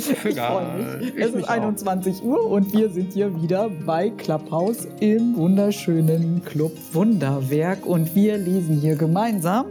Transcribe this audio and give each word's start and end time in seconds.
Ich 0.24 0.36
freue 0.36 0.98
mich. 0.98 1.14
Es 1.16 1.34
ist 1.34 1.48
21 1.48 2.22
Uhr 2.22 2.46
und 2.46 2.72
wir 2.72 2.88
sind 2.90 3.12
hier 3.12 3.42
wieder 3.42 3.68
bei 3.68 4.08
Clubhouse 4.10 4.86
im 5.00 5.36
wunderschönen 5.36 6.42
Club 6.44 6.72
Wunderwerk 6.92 7.84
und 7.84 8.14
wir 8.14 8.38
lesen 8.38 8.80
hier 8.80 8.96
gemeinsam 8.96 9.66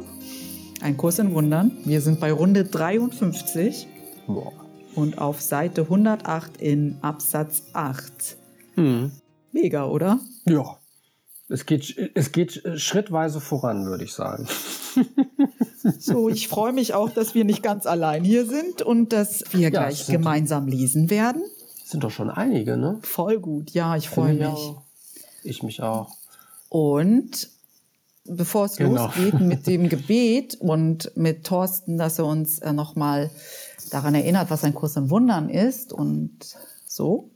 ein 0.82 0.98
Kurs 0.98 1.18
in 1.18 1.34
Wundern. 1.34 1.72
Wir 1.84 2.02
sind 2.02 2.20
bei 2.20 2.32
Runde 2.32 2.66
53 2.66 3.88
Boah. 4.28 4.54
und 4.94 5.18
auf 5.18 5.42
Seite 5.42 5.82
108 5.82 6.58
in 6.58 6.98
Absatz 7.02 7.64
8. 7.74 8.38
Hm. 8.76 9.12
Mega, 9.52 9.86
oder? 9.86 10.20
Ja. 10.46 10.78
Es 11.48 11.66
geht, 11.66 12.12
es 12.14 12.32
geht 12.32 12.62
schrittweise 12.76 13.42
voran, 13.42 13.88
würde 13.88 14.04
ich 14.04 14.14
sagen. 14.14 14.48
So, 15.98 16.30
ich 16.30 16.48
freue 16.48 16.74
mich 16.74 16.94
auch, 16.94 17.10
dass 17.10 17.34
wir 17.36 17.46
nicht 17.46 17.64
ganz 17.64 17.86
allein 17.86 18.24
hier 18.24 18.46
sind 18.46 18.82
und 18.82 19.12
dass 19.14 19.44
wir 19.52 19.62
Ja, 19.62 19.70
gleich 19.70 20.08
gemeinsam 20.08 20.68
lesen 20.68 21.10
werden. 21.10 21.42
Sind 21.86 22.04
doch 22.04 22.12
schon 22.12 22.30
einige, 22.30 22.78
ne? 22.78 23.00
Voll 23.02 23.40
gut, 23.40 23.72
ja, 23.72 23.96
ich 23.96 24.10
freue 24.10 24.34
mich. 24.34 24.42
ich 24.42 24.48
auch. 24.48 24.82
Ich 25.44 25.64
mich 25.64 25.82
auch. 25.82 26.16
Und 26.70 27.50
bevor 28.26 28.66
es 28.66 28.76
Genau. 28.76 29.06
losgeht 29.08 29.40
mit 29.42 29.66
dem 29.66 29.90
Gebet 29.90 30.56
und 30.60 31.12
mit 31.16 31.46
Thorsten, 31.46 31.98
dass 31.98 32.20
er 32.20 32.26
uns 32.26 32.60
äh, 32.60 32.74
nochmal 32.74 33.32
daran 33.90 34.14
erinnert, 34.14 34.52
was 34.52 34.64
ein 34.64 34.76
Kurs 34.76 34.96
im 34.98 35.10
Wundern 35.10 35.50
ist 35.50 35.92
und 35.94 36.32
so, 36.86 37.32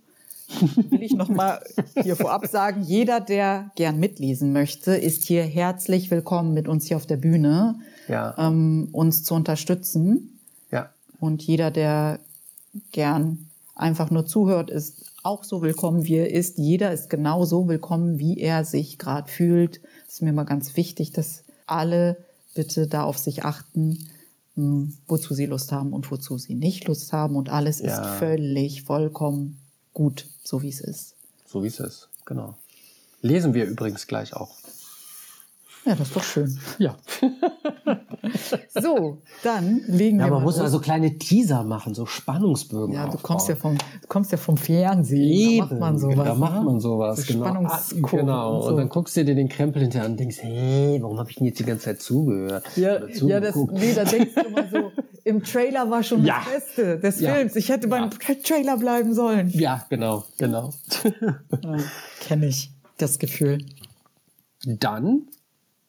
will 0.91 1.01
ich 1.01 1.13
nochmal 1.15 1.63
hier 2.03 2.15
vorab 2.15 2.45
sagen, 2.45 2.83
jeder, 2.83 3.19
der 3.21 3.71
gern 3.75 3.99
mitlesen 3.99 4.53
möchte, 4.53 4.91
ist 4.95 5.23
hier 5.23 5.41
herzlich 5.43 6.11
willkommen 6.11 6.53
mit 6.53 6.67
uns 6.67 6.85
hier 6.85 6.97
auf 6.97 7.07
der 7.07 7.17
Bühne, 7.17 7.79
Ja. 8.07 8.35
ähm, 8.37 8.89
uns 8.91 9.23
zu 9.23 9.33
unterstützen. 9.35 10.39
Ja. 10.71 10.89
Und 11.19 11.41
jeder, 11.43 11.71
der 11.71 12.19
gern 12.91 13.49
einfach 13.75 14.11
nur 14.11 14.25
zuhört, 14.25 14.69
ist 14.69 15.05
auch 15.23 15.43
so 15.43 15.61
willkommen, 15.61 16.05
wie 16.05 16.15
er 16.15 16.31
ist. 16.31 16.57
Jeder 16.57 16.91
ist 16.91 17.09
genauso 17.09 17.67
willkommen, 17.67 18.19
wie 18.19 18.39
er 18.39 18.65
sich 18.65 18.97
gerade 18.99 19.29
fühlt. 19.31 19.79
Das 20.05 20.15
ist 20.15 20.21
mir 20.21 20.33
mal 20.33 20.43
ganz 20.43 20.75
wichtig, 20.75 21.11
dass 21.11 21.43
alle 21.65 22.17
bitte 22.55 22.87
da 22.87 23.03
auf 23.03 23.17
sich 23.17 23.45
achten, 23.45 24.09
mh, 24.55 24.89
wozu 25.07 25.33
sie 25.33 25.45
Lust 25.45 25.71
haben 25.71 25.93
und 25.93 26.11
wozu 26.11 26.37
sie 26.37 26.55
nicht 26.55 26.87
Lust 26.87 27.13
haben. 27.13 27.35
Und 27.35 27.49
alles 27.49 27.79
Ja. 27.79 27.87
ist 28.01 28.19
völlig, 28.19 28.83
vollkommen 28.83 29.57
gut, 29.93 30.27
so 30.43 30.61
wie 30.61 30.69
es 30.69 30.81
ist. 30.81 31.13
So 31.47 31.63
wie 31.63 31.67
es 31.67 31.79
ist. 31.79 32.09
Genau. 32.25 32.55
Lesen 33.21 33.53
wir 33.53 33.65
übrigens 33.65 34.07
gleich 34.07 34.33
auch. 34.33 34.51
Ja, 35.85 35.95
das 35.95 36.07
ist 36.07 36.15
doch 36.15 36.23
schön. 36.23 36.57
Ja. 36.79 36.95
So, 38.81 39.21
dann 39.43 39.81
legen 39.87 40.19
Ja, 40.19 40.25
wir 40.25 40.31
man 40.31 40.39
mal 40.39 40.45
muss 40.45 40.55
los. 40.55 40.63
also 40.65 40.79
kleine 40.79 41.17
Teaser 41.17 41.63
machen, 41.63 41.93
so 41.93 42.05
Spannungsbögen. 42.05 42.93
Ja, 42.95 43.03
du 43.03 43.09
aufbauen. 43.09 43.21
kommst 43.23 43.49
ja 43.49 43.55
vom, 43.55 43.77
du 43.77 44.07
kommst 44.07 44.31
ja 44.31 44.37
vom 44.37 44.57
Fernsehen. 44.57 45.59
da 45.59 45.65
macht 45.65 45.79
man 45.79 45.99
sowas. 45.99 46.25
Da 46.25 46.35
macht 46.35 46.53
ne? 46.59 46.61
man 46.63 46.79
sowas, 46.79 47.19
So 47.21 47.33
genau. 47.33 47.45
Spannungskurven 47.45 48.19
genau. 48.19 48.51
und 48.55 48.61
Und, 48.63 48.69
so. 48.69 48.77
dann 48.77 48.89
guckst 48.89 49.17
du 49.17 49.25
dir 49.25 49.35
den 49.35 49.49
Krempel 49.49 49.81
hinterher 49.81 50.05
an 50.05 50.11
und 50.13 50.19
denkst, 50.19 50.37
hey, 50.41 50.99
warum 51.01 51.19
habe 51.19 51.29
ich 51.29 51.35
denn 51.35 51.45
jetzt 51.47 51.59
die 51.59 51.65
ganze 51.65 51.83
Zeit 51.85 52.01
zugehört? 52.01 52.65
Ja, 52.77 53.05
ja 53.07 53.39
das, 53.41 53.55
nee, 53.55 53.93
da 53.93 54.05
denkst 54.05 54.33
du 54.35 54.41
immer 54.41 54.67
so, 54.69 54.91
im 55.25 55.43
Trailer 55.43 55.89
war 55.89 56.01
schon 56.01 56.23
Ja. 56.25 56.41
das 56.45 56.53
Beste 56.75 56.99
des 56.99 57.19
Ja. 57.19 57.33
Films. 57.35 57.55
Ich 57.57 57.69
hätte 57.69 57.87
beim 57.89 58.09
Trailer 58.09 58.77
bleiben 58.77 59.13
sollen. 59.13 59.49
ja, 59.53 59.85
genau, 59.89 60.23
genau. 60.37 60.71
Ja, 61.61 61.77
Kenne 62.21 62.47
ich, 62.47 62.71
das 62.97 63.19
Gefühl. 63.19 63.59
Dann, 64.65 65.27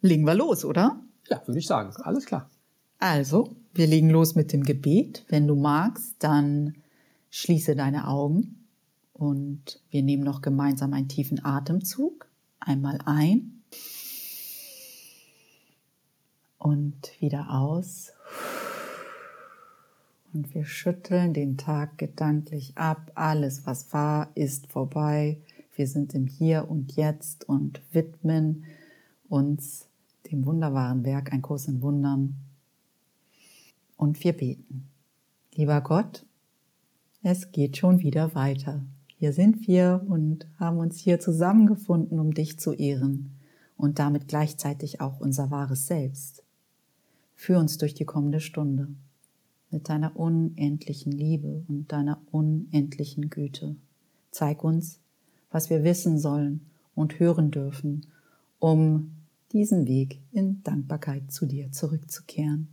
Legen 0.05 0.25
wir 0.27 0.35
los, 0.35 0.65
oder? 0.67 1.01
ja, 1.31 1.43
würde 1.47 1.59
ich 1.59 1.67
sagen, 1.67 1.95
alles 2.03 2.27
klar. 2.27 2.51
Also, 2.99 3.57
wir 3.73 3.87
legen 3.87 4.11
los 4.11 4.35
mit 4.35 4.53
dem 4.53 4.63
Gebet. 4.63 5.25
Wenn 5.29 5.47
du 5.47 5.55
magst, 5.55 6.17
dann 6.19 6.75
schließe 7.31 7.75
deine 7.75 8.07
Augen 8.07 8.67
und 9.13 9.81
wir 9.91 10.03
nehmen 10.03 10.23
noch 10.23 10.43
gemeinsam 10.43 10.93
einen 10.93 11.09
tiefen 11.09 11.45
Atemzug. 11.45 12.29
Einmal 12.61 12.99
ein 13.05 13.63
und 16.59 17.11
wieder 17.21 17.51
aus. 17.51 18.13
Und 20.33 20.55
wir 20.55 20.65
schütteln 20.65 21.33
den 21.33 21.57
Tag 21.57 21.99
gedanklich 21.99 22.77
ab. 22.77 23.13
Alles, 23.15 23.67
was 23.67 23.93
war, 23.93 24.31
ist 24.35 24.67
vorbei. 24.67 25.39
Wir 25.77 25.87
sind 25.87 26.15
im 26.15 26.27
Hier 26.27 26.71
und 26.71 26.97
Jetzt 26.97 27.49
und 27.49 27.81
widmen 27.93 28.65
uns 29.29 29.89
dem 30.31 30.47
wunderbaren 30.47 31.05
Werk 31.05 31.33
Ein 31.33 31.43
Kurs 31.43 31.69
in 31.69 31.83
Wundern. 31.83 32.37
Und 33.97 34.23
wir 34.25 34.33
beten. 34.33 34.89
Lieber 35.55 35.81
Gott, 35.81 36.27
es 37.23 37.53
geht 37.53 37.77
schon 37.77 38.01
wieder 38.01 38.35
weiter. 38.35 38.85
Hier 39.07 39.33
sind 39.33 39.67
wir 39.67 40.05
und 40.09 40.47
haben 40.59 40.79
uns 40.79 40.99
hier 40.99 41.21
zusammengefunden, 41.21 42.19
um 42.19 42.35
dich 42.35 42.59
zu 42.59 42.73
ehren 42.73 43.31
und 43.77 43.99
damit 43.99 44.29
gleichzeitig 44.29 45.01
auch 45.01 45.21
unser 45.21 45.51
wahres 45.51 45.87
Selbst. 45.87 46.43
Führ 47.35 47.59
uns 47.59 47.79
durch 47.79 47.95
die 47.95 48.05
kommende 48.05 48.41
Stunde 48.41 48.89
mit 49.71 49.89
deiner 49.89 50.17
unendlichen 50.17 51.13
Liebe 51.13 51.65
und 51.69 51.91
deiner 51.91 52.21
unendlichen 52.31 53.31
Güte. 53.31 53.77
Zeig 54.31 54.63
uns, 54.63 55.01
was 55.51 55.71
wir 55.71 55.85
wissen 55.85 56.19
sollen 56.19 56.67
und 56.95 57.19
hören 57.19 57.51
dürfen, 57.51 58.07
um 58.59 59.14
diesen 59.55 59.87
Weg 59.87 60.21
in 60.33 60.63
Dankbarkeit 60.65 61.33
zu 61.33 61.47
dir 61.47 61.73
zurückzukehren. 61.73 62.69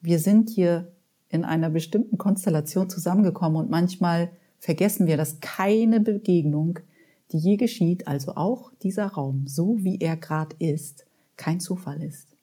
Wir 0.00 0.18
sind 0.18 0.48
hier 0.48 0.92
in 1.28 1.44
einer 1.44 1.68
bestimmten 1.68 2.16
Konstellation 2.16 2.88
zusammengekommen 2.88 3.58
und 3.60 3.70
manchmal 3.70 4.30
vergessen 4.58 5.06
wir, 5.06 5.16
dass 5.16 5.40
keine 5.40 6.00
Begegnung, 6.00 6.78
die 7.32 7.38
je 7.38 7.56
geschieht, 7.56 8.06
also 8.06 8.36
auch 8.36 8.72
dieser 8.82 9.06
Raum, 9.06 9.46
so 9.46 9.76
wie 9.80 9.98
er 9.98 10.16
gerade 10.16 10.56
ist, 10.58 11.04
kein 11.36 11.60
Zufall 11.60 12.02
ist. 12.02 12.36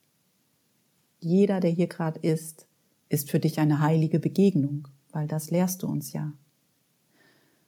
Jeder, 1.19 1.59
der 1.59 1.71
hier 1.71 1.87
gerade 1.87 2.19
ist, 2.19 2.67
ist 3.09 3.31
für 3.31 3.39
dich 3.39 3.59
eine 3.59 3.79
heilige 3.79 4.19
Begegnung, 4.19 4.87
weil 5.11 5.27
das 5.27 5.49
lehrst 5.49 5.81
du 5.81 5.87
uns 5.87 6.13
ja. 6.13 6.33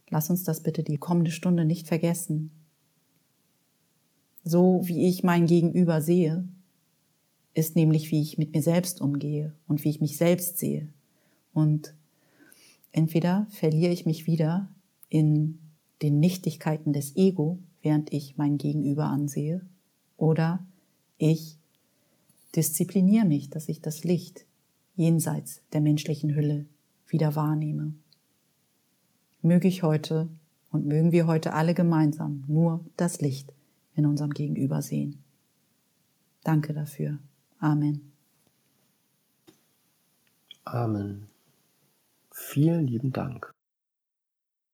Lass 0.10 0.30
uns 0.30 0.44
das 0.44 0.62
bitte 0.62 0.84
die 0.84 0.98
kommende 0.98 1.32
Stunde 1.32 1.66
nicht 1.66 1.88
vergessen. 1.88 2.52
So 4.50 4.82
wie 4.86 5.08
ich 5.08 5.22
mein 5.22 5.46
Gegenüber 5.46 6.02
sehe, 6.02 6.44
ist 7.54 7.76
nämlich, 7.76 8.10
wie 8.10 8.20
ich 8.20 8.40
mit 8.40 8.52
mir 8.56 8.64
selbst 8.64 9.00
umgehe 9.00 9.54
und 9.68 9.84
wie 9.84 9.92
ich 9.92 10.02
mich 10.02 10.18
selbst 10.18 10.58
sehe. 10.58 10.88
Und 11.54 11.94
entweder 12.92 13.46
verliere 13.52 13.94
ich 13.94 14.08
mich 14.08 14.26
wieder 14.26 14.68
in 15.08 15.60
den 16.02 16.20
Nichtigkeiten 16.20 16.94
des 16.94 17.16
Ego, 17.16 17.60
während 17.84 18.12
ich 18.12 18.38
mein 18.38 18.58
Gegenüber 18.58 19.06
ansehe, 19.06 19.62
oder 20.18 20.66
ich 21.20 21.60
diszipliniere 22.56 23.26
mich, 23.26 23.52
dass 23.52 23.70
ich 23.70 23.82
das 23.82 24.04
Licht 24.04 24.48
jenseits 24.96 25.62
der 25.74 25.82
menschlichen 25.82 26.34
Hülle 26.34 26.66
wieder 27.08 27.36
wahrnehme. 27.36 27.94
Möge 29.44 29.68
ich 29.68 29.84
heute 29.84 30.28
und 30.72 30.88
mögen 30.88 31.12
wir 31.12 31.28
heute 31.28 31.54
alle 31.54 31.76
gemeinsam 31.76 32.46
nur 32.48 32.84
das 32.98 33.22
Licht 33.22 33.54
in 34.00 34.06
unserem 34.06 34.32
Gegenüber 34.32 34.82
sehen. 34.82 35.24
Danke 36.44 36.74
dafür. 36.74 37.20
Amen. 37.60 38.12
Amen. 40.64 41.28
Vielen 42.32 42.88
lieben 42.88 43.12
Dank. 43.12 43.54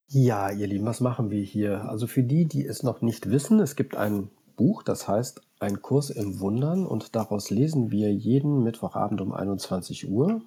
Ja, 0.08 0.50
ihr 0.50 0.68
Lieben, 0.68 0.86
was 0.86 1.00
machen 1.00 1.30
wir 1.30 1.42
hier? 1.42 1.88
Also 1.88 2.06
für 2.06 2.22
die, 2.22 2.46
die 2.46 2.64
es 2.64 2.84
noch 2.84 3.02
nicht 3.02 3.30
wissen, 3.30 3.58
es 3.58 3.74
gibt 3.74 3.96
ein 3.96 4.30
Buch, 4.56 4.82
das 4.82 5.08
heißt 5.08 5.42
Ein 5.58 5.82
Kurs 5.82 6.10
im 6.10 6.38
Wundern 6.38 6.86
und 6.86 7.16
daraus 7.16 7.50
lesen 7.50 7.90
wir 7.90 8.12
jeden 8.12 8.62
Mittwochabend 8.62 9.20
um 9.20 9.32
21 9.32 10.08
Uhr. 10.08 10.42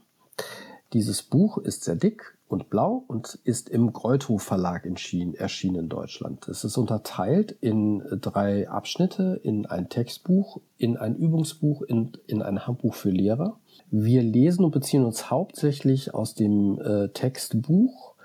Dieses 0.94 1.24
Buch 1.24 1.58
ist 1.58 1.84
sehr 1.84 1.96
dick 1.96 2.38
und 2.50 2.70
blau 2.70 3.04
und 3.08 3.40
ist 3.44 3.70
im 3.70 3.94
Greuthof 3.94 4.42
Verlag 4.42 4.86
erschienen, 4.86 5.36
in 5.76 5.90
Deutschland. 5.90 6.48
Es 6.48 6.64
ist 6.64 6.78
unterteilt 6.78 7.56
in 7.62 8.04
drei 8.20 8.68
Abschnitte, 8.68 9.40
in 9.44 9.66
ein 9.66 9.90
Textbuch, 9.90 10.60
in 10.78 10.98
ein 10.98 11.16
Übungsbuch, 11.16 11.84
in, 11.84 12.12
in 12.28 12.42
ein 12.42 12.66
Handbuch 12.66 12.96
für 12.96 13.12
Lehrer. 13.12 13.58
Wir 13.92 14.24
lesen 14.24 14.66
und 14.66 14.72
beziehen 14.72 15.06
uns 15.06 15.30
hauptsächlich 15.30 16.14
aus 16.14 16.34
dem 16.34 16.82
äh, 16.82 17.10
Textbuch, 17.10 18.16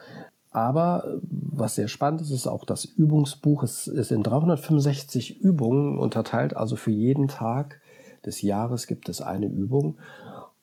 aber 0.51 1.05
äh, 1.07 1.19
was 1.31 1.75
sehr 1.75 1.89
spannend 1.89 2.23
ist, 2.23 2.31
ist 2.31 2.47
auch 2.47 2.65
das 2.65 2.85
Übungsbuch. 2.87 3.63
Es 3.63 3.87
ist 3.87 4.11
in 4.11 4.23
365 4.23 5.41
Übungen 5.41 5.99
unterteilt, 5.99 6.57
also 6.57 6.77
für 6.77 6.93
jeden 6.93 7.29
Tag 7.29 7.81
des 8.25 8.41
Jahres 8.41 8.87
gibt 8.87 9.09
es 9.09 9.21
eine 9.21 9.47
Übung. 9.47 9.97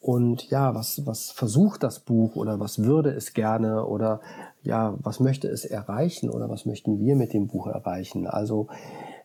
Und 0.02 0.50
ja, 0.50 0.74
was, 0.74 1.06
was 1.06 1.30
versucht 1.30 1.84
das 1.84 2.00
Buch 2.00 2.36
oder 2.36 2.60
was 2.60 2.84
würde 2.84 3.12
es 3.12 3.34
gerne 3.34 3.86
oder 3.86 4.20
ja, 4.64 4.96
was 5.00 5.20
möchte 5.20 5.48
es 5.48 5.64
erreichen 5.64 6.32
oder 6.32 6.50
was 6.50 6.66
möchten 6.66 7.00
wir 7.00 7.16
mit 7.16 7.34
dem 7.34 7.48
Buch 7.48 7.68
erreichen? 7.68 8.26
Also 8.26 8.68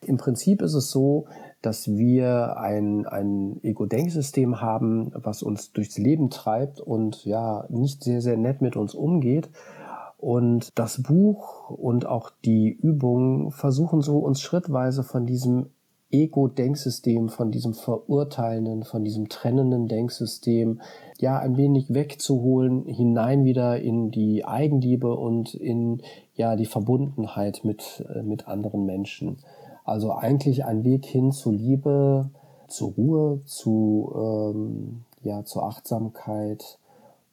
im 0.02 0.18
Prinzip 0.18 0.60
ist 0.60 0.74
es 0.74 0.90
so, 0.90 1.28
dass 1.62 1.88
wir 1.88 2.58
ein, 2.58 3.06
ein 3.06 3.58
Ego-Denksystem 3.62 4.60
haben, 4.60 5.12
was 5.14 5.42
uns 5.42 5.72
durchs 5.72 5.96
Leben 5.96 6.28
treibt 6.28 6.78
und 6.78 7.24
ja, 7.24 7.64
nicht 7.70 8.04
sehr, 8.04 8.20
sehr 8.20 8.36
nett 8.36 8.60
mit 8.60 8.76
uns 8.76 8.94
umgeht. 8.94 9.48
Und 10.18 10.78
das 10.78 11.02
Buch 11.02 11.70
und 11.70 12.04
auch 12.04 12.30
die 12.44 12.70
Übungen 12.70 13.50
versuchen 13.50 14.02
so 14.02 14.18
uns 14.18 14.42
schrittweise 14.42 15.02
von 15.02 15.24
diesem 15.24 15.70
Ego-Denksystem, 16.10 17.28
von 17.28 17.50
diesem 17.50 17.74
verurteilenden, 17.74 18.84
von 18.84 19.04
diesem 19.04 19.28
trennenden 19.28 19.88
Denksystem, 19.88 20.80
ja, 21.18 21.38
ein 21.38 21.56
wenig 21.56 21.92
wegzuholen, 21.92 22.84
hinein 22.86 23.44
wieder 23.44 23.80
in 23.80 24.10
die 24.10 24.44
Eigenliebe 24.44 25.14
und 25.16 25.54
in, 25.54 26.02
ja, 26.34 26.56
die 26.56 26.66
Verbundenheit 26.66 27.62
mit, 27.64 28.04
äh, 28.14 28.22
mit 28.22 28.46
anderen 28.46 28.86
Menschen. 28.86 29.38
Also 29.84 30.12
eigentlich 30.12 30.64
ein 30.64 30.84
Weg 30.84 31.06
hin 31.06 31.32
zu 31.32 31.50
Liebe, 31.50 32.30
zur 32.68 32.92
Ruhe, 32.92 33.40
zu, 33.44 34.12
ähm, 34.16 35.04
ja, 35.22 35.44
zur 35.44 35.64
Achtsamkeit, 35.64 36.78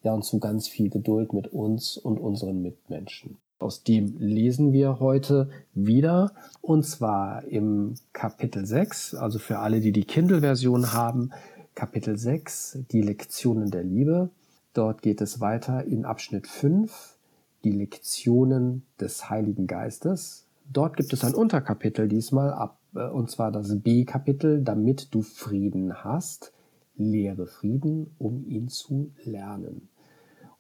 ja, 0.04 0.14
und 0.14 0.24
zu 0.24 0.40
ganz 0.40 0.68
viel 0.68 0.90
Geduld 0.90 1.34
mit 1.34 1.48
uns 1.48 1.98
und 1.98 2.20
unseren 2.20 2.62
Mitmenschen. 2.62 3.38
Aus 3.60 3.84
dem 3.84 4.18
lesen 4.18 4.74
wir 4.74 5.00
heute 5.00 5.50
wieder, 5.74 6.34
und 6.62 6.84
zwar 6.86 7.46
im 7.46 7.96
Kapitel 8.12 8.66
6, 8.66 9.16
also 9.16 9.40
für 9.40 9.60
alle, 9.60 9.80
die 9.80 9.92
die 9.92 10.04
Kindle-Version 10.04 10.94
haben, 10.94 11.32
Kapitel 11.76 12.18
6, 12.18 12.80
die 12.92 13.02
Lektionen 13.02 13.72
der 13.72 13.84
Liebe. 13.84 14.30
Dort 14.74 15.02
geht 15.02 15.22
es 15.22 15.40
weiter 15.40 15.86
in 15.86 16.06
Abschnitt 16.06 16.48
5, 16.48 17.18
die 17.64 17.72
Lektionen 17.72 18.86
des 19.00 19.30
Heiligen 19.30 19.68
Geistes. 19.68 20.46
Dort 20.72 20.98
gibt 20.98 21.14
es 21.14 21.24
ein 21.24 21.36
Unterkapitel 21.36 22.08
diesmal 22.08 22.52
ab, 22.52 22.80
äh, 22.96 23.08
und 23.08 23.30
zwar 23.30 23.52
das 23.52 23.82
B-Kapitel, 23.82 24.62
damit 24.62 25.14
du 25.14 25.22
Frieden 25.22 26.04
hast. 26.04 26.54
Lehre 26.96 27.48
Frieden, 27.48 28.12
um 28.20 28.46
ihn 28.48 28.70
zu 28.70 29.12
lernen. 29.24 29.90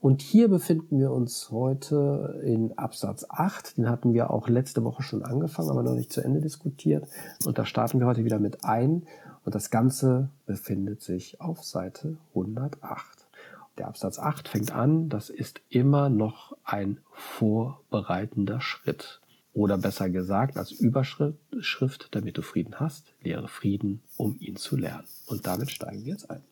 Und 0.03 0.21
hier 0.21 0.49
befinden 0.49 0.99
wir 0.99 1.11
uns 1.11 1.49
heute 1.49 2.41
in 2.43 2.77
Absatz 2.77 3.25
8. 3.29 3.77
Den 3.77 3.89
hatten 3.89 4.13
wir 4.13 4.31
auch 4.31 4.49
letzte 4.49 4.83
Woche 4.83 5.01
schon 5.01 5.23
angefangen, 5.23 5.69
aber 5.69 5.81
noch 5.81 5.95
nicht 5.95 6.11
zu 6.11 6.21
Ende 6.21 6.41
diskutiert. 6.41 7.07
Und 7.45 7.57
da 7.57 7.65
starten 7.65 8.01
wir 8.01 8.05
heute 8.05 8.25
wieder 8.25 8.37
mit 8.37 8.65
ein. 8.65 9.07
Und 9.45 9.55
das 9.55 9.69
Ganze 9.69 10.27
befindet 10.45 11.01
sich 11.01 11.39
auf 11.39 11.63
Seite 11.63 12.17
108. 12.35 13.29
Der 13.77 13.87
Absatz 13.87 14.19
8 14.19 14.49
fängt 14.49 14.75
an, 14.75 15.07
das 15.07 15.29
ist 15.29 15.61
immer 15.69 16.09
noch 16.09 16.57
ein 16.65 16.99
vorbereitender 17.13 18.59
Schritt. 18.59 19.21
Oder 19.53 19.77
besser 19.77 20.09
gesagt, 20.09 20.57
als 20.57 20.71
Überschrift, 20.71 22.09
damit 22.11 22.37
du 22.37 22.41
Frieden 22.41 22.77
hast, 22.77 23.13
lehre 23.21 23.47
Frieden, 23.47 24.03
um 24.17 24.35
ihn 24.37 24.57
zu 24.57 24.75
lernen. 24.75 25.07
Und 25.27 25.47
damit 25.47 25.71
steigen 25.71 26.03
wir 26.03 26.11
jetzt 26.11 26.29
ein. 26.29 26.43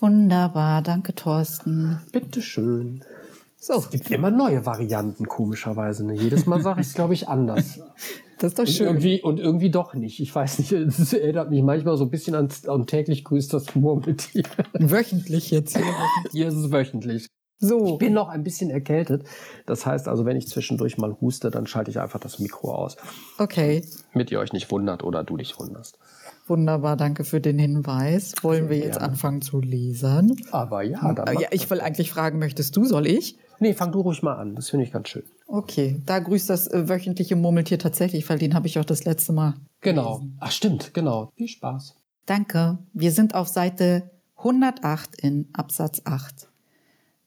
Wunderbar, 0.00 0.82
danke 0.82 1.14
Thorsten. 1.14 2.00
Bitteschön. 2.12 3.04
So. 3.56 3.78
Es 3.78 3.88
gibt 3.88 4.10
immer 4.10 4.30
neue 4.30 4.66
Varianten, 4.66 5.26
komischerweise. 5.26 6.04
Ne? 6.04 6.14
Jedes 6.14 6.44
Mal 6.44 6.60
sage 6.60 6.82
ich 6.82 6.88
es, 6.88 6.94
glaube 6.94 7.14
ich, 7.14 7.28
anders. 7.28 7.80
Das 8.36 8.50
ist 8.50 8.58
doch 8.58 8.66
schön. 8.66 8.88
Und 8.88 8.94
irgendwie, 8.96 9.22
und 9.22 9.38
irgendwie 9.38 9.70
doch 9.70 9.94
nicht. 9.94 10.18
Ich 10.18 10.34
weiß 10.34 10.58
nicht, 10.58 10.72
es 10.72 11.12
erinnert 11.12 11.50
mich 11.50 11.62
manchmal 11.62 11.96
so 11.96 12.04
ein 12.04 12.10
bisschen 12.10 12.34
an, 12.34 12.48
an 12.66 12.84
täglich 12.84 13.22
grüßt 13.24 13.54
das 13.54 13.74
Murmeltier. 13.76 14.42
Wöchentlich 14.74 15.52
jetzt 15.52 15.78
hier. 16.32 16.48
Ist 16.48 16.54
es 16.54 16.72
wöchentlich. 16.72 17.28
So. 17.58 17.94
Ich 17.94 17.98
bin 17.98 18.12
noch 18.12 18.28
ein 18.28 18.42
bisschen 18.42 18.70
erkältet. 18.70 19.24
Das 19.66 19.86
heißt 19.86 20.08
also, 20.08 20.26
wenn 20.26 20.36
ich 20.36 20.48
zwischendurch 20.48 20.98
mal 20.98 21.16
huste, 21.20 21.50
dann 21.50 21.66
schalte 21.66 21.90
ich 21.90 22.00
einfach 22.00 22.20
das 22.20 22.40
Mikro 22.40 22.74
aus. 22.74 22.96
Okay. 23.38 23.84
Damit 24.12 24.30
ihr 24.32 24.40
euch 24.40 24.52
nicht 24.52 24.70
wundert 24.70 25.04
oder 25.04 25.22
du 25.22 25.36
dich 25.36 25.58
wunderst. 25.58 25.98
Wunderbar, 26.46 26.96
danke 26.96 27.24
für 27.24 27.40
den 27.40 27.58
Hinweis. 27.58 28.34
Wollen 28.42 28.68
wir 28.68 28.76
jetzt 28.76 28.98
anfangen 28.98 29.40
zu 29.40 29.60
lesen? 29.60 30.36
Aber 30.50 30.82
ja, 30.82 31.12
dann. 31.14 31.38
Ja, 31.40 31.48
ich 31.52 31.70
will 31.70 31.80
eigentlich 31.80 32.10
fragen, 32.10 32.38
möchtest 32.38 32.76
du, 32.76 32.84
soll 32.84 33.06
ich? 33.06 33.38
Nee, 33.60 33.72
fang 33.72 33.92
du 33.92 34.00
ruhig 34.00 34.22
mal 34.22 34.34
an. 34.34 34.54
Das 34.54 34.68
finde 34.68 34.84
ich 34.84 34.92
ganz 34.92 35.08
schön. 35.08 35.22
Okay, 35.46 36.02
da 36.04 36.18
grüßt 36.18 36.50
das 36.50 36.66
äh, 36.66 36.88
wöchentliche 36.88 37.36
Murmeltier 37.36 37.78
tatsächlich, 37.78 38.28
weil 38.28 38.38
den 38.38 38.54
habe 38.54 38.66
ich 38.66 38.78
auch 38.78 38.84
das 38.84 39.04
letzte 39.04 39.32
Mal. 39.32 39.54
Genau. 39.80 40.18
Gelesen. 40.18 40.36
Ach, 40.40 40.50
stimmt, 40.50 40.92
genau. 40.92 41.30
Viel 41.36 41.48
Spaß. 41.48 41.94
Danke. 42.26 42.78
Wir 42.92 43.12
sind 43.12 43.34
auf 43.34 43.48
Seite 43.48 44.10
108 44.36 45.20
in 45.20 45.48
Absatz 45.54 46.02
8. 46.04 46.48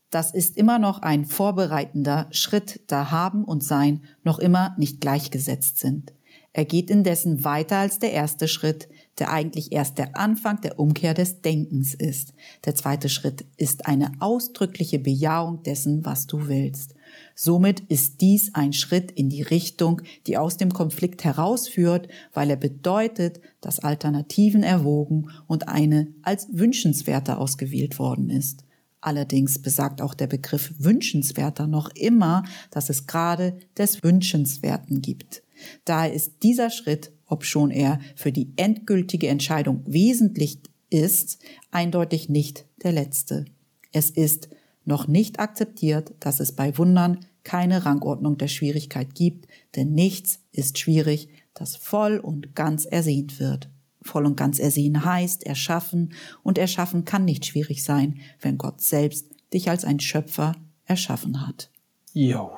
Das 0.10 0.32
ist 0.34 0.58
immer 0.58 0.80
noch 0.80 1.02
ein 1.02 1.26
vorbereitender 1.26 2.28
Schritt, 2.32 2.82
da 2.88 3.12
Haben 3.12 3.44
und 3.44 3.64
Sein 3.64 4.04
noch 4.24 4.40
immer 4.40 4.76
nicht 4.78 5.02
gleichgesetzt 5.02 5.80
sind. 5.80 6.14
Er 6.54 6.66
geht 6.66 6.90
indessen 6.90 7.44
weiter 7.44 7.78
als 7.78 8.00
der 8.00 8.14
erste 8.14 8.48
Schritt, 8.48 8.88
der 9.20 9.32
eigentlich 9.32 9.72
erst 9.72 9.98
der 9.98 10.16
Anfang 10.18 10.62
der 10.62 10.80
Umkehr 10.80 11.14
des 11.14 11.42
Denkens 11.42 11.94
ist. 11.94 12.34
Der 12.66 12.76
zweite 12.76 13.10
Schritt 13.10 13.46
ist 13.58 13.86
eine 13.88 14.12
ausdrückliche 14.20 15.00
Bejahung 15.00 15.64
dessen, 15.64 16.06
was 16.06 16.28
du 16.28 16.48
willst. 16.48 16.94
Somit 17.36 17.80
ist 17.82 18.22
dies 18.22 18.54
ein 18.54 18.74
Schritt 18.74 19.12
in 19.12 19.30
die 19.30 19.42
Richtung, 19.42 20.02
die 20.28 20.38
aus 20.38 20.58
dem 20.58 20.74
Konflikt 20.74 21.24
herausführt, 21.24 22.08
weil 22.34 22.50
er 22.50 22.56
bedeutet, 22.58 23.42
dass 23.62 23.80
Alternativen 23.80 24.64
erwogen 24.64 25.30
und 25.48 25.68
eine 25.68 26.08
als 26.22 26.48
wünschenswerter 26.52 27.40
ausgewählt 27.40 28.00
worden 28.00 28.30
ist. 28.30 28.64
Allerdings 29.00 29.62
besagt 29.62 30.02
auch 30.02 30.14
der 30.14 30.28
Begriff 30.28 30.74
wünschenswerter 30.80 31.68
noch 31.68 31.90
immer, 31.96 32.44
dass 32.72 32.90
es 32.90 33.08
gerade 33.08 33.58
des 33.78 34.04
Wünschenswerten 34.04 35.02
gibt. 35.02 35.44
Daher 35.86 36.14
ist 36.14 36.44
dieser 36.44 36.70
Schritt, 36.70 37.12
obschon 37.28 37.72
er 37.72 38.00
für 38.16 38.32
die 38.32 38.52
endgültige 38.56 39.28
Entscheidung 39.28 39.84
wesentlich 39.86 40.60
ist, 40.90 41.40
eindeutig 41.72 42.30
nicht 42.30 42.66
der 42.84 42.94
letzte. 42.94 43.46
Es 43.92 44.10
ist 44.10 44.50
noch 44.86 45.08
nicht 45.08 45.40
akzeptiert, 45.40 46.14
dass 46.20 46.40
es 46.40 46.54
bei 46.54 46.78
Wundern 46.78 47.26
keine 47.44 47.86
Rangordnung 47.86 48.38
der 48.38 48.48
Schwierigkeit 48.48 49.16
gibt, 49.16 49.48
denn 49.76 49.94
nichts 49.94 50.40
ist 50.52 50.80
schwierig, 50.80 51.30
das 51.54 51.76
voll 51.76 52.18
und 52.18 52.56
ganz 52.56 52.86
ersehnt 52.86 53.40
wird 53.40 53.70
voll 54.08 54.26
und 54.26 54.36
ganz 54.36 54.58
ersehen 54.58 55.06
heißt, 55.06 55.44
erschaffen, 55.44 56.14
und 56.42 56.58
erschaffen 56.58 57.06
kann 57.06 57.26
nicht 57.26 57.46
schwierig 57.46 57.84
sein, 57.84 58.20
wenn 58.42 58.58
Gott 58.58 58.82
selbst 58.82 59.28
dich 59.54 59.70
als 59.70 59.86
ein 59.86 60.00
Schöpfer 60.00 60.56
erschaffen 60.86 61.46
hat. 61.46 61.70
Jo. 62.14 62.52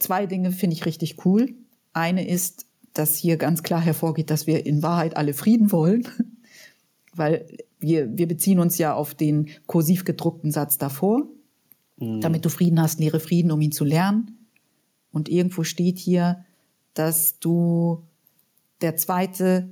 Zwei 0.00 0.26
Dinge 0.26 0.50
finde 0.50 0.74
ich 0.74 0.86
richtig 0.86 1.24
cool. 1.24 1.54
Eine 1.92 2.26
ist, 2.26 2.66
dass 2.92 3.16
hier 3.16 3.36
ganz 3.36 3.62
klar 3.62 3.80
hervorgeht, 3.80 4.30
dass 4.30 4.46
wir 4.46 4.66
in 4.66 4.82
Wahrheit 4.82 5.16
alle 5.16 5.34
Frieden 5.34 5.72
wollen, 5.72 6.06
weil 7.14 7.46
wir, 7.78 8.16
wir 8.16 8.28
beziehen 8.28 8.58
uns 8.58 8.78
ja 8.78 8.94
auf 8.94 9.14
den 9.14 9.48
kursiv 9.66 10.04
gedruckten 10.04 10.50
Satz 10.50 10.78
davor. 10.78 11.26
Mhm. 11.98 12.20
Damit 12.20 12.44
du 12.44 12.48
Frieden 12.48 12.80
hast, 12.80 13.00
lehre 13.00 13.20
Frieden, 13.20 13.50
um 13.50 13.60
ihn 13.60 13.72
zu 13.72 13.84
lernen. 13.84 14.48
Und 15.10 15.28
irgendwo 15.28 15.64
steht 15.64 15.98
hier, 15.98 16.44
dass 16.94 17.38
du 17.38 18.02
der 18.80 18.96
zweite 18.96 19.68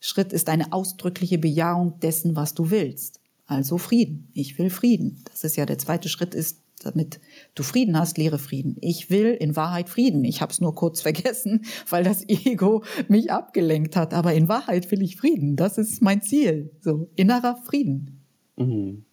Schritt 0.00 0.32
ist 0.32 0.48
eine 0.48 0.72
ausdrückliche 0.72 1.38
Bejahung 1.38 2.00
dessen, 2.00 2.34
was 2.34 2.54
du 2.54 2.70
willst. 2.70 3.20
Also 3.46 3.78
Frieden. 3.78 4.28
Ich 4.32 4.58
will 4.58 4.70
Frieden. 4.70 5.22
Das 5.30 5.44
ist 5.44 5.56
ja 5.56 5.66
der 5.66 5.78
zweite 5.78 6.08
Schritt 6.08 6.34
ist, 6.34 6.61
damit 6.82 7.20
du 7.54 7.62
Frieden 7.62 7.98
hast, 7.98 8.18
lehre 8.18 8.38
Frieden. 8.38 8.76
Ich 8.80 9.10
will 9.10 9.32
in 9.32 9.56
Wahrheit 9.56 9.88
Frieden. 9.88 10.24
Ich 10.24 10.40
habe 10.40 10.52
es 10.52 10.60
nur 10.60 10.74
kurz 10.74 11.00
vergessen, 11.02 11.64
weil 11.88 12.04
das 12.04 12.28
Ego 12.28 12.82
mich 13.08 13.30
abgelenkt 13.30 13.96
hat. 13.96 14.14
Aber 14.14 14.34
in 14.34 14.48
Wahrheit 14.48 14.90
will 14.90 15.02
ich 15.02 15.16
Frieden. 15.16 15.56
Das 15.56 15.78
ist 15.78 16.02
mein 16.02 16.22
Ziel. 16.22 16.70
So 16.80 17.08
innerer 17.16 17.56
Frieden. 17.64 18.20
Mhm. 18.56 19.04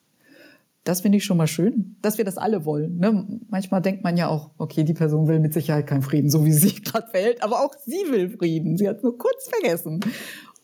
Das 0.83 1.01
finde 1.01 1.17
ich 1.17 1.25
schon 1.25 1.37
mal 1.37 1.47
schön, 1.47 1.97
dass 2.01 2.17
wir 2.17 2.25
das 2.25 2.37
alle 2.37 2.65
wollen. 2.65 2.97
Ne? 2.97 3.39
Manchmal 3.49 3.81
denkt 3.81 4.03
man 4.03 4.17
ja 4.17 4.27
auch, 4.27 4.51
okay, 4.57 4.83
die 4.83 4.93
Person 4.93 5.27
will 5.27 5.39
mit 5.39 5.53
Sicherheit 5.53 5.85
keinen 5.85 6.01
Frieden, 6.01 6.29
so 6.29 6.45
wie 6.45 6.51
sie 6.51 6.69
sich 6.69 6.83
gerade 6.85 7.07
verhält, 7.07 7.43
aber 7.43 7.63
auch 7.63 7.75
sie 7.85 8.09
will 8.09 8.29
Frieden. 8.29 8.77
Sie 8.77 8.87
hat 8.87 9.03
nur 9.03 9.17
kurz 9.17 9.49
vergessen. 9.49 9.99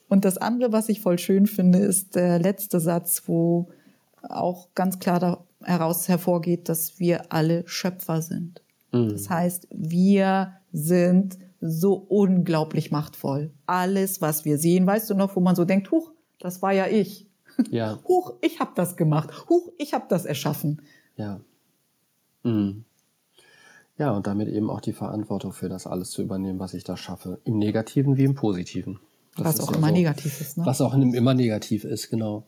Und 0.07 0.25
das 0.25 0.37
andere, 0.37 0.71
was 0.71 0.89
ich 0.89 1.01
voll 1.01 1.19
schön 1.19 1.45
finde, 1.47 1.79
ist 1.79 2.15
der 2.15 2.39
letzte 2.39 2.79
Satz, 2.79 3.23
wo 3.25 3.69
auch 4.21 4.69
ganz 4.73 4.99
klar 4.99 5.45
daraus 5.65 6.07
hervorgeht, 6.07 6.69
dass 6.69 6.99
wir 6.99 7.31
alle 7.31 7.67
Schöpfer 7.67 8.21
sind. 8.21 8.61
Mhm. 8.91 9.09
Das 9.09 9.29
heißt, 9.29 9.67
wir 9.71 10.53
sind 10.71 11.37
so 11.61 11.93
unglaublich 11.93 12.91
machtvoll. 12.91 13.51
Alles, 13.65 14.21
was 14.21 14.45
wir 14.45 14.57
sehen, 14.57 14.85
weißt 14.85 15.09
du 15.09 15.15
noch, 15.15 15.35
wo 15.35 15.39
man 15.39 15.55
so 15.55 15.65
denkt, 15.65 15.91
huch, 15.91 16.11
das 16.39 16.61
war 16.61 16.73
ja 16.73 16.87
ich. 16.87 17.27
Ja. 17.71 17.99
Huch, 18.07 18.33
ich 18.41 18.59
habe 18.59 18.71
das 18.75 18.97
gemacht. 18.97 19.49
Huch, 19.49 19.71
ich 19.77 19.93
habe 19.93 20.05
das 20.09 20.25
erschaffen. 20.25 20.81
Ja. 21.15 21.39
Mhm. 22.43 22.83
Ja, 23.97 24.11
und 24.11 24.27
damit 24.27 24.49
eben 24.49 24.69
auch 24.69 24.81
die 24.81 24.91
Verantwortung 24.91 25.53
für 25.53 25.69
das 25.69 25.87
alles 25.87 26.11
zu 26.11 26.21
übernehmen, 26.21 26.59
was 26.59 26.73
ich 26.73 26.83
da 26.83 26.97
schaffe. 26.97 27.39
Im 27.45 27.57
Negativen 27.57 28.17
wie 28.17 28.25
im 28.25 28.35
Positiven. 28.35 28.99
Das 29.37 29.45
was 29.45 29.59
auch 29.61 29.71
immer 29.71 29.87
so, 29.87 29.93
negativ 29.93 30.41
ist. 30.41 30.57
Ne? 30.57 30.65
Was 30.65 30.81
auch 30.81 30.93
immer 30.93 31.33
negativ 31.33 31.85
ist, 31.85 32.09
genau. 32.09 32.45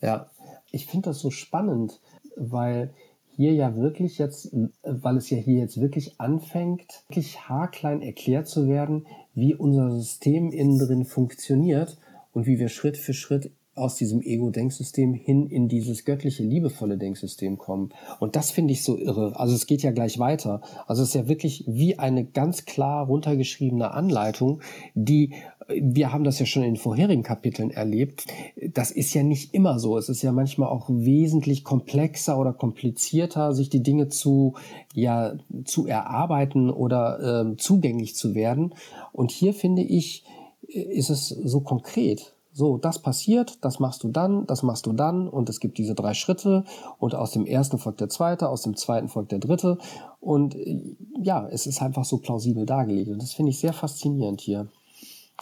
Ja, 0.00 0.30
ich 0.70 0.86
finde 0.86 1.10
das 1.10 1.20
so 1.20 1.30
spannend, 1.30 2.00
weil 2.36 2.92
hier 3.34 3.52
ja 3.54 3.76
wirklich 3.76 4.18
jetzt, 4.18 4.54
weil 4.82 5.16
es 5.16 5.30
ja 5.30 5.38
hier 5.38 5.58
jetzt 5.58 5.80
wirklich 5.80 6.20
anfängt, 6.20 7.04
wirklich 7.08 7.48
haarklein 7.48 8.02
erklärt 8.02 8.46
zu 8.46 8.68
werden, 8.68 9.06
wie 9.34 9.54
unser 9.54 9.90
System 9.90 10.50
innen 10.50 10.78
drin 10.78 11.04
funktioniert 11.04 11.98
und 12.32 12.46
wie 12.46 12.58
wir 12.58 12.68
Schritt 12.68 12.96
für 12.96 13.14
Schritt 13.14 13.50
aus 13.74 13.96
diesem 13.96 14.20
Ego-Denksystem 14.20 15.14
hin 15.14 15.46
in 15.46 15.66
dieses 15.68 16.04
göttliche, 16.04 16.42
liebevolle 16.42 16.98
Denksystem 16.98 17.56
kommen. 17.56 17.90
Und 18.20 18.36
das 18.36 18.50
finde 18.50 18.72
ich 18.72 18.84
so 18.84 18.98
irre. 18.98 19.38
Also 19.40 19.54
es 19.54 19.66
geht 19.66 19.82
ja 19.82 19.92
gleich 19.92 20.18
weiter. 20.18 20.60
Also 20.86 21.02
es 21.02 21.08
ist 21.08 21.14
ja 21.14 21.26
wirklich 21.26 21.64
wie 21.66 21.98
eine 21.98 22.24
ganz 22.24 22.66
klar 22.66 23.06
runtergeschriebene 23.06 23.92
Anleitung, 23.92 24.60
die, 24.94 25.32
wir 25.68 26.12
haben 26.12 26.24
das 26.24 26.38
ja 26.38 26.46
schon 26.46 26.62
in 26.62 26.76
vorherigen 26.76 27.22
Kapiteln 27.22 27.70
erlebt, 27.70 28.26
das 28.72 28.90
ist 28.90 29.14
ja 29.14 29.22
nicht 29.22 29.54
immer 29.54 29.78
so. 29.78 29.96
Es 29.96 30.08
ist 30.08 30.22
ja 30.22 30.32
manchmal 30.32 30.68
auch 30.68 30.88
wesentlich 30.88 31.64
komplexer 31.64 32.38
oder 32.38 32.52
komplizierter, 32.52 33.54
sich 33.54 33.70
die 33.70 33.82
Dinge 33.82 34.08
zu, 34.08 34.54
ja, 34.94 35.34
zu 35.64 35.86
erarbeiten 35.86 36.70
oder 36.70 37.50
äh, 37.52 37.56
zugänglich 37.56 38.14
zu 38.16 38.34
werden. 38.34 38.74
Und 39.12 39.30
hier 39.30 39.54
finde 39.54 39.82
ich, 39.82 40.24
ist 40.68 41.10
es 41.10 41.28
so 41.28 41.60
konkret 41.60 42.34
so, 42.54 42.76
das 42.76 42.98
passiert, 42.98 43.64
das 43.64 43.80
machst 43.80 44.02
du 44.02 44.08
dann, 44.08 44.46
das 44.46 44.62
machst 44.62 44.84
du 44.84 44.92
dann 44.92 45.26
und 45.26 45.48
es 45.48 45.58
gibt 45.58 45.78
diese 45.78 45.94
drei 45.94 46.12
Schritte 46.12 46.64
und 46.98 47.14
aus 47.14 47.30
dem 47.30 47.46
ersten 47.46 47.78
folgt 47.78 48.02
der 48.02 48.10
zweite, 48.10 48.50
aus 48.50 48.62
dem 48.62 48.76
zweiten 48.76 49.08
folgt 49.08 49.32
der 49.32 49.38
dritte 49.38 49.78
und 50.20 50.54
äh, 50.54 50.94
ja, 51.22 51.48
es 51.48 51.66
ist 51.66 51.80
einfach 51.80 52.04
so 52.04 52.18
plausibel 52.18 52.66
dargelegt 52.66 53.08
und 53.08 53.22
das 53.22 53.32
finde 53.32 53.50
ich 53.50 53.58
sehr 53.58 53.72
faszinierend 53.72 54.42
hier. 54.42 54.68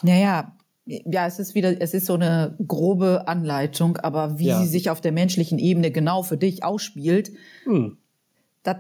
Naja, 0.03 0.57
ja, 0.87 1.27
es 1.27 1.39
ist 1.39 1.55
wieder, 1.55 1.81
es 1.81 1.95
ist 1.95 2.07
so 2.07 2.15
eine 2.15 2.57
grobe 2.67 3.29
Anleitung, 3.29 3.97
aber 3.99 4.39
wie 4.39 4.47
ja. 4.47 4.61
sie 4.61 4.67
sich 4.67 4.91
auf 4.91 5.01
der 5.01 5.13
menschlichen 5.13 5.59
Ebene 5.59 5.91
genau 5.91 6.23
für 6.23 6.37
dich 6.37 6.65
ausspielt, 6.65 7.31
hm. 7.65 7.99
das 8.63 8.77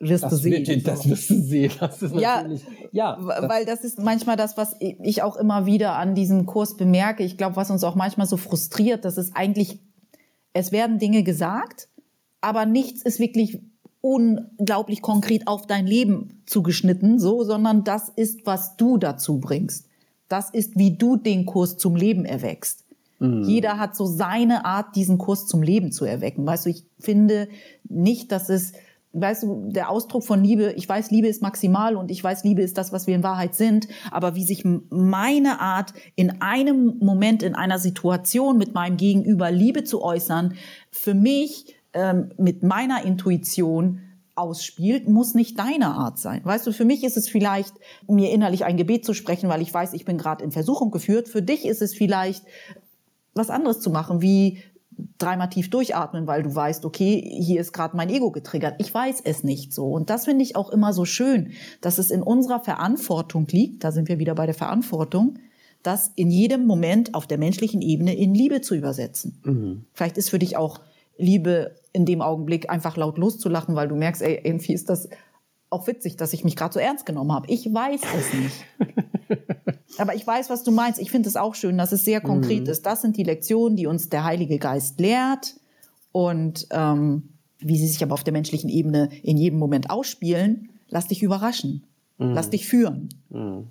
wirst 0.00 0.24
das 0.24 0.30
du 0.30 0.36
sehen. 0.36 0.66
Wird, 0.66 0.86
das 0.86 1.08
wirst 1.08 1.30
du 1.30 1.40
sehen. 1.40 1.72
Das 1.78 2.02
ist 2.02 2.14
ja, 2.14 2.44
ja, 2.92 3.18
weil 3.20 3.64
das 3.64 3.84
ist 3.84 3.98
manchmal 3.98 4.36
das, 4.36 4.56
was 4.56 4.76
ich 4.80 5.22
auch 5.22 5.36
immer 5.36 5.66
wieder 5.66 5.96
an 5.96 6.14
diesem 6.14 6.46
Kurs 6.46 6.76
bemerke. 6.76 7.22
Ich 7.22 7.36
glaube, 7.36 7.56
was 7.56 7.70
uns 7.70 7.84
auch 7.84 7.94
manchmal 7.94 8.26
so 8.26 8.36
frustriert, 8.36 9.04
dass 9.04 9.16
es 9.16 9.34
eigentlich, 9.34 9.78
es 10.52 10.72
werden 10.72 10.98
Dinge 10.98 11.22
gesagt, 11.22 11.88
aber 12.40 12.66
nichts 12.66 13.02
ist 13.02 13.18
wirklich 13.18 13.60
unglaublich 14.00 15.02
konkret 15.02 15.48
auf 15.48 15.66
dein 15.66 15.86
Leben 15.86 16.42
zugeschnitten, 16.46 17.18
so, 17.18 17.42
sondern 17.42 17.84
das 17.84 18.08
ist, 18.08 18.46
was 18.46 18.76
du 18.76 18.96
dazu 18.96 19.38
bringst. 19.40 19.87
Das 20.28 20.50
ist, 20.50 20.76
wie 20.76 20.96
du 20.96 21.16
den 21.16 21.46
Kurs 21.46 21.76
zum 21.76 21.96
Leben 21.96 22.24
erweckst. 22.24 22.84
Mhm. 23.18 23.42
Jeder 23.42 23.78
hat 23.78 23.96
so 23.96 24.06
seine 24.06 24.64
Art, 24.64 24.94
diesen 24.96 25.18
Kurs 25.18 25.46
zum 25.46 25.62
Leben 25.62 25.92
zu 25.92 26.04
erwecken. 26.04 26.46
Weißt 26.46 26.66
du, 26.66 26.70
ich 26.70 26.84
finde 26.98 27.48
nicht, 27.88 28.32
dass 28.32 28.48
es 28.48 28.72
weißt 29.12 29.44
du, 29.44 29.70
der 29.70 29.90
Ausdruck 29.90 30.24
von 30.24 30.42
Liebe, 30.42 30.74
ich 30.76 30.88
weiß, 30.88 31.10
Liebe 31.10 31.28
ist 31.28 31.42
maximal 31.42 31.96
und 31.96 32.10
ich 32.10 32.22
weiß, 32.22 32.44
Liebe 32.44 32.62
ist 32.62 32.76
das, 32.78 32.92
was 32.92 33.06
wir 33.06 33.14
in 33.14 33.22
Wahrheit 33.22 33.54
sind, 33.54 33.88
aber 34.10 34.34
wie 34.34 34.44
sich 34.44 34.64
meine 34.90 35.60
Art 35.60 35.94
in 36.14 36.42
einem 36.42 36.98
Moment, 37.00 37.42
in 37.42 37.54
einer 37.54 37.78
Situation 37.78 38.58
mit 38.58 38.74
meinem 38.74 38.96
Gegenüber 38.96 39.50
Liebe 39.50 39.84
zu 39.84 40.02
äußern, 40.02 40.54
für 40.90 41.14
mich 41.14 41.74
ähm, 41.94 42.30
mit 42.36 42.62
meiner 42.62 43.04
Intuition 43.04 44.00
ausspielt, 44.38 45.08
muss 45.08 45.34
nicht 45.34 45.58
deine 45.58 45.88
Art 45.88 46.18
sein. 46.18 46.40
Weißt 46.44 46.66
du, 46.66 46.72
für 46.72 46.84
mich 46.84 47.04
ist 47.04 47.16
es 47.16 47.28
vielleicht, 47.28 47.74
mir 48.06 48.30
innerlich 48.30 48.64
ein 48.64 48.76
Gebet 48.76 49.04
zu 49.04 49.14
sprechen, 49.14 49.48
weil 49.48 49.62
ich 49.62 49.72
weiß, 49.72 49.92
ich 49.92 50.04
bin 50.04 50.18
gerade 50.18 50.44
in 50.44 50.52
Versuchung 50.52 50.90
geführt. 50.90 51.28
Für 51.28 51.42
dich 51.42 51.66
ist 51.66 51.82
es 51.82 51.94
vielleicht, 51.94 52.44
was 53.34 53.50
anderes 53.50 53.80
zu 53.80 53.90
machen, 53.90 54.22
wie 54.22 54.62
dreimal 55.18 55.48
tief 55.48 55.70
durchatmen, 55.70 56.26
weil 56.26 56.42
du 56.42 56.54
weißt, 56.54 56.84
okay, 56.84 57.20
hier 57.40 57.60
ist 57.60 57.72
gerade 57.72 57.96
mein 57.96 58.10
Ego 58.10 58.30
getriggert. 58.30 58.76
Ich 58.78 58.92
weiß 58.92 59.20
es 59.24 59.44
nicht 59.44 59.72
so. 59.72 59.86
Und 59.86 60.10
das 60.10 60.24
finde 60.24 60.42
ich 60.44 60.56
auch 60.56 60.70
immer 60.70 60.92
so 60.92 61.04
schön, 61.04 61.52
dass 61.80 61.98
es 61.98 62.10
in 62.10 62.22
unserer 62.22 62.60
Verantwortung 62.60 63.46
liegt, 63.48 63.84
da 63.84 63.92
sind 63.92 64.08
wir 64.08 64.18
wieder 64.18 64.34
bei 64.34 64.46
der 64.46 64.54
Verantwortung, 64.54 65.38
das 65.82 66.12
in 66.16 66.30
jedem 66.30 66.66
Moment 66.66 67.14
auf 67.14 67.26
der 67.26 67.38
menschlichen 67.38 67.82
Ebene 67.82 68.14
in 68.16 68.34
Liebe 68.34 68.60
zu 68.60 68.74
übersetzen. 68.74 69.40
Mhm. 69.44 69.84
Vielleicht 69.92 70.18
ist 70.18 70.30
für 70.30 70.38
dich 70.38 70.56
auch 70.56 70.80
Liebe 71.18 71.76
in 71.92 72.06
dem 72.06 72.22
Augenblick 72.22 72.70
einfach 72.70 72.96
laut 72.96 73.18
loszulachen, 73.18 73.74
weil 73.74 73.88
du 73.88 73.96
merkst, 73.96 74.22
ey, 74.22 74.40
irgendwie 74.42 74.72
ist 74.72 74.88
das 74.88 75.08
auch 75.70 75.86
witzig, 75.86 76.16
dass 76.16 76.32
ich 76.32 76.44
mich 76.44 76.56
gerade 76.56 76.72
so 76.72 76.80
ernst 76.80 77.04
genommen 77.04 77.32
habe. 77.32 77.46
Ich 77.50 77.66
weiß 77.72 78.00
es 78.16 78.32
nicht. 78.34 78.64
Aber 79.98 80.14
ich 80.14 80.26
weiß, 80.26 80.48
was 80.48 80.62
du 80.62 80.70
meinst. 80.70 81.00
Ich 81.00 81.10
finde 81.10 81.28
es 81.28 81.36
auch 81.36 81.54
schön, 81.54 81.76
dass 81.76 81.92
es 81.92 82.04
sehr 82.04 82.20
konkret 82.20 82.64
mhm. 82.64 82.70
ist. 82.70 82.86
Das 82.86 83.02
sind 83.02 83.16
die 83.16 83.24
Lektionen, 83.24 83.76
die 83.76 83.86
uns 83.86 84.08
der 84.08 84.24
Heilige 84.24 84.58
Geist 84.58 85.00
lehrt 85.00 85.56
und 86.12 86.66
ähm, 86.70 87.30
wie 87.58 87.76
sie 87.76 87.88
sich 87.88 88.02
aber 88.02 88.14
auf 88.14 88.24
der 88.24 88.32
menschlichen 88.32 88.70
Ebene 88.70 89.08
in 89.22 89.36
jedem 89.36 89.58
Moment 89.58 89.90
ausspielen. 89.90 90.68
Lass 90.88 91.08
dich 91.08 91.22
überraschen. 91.22 91.84
Mhm. 92.18 92.32
Lass 92.32 92.50
dich 92.50 92.66
führen. 92.66 93.08
Mhm. 93.30 93.66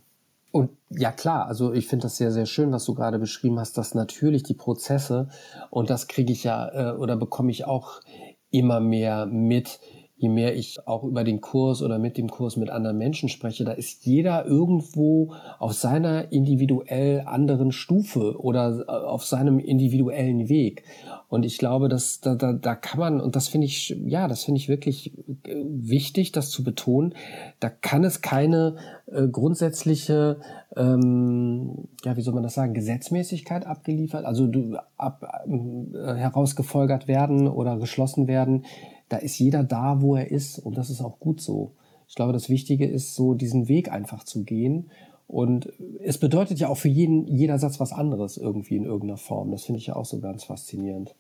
Und 0.52 0.72
ja 0.90 1.12
klar, 1.12 1.48
also 1.48 1.74
ich 1.74 1.88
finde 1.88 2.04
das 2.04 2.18
sehr, 2.18 2.32
sehr 2.32 2.46
schön, 2.46 2.72
was 2.72 2.86
du 2.86 2.96
gerade 2.96 3.20
beschrieben 3.20 3.60
hast, 3.60 3.78
dass 3.78 3.94
natürlich 3.94 4.44
die 4.44 4.54
Prozesse, 4.54 5.30
und 5.70 5.90
das 5.90 6.08
kriege 6.08 6.32
ich 6.32 6.44
ja 6.44 6.94
äh, 6.94 6.98
oder 6.98 7.18
bekomme 7.18 7.52
ich 7.52 7.66
auch 7.66 8.02
immer 8.50 8.80
mehr 8.80 9.26
mit, 9.26 9.80
je 10.18 10.30
mehr 10.30 10.56
ich 10.56 10.88
auch 10.88 11.04
über 11.04 11.24
den 11.24 11.42
Kurs 11.42 11.84
oder 11.84 12.00
mit 12.00 12.18
dem 12.18 12.30
Kurs 12.30 12.58
mit 12.58 12.72
anderen 12.72 12.98
Menschen 12.98 13.30
spreche, 13.30 13.64
da 13.64 13.72
ist 13.72 14.06
jeder 14.06 14.46
irgendwo 14.46 15.34
auf 15.60 15.74
seiner 15.74 16.32
individuell 16.32 17.22
anderen 17.26 17.72
Stufe 17.72 18.40
oder 18.40 18.84
äh, 18.88 18.92
auf 18.92 19.26
seinem 19.26 19.60
individuellen 19.60 20.50
Weg. 20.50 20.84
Und 21.30 21.46
ich 21.46 21.60
glaube, 21.60 21.88
dass 21.88 22.20
da, 22.20 22.34
da, 22.34 22.54
da 22.54 22.74
kann 22.74 23.00
man, 23.00 23.22
und 23.22 23.36
das 23.36 23.48
finde 23.48 23.68
ich, 23.68 23.96
ja, 24.06 24.28
das 24.28 24.44
finde 24.44 24.60
ich 24.60 24.70
wirklich 24.70 25.16
äh, 25.46 25.56
wichtig, 25.66 26.32
das 26.32 26.50
zu 26.50 26.64
betonen, 26.64 27.14
da 27.60 27.70
kann 27.70 28.04
es 28.04 28.22
keine 28.22 28.78
äh, 29.06 29.28
grundsätzliche, 29.28 30.40
ähm, 30.76 31.90
ja, 32.04 32.18
wie 32.18 32.22
soll 32.22 32.34
man 32.34 32.44
das 32.44 32.56
sagen, 32.56 32.74
Gesetzmäßigkeit 32.74 33.68
abgeliefert, 33.68 34.26
also 34.26 34.48
du, 34.48 34.78
ab, 34.98 35.46
äh, 35.46 36.16
herausgefolgert 36.16 37.08
werden 37.08 37.48
oder 37.48 37.78
geschlossen 37.78 38.28
werden 38.28 38.66
da 39.10 39.18
ist 39.18 39.40
jeder 39.40 39.64
da, 39.64 40.02
wo 40.02 40.16
er 40.16 40.32
ist 40.32 40.60
und 40.60 40.78
das 40.78 40.90
ist 40.90 41.02
auch 41.02 41.20
gut 41.20 41.42
so. 41.42 41.72
Ich 42.08 42.16
glaube, 42.16 42.34
das 42.34 42.50
Wichtige 42.50 42.86
ist 42.86 43.16
so, 43.16 43.34
diesen 43.34 43.68
Weg 43.68 43.92
einfach 43.92 44.24
zu 44.24 44.44
gehen. 44.44 44.90
Und 45.28 45.70
es 46.02 46.18
bedeutet 46.18 46.60
ja 46.60 46.70
auch 46.70 46.78
für 46.78 46.88
jeden, 46.88 47.28
jeder 47.28 47.60
Satz 47.60 47.80
was 47.82 47.92
anderes 47.92 48.38
irgendwie 48.38 48.78
in 48.78 48.86
irgendeiner 48.86 49.18
Form. 49.18 49.52
Das 49.52 49.64
finde 49.64 49.80
ich 49.80 49.88
ja 49.88 49.96
auch 49.96 50.06
so 50.06 50.20
ganz 50.20 50.46
faszinierend. 50.46 51.16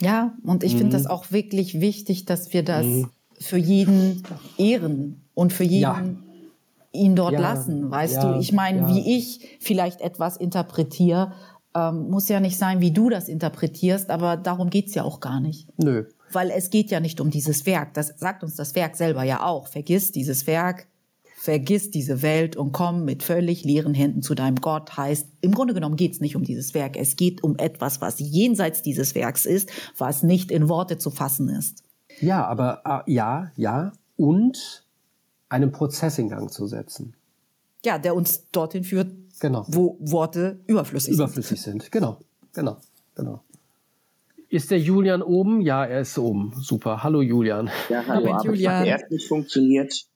Ja, 0.00 0.34
und 0.44 0.62
ich 0.62 0.74
mhm. 0.74 0.78
finde 0.78 0.92
das 0.96 1.06
auch 1.06 1.32
wirklich 1.32 1.80
wichtig, 1.80 2.24
dass 2.24 2.52
wir 2.52 2.62
das 2.62 2.86
mhm. 2.86 3.10
für 3.40 3.56
jeden 3.56 4.22
ehren 4.58 5.22
und 5.34 5.52
für 5.52 5.64
jeden 5.64 5.80
ja. 5.80 6.04
ihn 6.92 7.16
dort 7.16 7.32
ja. 7.32 7.40
lassen. 7.40 7.90
Weißt 7.90 8.16
ja. 8.16 8.32
du, 8.32 8.38
ich 8.38 8.52
meine, 8.52 8.86
wie 8.88 9.16
ich 9.16 9.56
vielleicht 9.58 10.00
etwas 10.02 10.36
interpretiere, 10.36 11.32
ähm, 11.74 12.10
muss 12.10 12.28
ja 12.28 12.38
nicht 12.38 12.58
sein, 12.58 12.80
wie 12.80 12.92
du 12.92 13.08
das 13.08 13.28
interpretierst, 13.28 14.10
aber 14.10 14.36
darum 14.36 14.70
geht's 14.70 14.94
ja 14.94 15.02
auch 15.02 15.18
gar 15.18 15.40
nicht. 15.40 15.68
Nö, 15.78 16.04
weil 16.32 16.50
es 16.50 16.70
geht 16.70 16.90
ja 16.90 17.00
nicht 17.00 17.20
um 17.20 17.30
dieses 17.30 17.66
Werk. 17.66 17.94
Das 17.94 18.14
sagt 18.16 18.42
uns 18.42 18.56
das 18.56 18.74
Werk 18.74 18.96
selber 18.96 19.22
ja 19.22 19.44
auch. 19.44 19.68
Vergiss 19.68 20.12
dieses 20.12 20.46
Werk, 20.46 20.86
vergiss 21.36 21.90
diese 21.90 22.22
Welt 22.22 22.56
und 22.56 22.72
komm 22.72 23.04
mit 23.04 23.22
völlig 23.22 23.64
leeren 23.64 23.94
Händen 23.94 24.22
zu 24.22 24.34
deinem 24.34 24.56
Gott. 24.56 24.96
Heißt, 24.96 25.28
im 25.40 25.52
Grunde 25.52 25.74
genommen 25.74 25.96
geht 25.96 26.12
es 26.12 26.20
nicht 26.20 26.36
um 26.36 26.44
dieses 26.44 26.74
Werk. 26.74 26.96
Es 26.96 27.16
geht 27.16 27.42
um 27.42 27.56
etwas, 27.56 28.00
was 28.00 28.18
jenseits 28.18 28.82
dieses 28.82 29.14
Werks 29.14 29.46
ist, 29.46 29.70
was 29.96 30.22
nicht 30.22 30.50
in 30.50 30.68
Worte 30.68 30.98
zu 30.98 31.10
fassen 31.10 31.48
ist. 31.48 31.82
Ja, 32.20 32.44
aber 32.46 32.82
äh, 33.06 33.12
ja, 33.12 33.52
ja. 33.56 33.92
Und 34.16 34.84
einen 35.48 35.72
Prozess 35.72 36.18
in 36.18 36.28
Gang 36.28 36.50
zu 36.50 36.66
setzen. 36.66 37.14
Ja, 37.84 37.98
der 37.98 38.14
uns 38.14 38.50
dorthin 38.50 38.84
führt, 38.84 39.12
genau. 39.40 39.64
wo 39.68 39.96
Worte 40.00 40.60
überflüssig, 40.66 41.14
überflüssig 41.14 41.62
sind. 41.62 41.76
Überflüssig 41.76 41.90
sind, 41.90 41.92
genau, 41.92 42.18
genau, 42.52 42.76
genau. 43.14 43.40
Ist 44.50 44.70
der 44.70 44.78
Julian 44.78 45.20
oben? 45.20 45.60
Ja, 45.60 45.84
er 45.84 46.00
ist 46.00 46.16
oben. 46.16 46.54
Super. 46.58 47.02
Hallo 47.02 47.20
Julian. 47.20 47.70
Ja, 47.90 48.06
hallo, 48.06 48.32
aber 48.32 48.44
Julian. 48.46 48.72
es 48.72 48.80
hat 48.80 48.86
erst 48.86 49.10
nicht 49.10 49.28
funktioniert. 49.28 50.06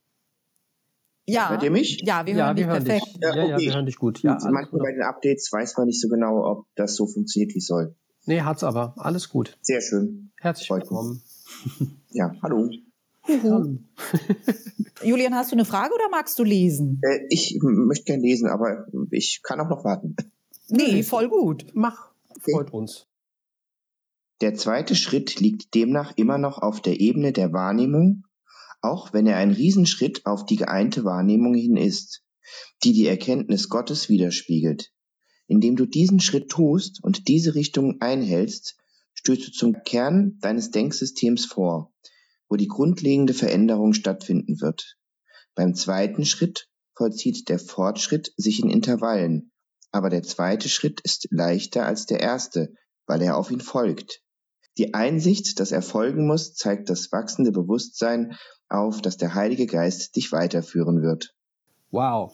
Ja. 1.26 1.50
Hört 1.50 1.62
ihr 1.62 1.70
mich? 1.70 2.00
Ja, 2.02 2.24
wir 2.24 2.34
hören, 2.34 2.38
ja, 2.38 2.48
wir 2.48 2.54
dich, 2.54 2.66
hören 2.66 2.84
perfekt. 2.84 3.06
dich. 3.06 3.18
Ja, 3.20 3.30
okay. 3.30 3.50
ja, 3.50 3.58
wir 3.58 3.74
hören 3.74 3.86
dich 3.86 3.96
gut. 3.96 4.22
Ja, 4.22 4.38
manchmal 4.50 4.80
bei 4.80 4.92
den 4.92 5.02
Updates 5.02 5.52
weiß 5.52 5.76
man 5.76 5.86
nicht 5.86 6.00
so 6.00 6.08
genau, 6.08 6.46
ob 6.46 6.66
das 6.76 6.96
so 6.96 7.06
funktioniert, 7.06 7.52
wie 7.54 7.58
es 7.58 7.66
soll. 7.66 7.94
Nee, 8.24 8.40
hat's 8.40 8.64
aber. 8.64 8.94
Alles 8.96 9.28
gut. 9.28 9.58
Sehr 9.60 9.82
schön. 9.82 10.32
Herzlich 10.40 10.68
Freut 10.68 10.82
willkommen. 10.82 11.22
Ja, 12.10 12.34
hallo. 12.42 12.70
hallo. 13.28 13.78
Julian, 15.02 15.34
hast 15.34 15.52
du 15.52 15.56
eine 15.56 15.66
Frage 15.66 15.94
oder 15.94 16.08
magst 16.10 16.38
du 16.38 16.44
lesen? 16.44 17.00
Äh, 17.02 17.26
ich 17.28 17.58
möchte 17.60 18.04
gerne 18.04 18.22
lesen, 18.22 18.48
aber 18.48 18.86
ich 19.10 19.40
kann 19.42 19.60
auch 19.60 19.68
noch 19.68 19.84
warten. 19.84 20.16
Nee, 20.68 21.02
voll 21.02 21.28
gut. 21.28 21.66
Mach. 21.74 22.12
Freut 22.40 22.72
uns. 22.72 23.06
Der 24.42 24.56
zweite 24.56 24.96
Schritt 24.96 25.38
liegt 25.38 25.72
demnach 25.72 26.14
immer 26.16 26.36
noch 26.36 26.58
auf 26.58 26.82
der 26.82 26.98
Ebene 26.98 27.32
der 27.32 27.52
Wahrnehmung, 27.52 28.24
auch 28.80 29.12
wenn 29.12 29.28
er 29.28 29.36
ein 29.36 29.52
Riesenschritt 29.52 30.26
auf 30.26 30.44
die 30.44 30.56
geeinte 30.56 31.04
Wahrnehmung 31.04 31.54
hin 31.54 31.76
ist, 31.76 32.24
die 32.82 32.92
die 32.92 33.06
Erkenntnis 33.06 33.68
Gottes 33.68 34.08
widerspiegelt. 34.08 34.90
Indem 35.46 35.76
du 35.76 35.86
diesen 35.86 36.18
Schritt 36.18 36.48
tust 36.48 36.98
und 37.04 37.28
diese 37.28 37.54
Richtung 37.54 38.00
einhältst, 38.00 38.76
stößt 39.14 39.46
du 39.46 39.52
zum 39.52 39.84
Kern 39.84 40.38
deines 40.40 40.72
Denksystems 40.72 41.46
vor, 41.46 41.92
wo 42.48 42.56
die 42.56 42.66
grundlegende 42.66 43.34
Veränderung 43.34 43.92
stattfinden 43.92 44.60
wird. 44.60 44.98
Beim 45.54 45.76
zweiten 45.76 46.24
Schritt 46.24 46.68
vollzieht 46.96 47.48
der 47.48 47.60
Fortschritt 47.60 48.32
sich 48.36 48.60
in 48.60 48.70
Intervallen, 48.70 49.52
aber 49.92 50.10
der 50.10 50.24
zweite 50.24 50.68
Schritt 50.68 51.00
ist 51.02 51.28
leichter 51.30 51.86
als 51.86 52.06
der 52.06 52.18
erste, 52.18 52.74
weil 53.06 53.22
er 53.22 53.36
auf 53.36 53.52
ihn 53.52 53.60
folgt. 53.60 54.20
Die 54.78 54.94
Einsicht, 54.94 55.60
dass 55.60 55.72
er 55.72 55.82
folgen 55.82 56.26
muss, 56.26 56.54
zeigt 56.54 56.88
das 56.88 57.12
wachsende 57.12 57.52
Bewusstsein 57.52 58.36
auf, 58.68 59.02
dass 59.02 59.16
der 59.16 59.34
Heilige 59.34 59.66
Geist 59.66 60.16
dich 60.16 60.32
weiterführen 60.32 61.02
wird. 61.02 61.34
Wow. 61.90 62.32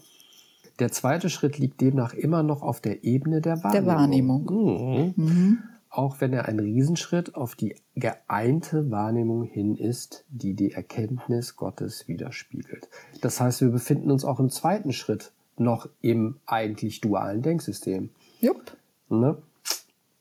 Der 0.78 0.92
zweite 0.92 1.28
Schritt 1.28 1.58
liegt 1.58 1.80
demnach 1.80 2.14
immer 2.14 2.44
noch 2.44 2.62
auf 2.62 2.80
der 2.80 3.02
Ebene 3.02 3.40
der 3.40 3.62
Wahrnehmung. 3.64 3.72
Der 3.72 3.86
Wahrnehmung. 3.86 5.14
Mhm. 5.16 5.24
Mhm. 5.24 5.58
Auch 5.90 6.20
wenn 6.20 6.32
er 6.32 6.46
ein 6.46 6.60
Riesenschritt 6.60 7.34
auf 7.34 7.56
die 7.56 7.74
geeinte 7.96 8.90
Wahrnehmung 8.90 9.42
hin 9.42 9.74
ist, 9.74 10.24
die 10.28 10.54
die 10.54 10.72
Erkenntnis 10.72 11.56
Gottes 11.56 12.06
widerspiegelt. 12.06 12.88
Das 13.20 13.40
heißt, 13.40 13.62
wir 13.62 13.70
befinden 13.70 14.10
uns 14.10 14.24
auch 14.24 14.38
im 14.38 14.50
zweiten 14.50 14.92
Schritt 14.92 15.32
noch 15.56 15.88
im 16.00 16.36
eigentlich 16.46 17.00
dualen 17.00 17.42
Denksystem. 17.42 18.10
Jupp. 18.40 18.76
Ne? 19.08 19.38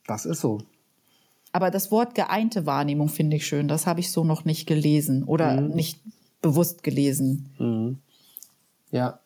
Das 0.08 0.26
ist 0.26 0.42
so. 0.42 0.60
Aber 1.58 1.72
das 1.72 1.90
Wort 1.90 2.14
geeinte 2.14 2.68
Wahrnehmung 2.68 3.10
finde 3.10 3.38
ich 3.38 3.48
schön. 3.48 3.68
Das 3.68 3.88
habe 3.88 4.00
ich 4.00 4.12
so 4.12 4.24
noch 4.24 4.46
nicht 4.46 4.68
gelesen 4.68 5.24
oder 5.24 5.60
mhm. 5.60 5.74
nicht 5.74 6.00
bewusst 6.40 6.84
gelesen. 6.84 7.50
Mhm. 7.58 7.98
Ja. 8.92 9.22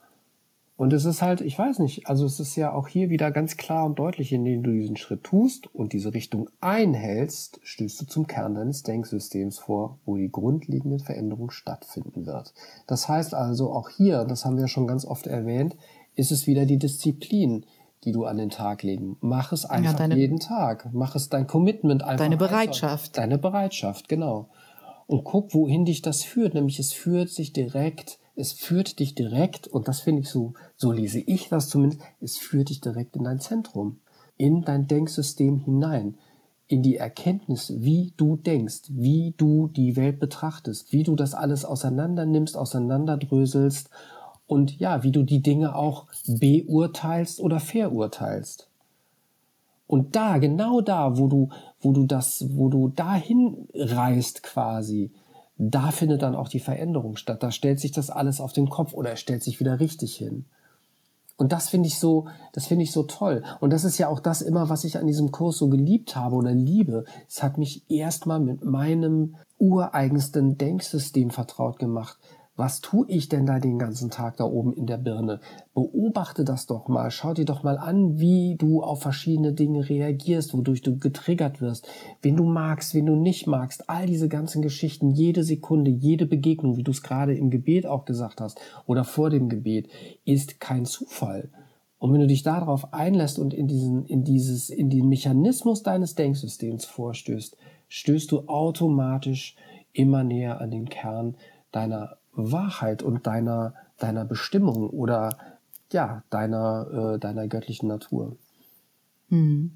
Und 0.78 0.94
es 0.94 1.04
ist 1.04 1.22
halt, 1.22 1.42
ich 1.42 1.60
weiß 1.60 1.80
nicht, 1.80 2.08
also 2.08 2.26
es 2.26 2.40
ist 2.40 2.56
ja 2.56 2.72
auch 2.72 2.88
hier 2.88 3.10
wieder 3.10 3.32
ganz 3.32 3.58
klar 3.58 3.86
und 3.86 4.00
deutlich, 4.00 4.32
indem 4.32 4.64
du 4.64 4.72
diesen 4.72 4.96
Schritt 4.96 5.26
tust 5.26 5.76
und 5.76 5.92
diese 5.92 6.14
Richtung 6.14 6.50
einhältst, 6.62 7.60
stößt 7.64 8.00
du 8.00 8.06
zum 8.06 8.28
Kern 8.28 8.56
deines 8.56 8.84
Denksystems 8.84 9.60
vor, 9.60 10.00
wo 10.06 10.16
die 10.16 10.32
grundlegende 10.32 11.00
Veränderung 11.00 11.52
stattfinden 11.52 12.26
wird. 12.26 12.54
Das 12.88 13.10
heißt 13.10 13.34
also 13.34 13.74
auch 13.74 13.90
hier, 13.90 14.24
das 14.24 14.46
haben 14.46 14.56
wir 14.56 14.70
schon 14.70 14.88
ganz 14.88 15.04
oft 15.04 15.28
erwähnt, 15.28 15.76
ist 16.16 16.32
es 16.32 16.48
wieder 16.48 16.66
die 16.66 16.78
Disziplin, 16.78 17.66
die 18.04 18.12
du 18.12 18.26
an 18.26 18.38
den 18.38 18.50
Tag 18.50 18.84
legen. 18.84 19.18
Mach 19.22 19.52
es 19.52 19.66
einfach 19.66 19.92
ja, 19.92 19.98
deine, 19.98 20.18
jeden 20.18 20.40
Tag. 20.40 20.90
Mach 20.92 21.16
es 21.16 21.30
dein 21.30 21.48
Commitment 21.48 22.04
einfach. 22.04 22.18
Deine 22.18 22.38
Bereitschaft. 22.38 23.10
Einfach. 23.10 23.14
Deine 23.14 23.38
Bereitschaft, 23.38 24.10
genau. 24.10 24.50
Und 25.08 25.24
guck, 25.24 25.54
wohin 25.54 25.86
dich 25.86 26.02
das 26.02 26.24
führt. 26.24 26.54
Nämlich 26.54 26.80
es 26.80 26.94
führt 26.94 27.30
sich 27.30 27.54
direkt, 27.54 28.20
es 28.36 28.54
führt 28.54 29.00
dich 29.00 29.14
direkt, 29.14 29.68
und 29.68 29.88
das 29.88 30.00
finde 30.00 30.22
ich 30.22 30.30
so, 30.30 30.54
so 30.76 30.92
lese 30.92 31.20
ich 31.20 31.50
das 31.50 31.70
zumindest, 31.70 32.02
es 32.22 32.38
führt 32.38 32.70
dich 32.70 32.82
direkt 32.82 33.16
in 33.16 33.26
dein 33.26 33.40
Zentrum, 33.40 34.00
in 34.38 34.62
dein 34.64 34.88
Denksystem 34.88 35.60
hinein, 35.60 36.18
in 36.68 36.82
die 36.82 36.96
Erkenntnis, 36.96 37.74
wie 37.78 38.14
du 38.16 38.38
denkst, 38.38 38.84
wie 38.90 39.36
du 39.38 39.68
die 39.68 39.98
Welt 39.98 40.20
betrachtest, 40.20 40.94
wie 40.94 41.04
du 41.04 41.16
das 41.16 41.34
alles 41.34 41.66
auseinander 41.66 42.26
nimmst, 42.26 42.58
auseinanderdröselst 42.58 43.90
und 44.52 44.78
ja, 44.82 45.02
wie 45.02 45.14
du 45.14 45.24
die 45.24 45.42
Dinge 45.42 45.78
auch 45.78 46.08
beurteilst 46.28 47.40
oder 47.40 47.62
verurteilst. 47.62 48.68
Und 49.88 50.18
da, 50.18 50.40
genau 50.40 50.82
da, 50.82 51.18
wo 51.18 51.30
du, 51.30 51.48
wo 51.80 51.94
du 51.94 52.06
das, 52.06 52.44
wo 52.50 52.68
du 52.68 52.90
dahin 52.90 53.70
reist 53.74 54.44
quasi, 54.44 55.14
da 55.58 55.92
findet 55.92 56.22
dann 56.22 56.36
auch 56.36 56.50
die 56.50 56.60
Veränderung 56.60 57.16
statt. 57.16 57.42
Da 57.44 57.52
stellt 57.52 57.80
sich 57.80 57.94
das 57.94 58.10
alles 58.10 58.42
auf 58.42 58.52
den 58.52 58.68
Kopf 58.68 58.94
oder 58.94 59.12
er 59.12 59.16
stellt 59.16 59.42
sich 59.42 59.62
wieder 59.62 59.80
richtig 59.80 60.18
hin. 60.18 60.44
Und 61.38 61.54
das 61.54 61.70
finde 61.70 61.88
ich 61.88 61.98
so, 61.98 62.26
das 62.52 62.68
finde 62.68 62.84
ich 62.84 62.92
so 62.92 63.04
toll. 63.04 63.44
Und 63.62 63.72
das 63.72 63.86
ist 63.86 64.00
ja 64.00 64.10
auch 64.10 64.20
das 64.20 64.42
immer, 64.42 64.68
was 64.68 64.84
ich 64.84 64.98
an 64.98 65.08
diesem 65.08 65.32
Kurs 65.32 65.60
so 65.60 65.70
geliebt 65.70 66.18
habe 66.18 66.36
oder 66.36 66.52
liebe. 66.52 67.06
Es 67.30 67.42
hat 67.42 67.58
mich 67.58 67.90
erstmal 67.90 68.42
mit 68.42 68.66
meinem 68.66 69.38
ureigensten 69.58 70.58
Denksystem 70.58 71.30
vertraut 71.30 71.80
gemacht 71.80 72.18
was 72.56 72.82
tue 72.82 73.06
ich 73.08 73.30
denn 73.30 73.46
da 73.46 73.60
den 73.60 73.80
ganzen 73.80 74.12
Tag 74.12 74.38
da 74.38 74.44
oben 74.44 74.74
in 74.74 74.86
der 74.86 74.98
Birne? 74.98 75.40
Beobachte 75.74 76.44
das 76.44 76.66
doch 76.66 76.88
mal, 76.88 77.10
schau 77.10 77.34
dir 77.34 77.46
doch 77.46 77.64
mal 77.64 77.78
an, 77.78 78.20
wie 78.20 78.56
du 78.58 78.84
auf 78.84 79.02
verschiedene 79.02 79.54
Dinge 79.54 79.88
reagierst, 79.88 80.54
wodurch 80.54 80.82
du 80.82 80.98
getriggert 80.98 81.62
wirst, 81.62 81.88
wen 82.22 82.36
du 82.36 82.44
magst, 82.44 82.94
wen 82.94 83.06
du 83.06 83.16
nicht 83.16 83.48
magst, 83.48 83.90
all 83.90 84.06
diese 84.06 84.28
ganzen 84.28 84.62
Geschichten, 84.62 85.12
jede 85.12 85.44
Sekunde, 85.44 85.92
jede 85.92 86.26
Begegnung, 86.26 86.76
wie 86.76 86.84
du 86.84 86.92
es 86.92 87.02
gerade 87.02 87.36
im 87.36 87.50
Gebet 87.50 87.86
auch 87.86 88.06
gesagt 88.06 88.42
hast 88.42 88.60
oder 88.86 89.06
vor 89.06 89.30
dem 89.30 89.48
Gebet, 89.48 89.90
ist 90.26 90.60
kein 90.60 90.86
Zufall. 90.86 91.50
Und 92.00 92.12
wenn 92.14 92.20
du 92.20 92.28
dich 92.28 92.44
darauf 92.44 92.94
einlässt 92.94 93.38
und 93.38 93.54
in 93.54 93.68
diesen, 93.68 94.06
in 94.08 94.24
dieses, 94.24 94.70
in 94.70 94.90
den 94.90 95.08
Mechanismus 95.08 95.84
deines 95.84 96.16
Denksystems 96.16 96.84
vorstößt, 96.86 97.56
stößt 97.90 98.32
du 98.32 98.48
automatisch 98.48 99.56
immer 99.94 100.24
näher 100.24 100.60
an 100.60 100.72
den 100.72 100.90
Kern 100.90 101.38
deiner 101.72 102.18
Wahrheit 102.34 103.04
und 103.04 103.28
deiner, 103.28 103.74
deiner 103.98 104.26
Bestimmung 104.26 104.90
oder 104.90 105.38
ja, 105.92 106.24
deiner, 106.30 107.16
äh, 107.16 107.20
deiner 107.20 107.48
göttlichen 107.48 107.88
Natur. 107.88 108.38
Hm. 109.30 109.72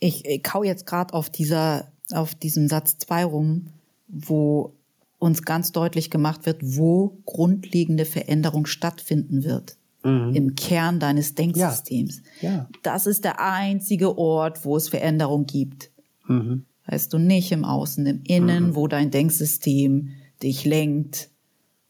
Ich, 0.00 0.24
ich 0.24 0.42
kau 0.42 0.64
jetzt 0.64 0.86
gerade 0.86 1.14
auf 1.14 1.30
dieser, 1.30 1.88
auf 2.12 2.34
diesem 2.34 2.68
Satz 2.68 2.98
2 2.98 3.24
rum, 3.24 3.68
wo 4.08 4.74
uns 5.18 5.42
ganz 5.42 5.70
deutlich 5.70 6.10
gemacht 6.10 6.46
wird, 6.46 6.58
wo 6.62 7.18
grundlegende 7.24 8.04
Veränderung 8.04 8.66
stattfinden 8.66 9.44
wird. 9.44 9.76
Mhm. 10.02 10.34
Im 10.34 10.56
Kern 10.56 10.98
deines 10.98 11.36
Denksystems. 11.36 12.22
Ja. 12.40 12.50
ja. 12.50 12.68
Das 12.82 13.06
ist 13.06 13.22
der 13.22 13.40
einzige 13.40 14.18
Ort, 14.18 14.64
wo 14.64 14.76
es 14.76 14.88
Veränderung 14.88 15.46
gibt. 15.46 15.90
Mhm. 16.26 16.64
Weißt 16.86 17.12
du, 17.12 17.18
nicht 17.18 17.52
im 17.52 17.64
Außen, 17.64 18.04
im 18.06 18.22
Innen, 18.24 18.70
mhm. 18.70 18.74
wo 18.74 18.88
dein 18.88 19.12
Denksystem 19.12 20.10
dich 20.42 20.64
lenkt. 20.64 21.30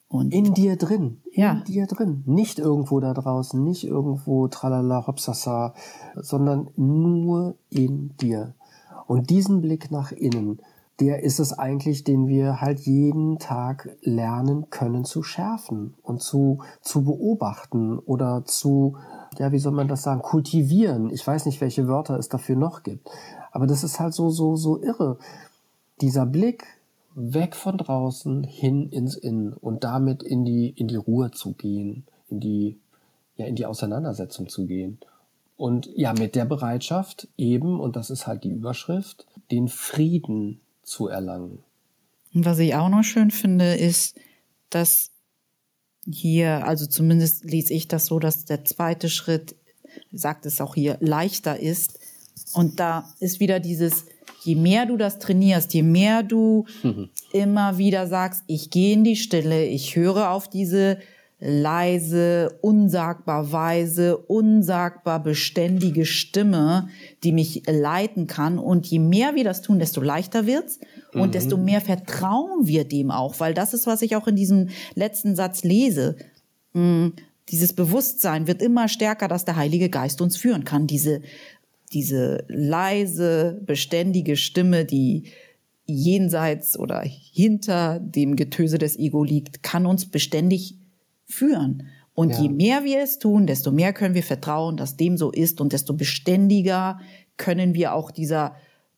Und 0.08 0.34
in 0.34 0.52
dir 0.52 0.76
drin, 0.76 1.22
in 1.32 1.42
ja. 1.42 1.54
dir 1.66 1.86
drin. 1.86 2.22
Nicht 2.26 2.58
irgendwo 2.58 3.00
da 3.00 3.14
draußen, 3.14 3.64
nicht 3.64 3.84
irgendwo 3.84 4.46
tralala 4.48 5.06
hopsasa, 5.06 5.72
sondern 6.16 6.68
nur 6.76 7.54
in 7.70 8.14
dir. 8.18 8.54
Und 9.06 9.30
diesen 9.30 9.62
Blick 9.62 9.90
nach 9.90 10.12
innen, 10.12 10.60
der 11.00 11.22
ist 11.22 11.40
es 11.40 11.58
eigentlich, 11.58 12.04
den 12.04 12.28
wir 12.28 12.60
halt 12.60 12.80
jeden 12.80 13.38
Tag 13.38 13.96
lernen 14.02 14.68
können 14.70 15.04
zu 15.04 15.22
schärfen 15.22 15.94
und 16.02 16.20
zu, 16.20 16.58
zu 16.80 17.02
beobachten 17.04 17.98
oder 17.98 18.44
zu, 18.44 18.96
ja, 19.38 19.50
wie 19.50 19.58
soll 19.58 19.72
man 19.72 19.88
das 19.88 20.02
sagen, 20.02 20.22
kultivieren. 20.22 21.10
Ich 21.10 21.26
weiß 21.26 21.46
nicht, 21.46 21.60
welche 21.60 21.88
Wörter 21.88 22.18
es 22.18 22.28
dafür 22.28 22.56
noch 22.56 22.82
gibt. 22.82 23.10
Aber 23.50 23.66
das 23.66 23.82
ist 23.82 23.98
halt 23.98 24.14
so, 24.14 24.30
so, 24.30 24.56
so 24.56 24.80
irre. 24.80 25.18
Dieser 26.00 26.26
Blick 26.26 26.64
weg 27.14 27.56
von 27.56 27.78
draußen 27.78 28.44
hin 28.44 28.88
ins 28.90 29.16
Innen 29.16 29.52
und 29.52 29.84
damit 29.84 30.22
in 30.22 30.44
die, 30.44 30.70
in 30.70 30.88
die 30.88 30.96
Ruhe 30.96 31.30
zu 31.30 31.52
gehen, 31.52 32.06
in 32.28 32.40
die, 32.40 32.78
ja, 33.36 33.46
in 33.46 33.56
die 33.56 33.66
Auseinandersetzung 33.66 34.48
zu 34.48 34.66
gehen. 34.66 34.98
Und 35.56 35.90
ja, 35.94 36.12
mit 36.12 36.34
der 36.34 36.44
Bereitschaft 36.44 37.28
eben, 37.36 37.78
und 37.78 37.96
das 37.96 38.10
ist 38.10 38.26
halt 38.26 38.44
die 38.44 38.50
Überschrift, 38.50 39.26
den 39.50 39.68
Frieden 39.68 40.60
zu 40.82 41.08
erlangen. 41.08 41.62
Und 42.34 42.44
was 42.44 42.58
ich 42.58 42.74
auch 42.74 42.88
noch 42.88 43.04
schön 43.04 43.30
finde, 43.30 43.74
ist, 43.74 44.18
dass 44.70 45.10
hier, 46.04 46.66
also 46.66 46.86
zumindest 46.86 47.44
lese 47.44 47.74
ich 47.74 47.88
das 47.88 48.06
so, 48.06 48.18
dass 48.18 48.44
der 48.44 48.64
zweite 48.64 49.08
Schritt, 49.08 49.54
sagt 50.10 50.46
es 50.46 50.60
auch 50.60 50.74
hier, 50.74 50.96
leichter 51.00 51.60
ist. 51.60 51.98
Und 52.54 52.80
da 52.80 53.08
ist 53.20 53.40
wieder 53.40 53.60
dieses, 53.60 54.06
je 54.42 54.54
mehr 54.54 54.86
du 54.86 54.96
das 54.96 55.18
trainierst, 55.18 55.72
je 55.74 55.82
mehr 55.82 56.22
du 56.22 56.66
mhm. 56.82 57.08
immer 57.32 57.78
wieder 57.78 58.06
sagst, 58.06 58.44
ich 58.46 58.70
gehe 58.70 58.94
in 58.94 59.04
die 59.04 59.16
Stille, 59.16 59.64
ich 59.64 59.96
höre 59.96 60.30
auf 60.30 60.48
diese 60.48 60.98
leise, 61.44 62.56
unsagbar 62.60 63.50
weise, 63.50 64.16
unsagbar 64.16 65.20
beständige 65.20 66.06
Stimme, 66.06 66.88
die 67.24 67.32
mich 67.32 67.64
leiten 67.66 68.28
kann. 68.28 68.58
Und 68.58 68.86
je 68.86 69.00
mehr 69.00 69.34
wir 69.34 69.42
das 69.42 69.60
tun, 69.60 69.80
desto 69.80 70.00
leichter 70.00 70.46
wird's 70.46 70.78
und 71.12 71.28
mhm. 71.28 71.32
desto 71.32 71.56
mehr 71.56 71.80
vertrauen 71.80 72.68
wir 72.68 72.84
dem 72.84 73.10
auch, 73.10 73.40
weil 73.40 73.54
das 73.54 73.74
ist, 73.74 73.88
was 73.88 74.02
ich 74.02 74.14
auch 74.14 74.28
in 74.28 74.36
diesem 74.36 74.68
letzten 74.94 75.34
Satz 75.34 75.64
lese. 75.64 76.16
Hm, 76.74 77.14
dieses 77.48 77.72
Bewusstsein 77.72 78.46
wird 78.46 78.62
immer 78.62 78.86
stärker, 78.86 79.26
dass 79.26 79.44
der 79.44 79.56
Heilige 79.56 79.90
Geist 79.90 80.20
uns 80.22 80.36
führen 80.36 80.62
kann. 80.62 80.86
Diese 80.86 81.22
diese 81.94 82.44
leise, 82.48 83.60
beständige 83.64 84.36
Stimme, 84.36 84.84
die 84.84 85.24
jenseits 85.86 86.78
oder 86.78 87.02
hinter 87.02 88.00
dem 88.00 88.36
Getöse 88.36 88.78
des 88.78 88.98
Ego 88.98 89.24
liegt, 89.24 89.62
kann 89.62 89.86
uns 89.86 90.06
beständig 90.06 90.76
führen. 91.24 91.88
Und 92.14 92.30
ja. 92.30 92.42
je 92.42 92.48
mehr 92.48 92.84
wir 92.84 93.02
es 93.02 93.18
tun, 93.18 93.46
desto 93.46 93.72
mehr 93.72 93.92
können 93.92 94.14
wir 94.14 94.22
vertrauen, 94.22 94.76
dass 94.76 94.96
dem 94.96 95.16
so 95.16 95.30
ist 95.30 95.60
und 95.60 95.72
desto 95.72 95.94
beständiger 95.94 97.00
können 97.36 97.74
wir 97.74 97.94
auch 97.94 98.10
dieser 98.10 98.54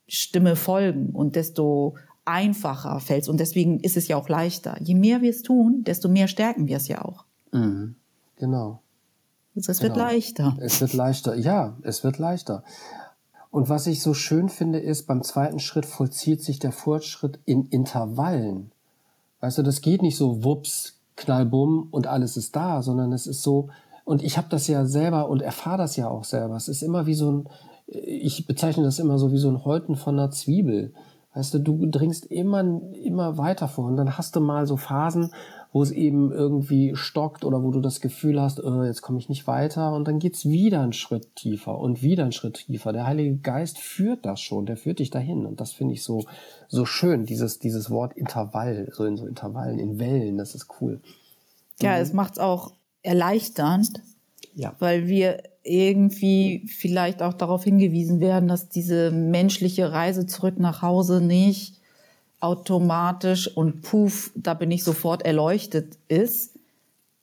Stimme 0.09 0.57
folgen 0.57 1.11
und 1.11 1.37
desto 1.37 1.94
einfacher 2.24 3.00
fällt 3.00 3.22
es. 3.22 3.28
Und 3.28 3.38
deswegen 3.38 3.80
ist 3.80 3.96
es 3.96 4.09
ja 4.09 4.16
auch 4.16 4.28
leichter. 4.28 4.76
Je 4.80 4.94
mehr 4.94 5.22
wir 5.22 5.30
es 5.30 5.42
tun, 5.42 5.85
desto 5.85 6.09
mehr 6.09 6.28
stärken 6.28 6.66
wir 6.66 6.76
es 6.76 6.88
ja 6.88 7.04
auch. 7.04 7.24
Mhm. 7.52 7.96
Genau. 8.37 8.80
Also 9.57 9.73
es 9.73 9.79
genau. 9.79 9.95
wird 9.95 10.05
leichter. 10.05 10.57
Es 10.61 10.81
wird 10.81 10.93
leichter, 10.93 11.35
ja, 11.37 11.77
es 11.83 12.05
wird 12.05 12.19
leichter. 12.19 12.64
Und 13.51 13.69
was 13.69 13.87
ich 13.87 14.03
so 14.03 14.14
schön 14.14 14.49
finde, 14.49 14.81
ist, 14.81 15.07
beim 15.07 15.23
zweiten 15.23 15.61
Schritt 15.61 15.87
vollzieht 15.87 16.43
sich 16.43 16.59
der 16.59 16.73
Fortschritt 16.73 17.38
in 17.45 17.69
Intervallen. 17.69 18.73
Weißt 19.40 19.59
du, 19.59 19.62
das 19.62 19.81
geht 19.81 20.03
nicht 20.03 20.17
so 20.17 20.43
wups, 20.43 20.99
knallbumm 21.17 21.87
und 21.90 22.09
alles 22.09 22.37
ist 22.37 22.57
da, 22.57 22.83
sondern 22.83 23.12
es 23.12 23.29
ist 23.29 23.43
so, 23.43 23.69
und 24.05 24.23
ich 24.23 24.37
habe 24.37 24.49
das 24.51 24.67
ja 24.67 24.85
selber 24.87 25.29
und 25.29 25.40
erfahre 25.40 25.79
das 25.79 25.97
ja 25.97 26.09
auch 26.09 26.25
selber. 26.25 26.57
Es 26.57 26.67
ist 26.67 26.83
immer 26.83 27.07
wie 27.07 27.14
so 27.14 27.31
ein, 27.31 27.49
ich 27.87 28.47
bezeichne 28.47 28.83
das 28.83 28.99
immer 28.99 29.19
so 29.19 29.31
wie 29.33 29.38
so 29.38 29.49
ein 29.49 29.64
Häuten 29.64 29.97
von 29.97 30.19
einer 30.19 30.31
Zwiebel. 30.31 30.93
Weißt 31.35 31.55
du, 31.55 31.59
du 31.59 31.87
dringst 31.87 32.27
immer, 32.27 32.61
immer 32.93 33.38
weiter 33.38 33.69
vor 33.69 33.87
und 33.87 33.97
dann 33.97 34.17
hast 34.17 34.37
du 34.37 34.40
mal 34.40 34.67
so 34.67 34.77
Phasen, 34.77 35.31
wo 35.75 35.83
es 35.83 35.91
eben 35.91 36.31
irgendwie 36.31 36.95
stockt 36.95 37.45
oder 37.45 37.65
wo 37.65 37.73
du 37.73 37.81
das 37.81 38.01
Gefühl 38.01 38.41
hast, 38.41 38.63
oh, 38.63 38.85
jetzt 38.85 39.03
komme 39.03 39.19
ich 39.19 39.29
nicht 39.29 39.49
weiter 39.49 39.93
und 39.93 40.07
dann 40.07 40.21
geht's 40.21 40.49
wieder 40.49 40.81
einen 40.81 40.93
Schritt 40.93 41.35
tiefer 41.35 41.77
und 41.77 42.01
wieder 42.01 42.23
einen 42.23 42.31
Schritt 42.31 42.65
tiefer. 42.67 42.93
Der 42.93 43.09
Heilige 43.09 43.35
Geist 43.39 43.81
führt 43.81 44.25
das 44.25 44.41
schon, 44.41 44.67
der 44.67 44.77
führt 44.77 45.01
dich 45.01 45.11
dahin 45.11 45.45
und 45.45 45.61
das 45.61 45.73
finde 45.73 45.95
ich 45.95 46.05
so 46.05 46.27
so 46.69 46.87
schön, 46.87 47.27
dieses 47.27 47.59
dieses 47.59 47.91
Wort 47.91 48.17
Intervall, 48.17 48.89
so 48.93 49.05
in 49.05 49.17
so 49.17 49.27
Intervallen, 49.27 49.81
in 49.81 49.99
Wellen, 49.99 50.39
das 50.39 50.55
ist 50.55 50.69
cool. 50.81 51.01
Ja, 51.83 51.97
mhm. 51.97 52.03
es 52.03 52.13
macht's 52.13 52.39
auch 52.39 52.73
erleichternd, 53.03 54.01
ja. 54.55 54.77
weil 54.79 55.09
wir 55.09 55.43
irgendwie 55.65 56.69
vielleicht 56.69 57.21
auch 57.21 57.35
darauf 57.35 57.65
hingewiesen 57.65 58.21
werden, 58.21 58.49
dass 58.49 58.69
diese 58.69 59.11
menschliche 59.11 59.91
Reise 59.91 60.25
zurück 60.27 60.57
nach 60.57 60.83
Hause 60.83 61.21
nicht 61.21 61.81
automatisch 62.44 63.48
und 63.57 63.80
puff, 63.83 64.30
da 64.37 64.54
bin 64.54 64.70
ich 64.70 64.85
sofort 64.85 65.24
erleuchtet 65.24 65.98
ist, 66.09 66.59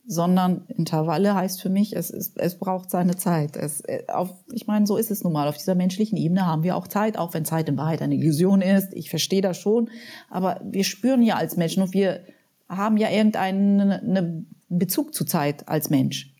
sondern 0.08 0.66
Intervalle 0.68 1.36
heißt 1.36 1.62
für 1.62 1.70
mich, 1.70 1.96
es, 1.96 2.10
ist, 2.10 2.38
es 2.38 2.58
braucht 2.58 2.90
seine 2.90 3.16
Zeit. 3.16 3.56
Es, 3.56 3.82
äh, 3.82 4.04
auf, 4.08 4.34
ich 4.52 4.66
meine, 4.66 4.88
so 4.88 4.98
ist 4.98 5.12
es 5.12 5.24
nun 5.24 5.32
mal. 5.32 5.48
Auf 5.48 5.58
dieser 5.58 5.76
menschlichen 5.76 6.18
Ebene 6.18 6.48
haben 6.48 6.64
wir 6.64 6.76
auch 6.76 6.88
Zeit, 6.88 7.18
auch 7.18 7.36
wenn 7.36 7.46
Zeit 7.46 7.70
in 7.70 7.78
Wahrheit 7.78 8.02
eine 8.02 8.16
Illusion 8.16 8.62
ist. 8.62 8.94
Ich 8.94 9.10
verstehe 9.12 9.42
das 9.42 9.58
schon. 9.58 9.90
Aber 10.30 10.60
wir 10.64 10.84
spüren 10.84 11.22
ja 11.22 11.36
als 11.36 11.56
Menschen 11.56 11.84
und 11.84 11.94
wir 11.94 12.22
haben 12.68 12.98
ja 12.98 13.10
irgendeinen 13.10 14.48
Bezug 14.70 15.14
zu 15.14 15.24
Zeit 15.24 15.68
als 15.68 15.92
Mensch. 15.92 16.34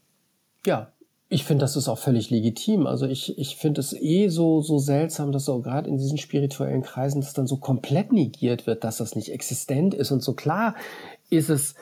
Ja, 0.66 0.92
ich 1.34 1.46
finde, 1.46 1.64
das 1.64 1.78
ist 1.78 1.88
auch 1.88 1.98
völlig 1.98 2.30
legitim. 2.30 2.86
Also 2.86 3.08
ich, 3.08 3.38
ich 3.40 3.56
finde 3.56 3.80
es 3.80 3.94
eh 3.94 4.28
so, 4.28 4.62
so 4.62 4.80
seltsam, 4.80 5.32
dass 5.32 5.46
so 5.46 5.62
gerade 5.62 5.90
in 5.90 5.98
diesen 5.98 6.18
spirituellen 6.18 6.82
Kreisen 6.82 7.22
das 7.22 7.32
dann 7.32 7.48
so 7.48 7.56
komplett 7.56 8.12
negiert 8.12 8.68
wird, 8.68 8.84
dass 8.84 8.98
das 8.98 9.16
nicht 9.16 9.32
existent 9.32 9.94
ist. 9.94 10.12
Und 10.12 10.22
so 10.22 10.34
klar 10.34 10.76
ist 11.30 11.50
es 11.50 11.76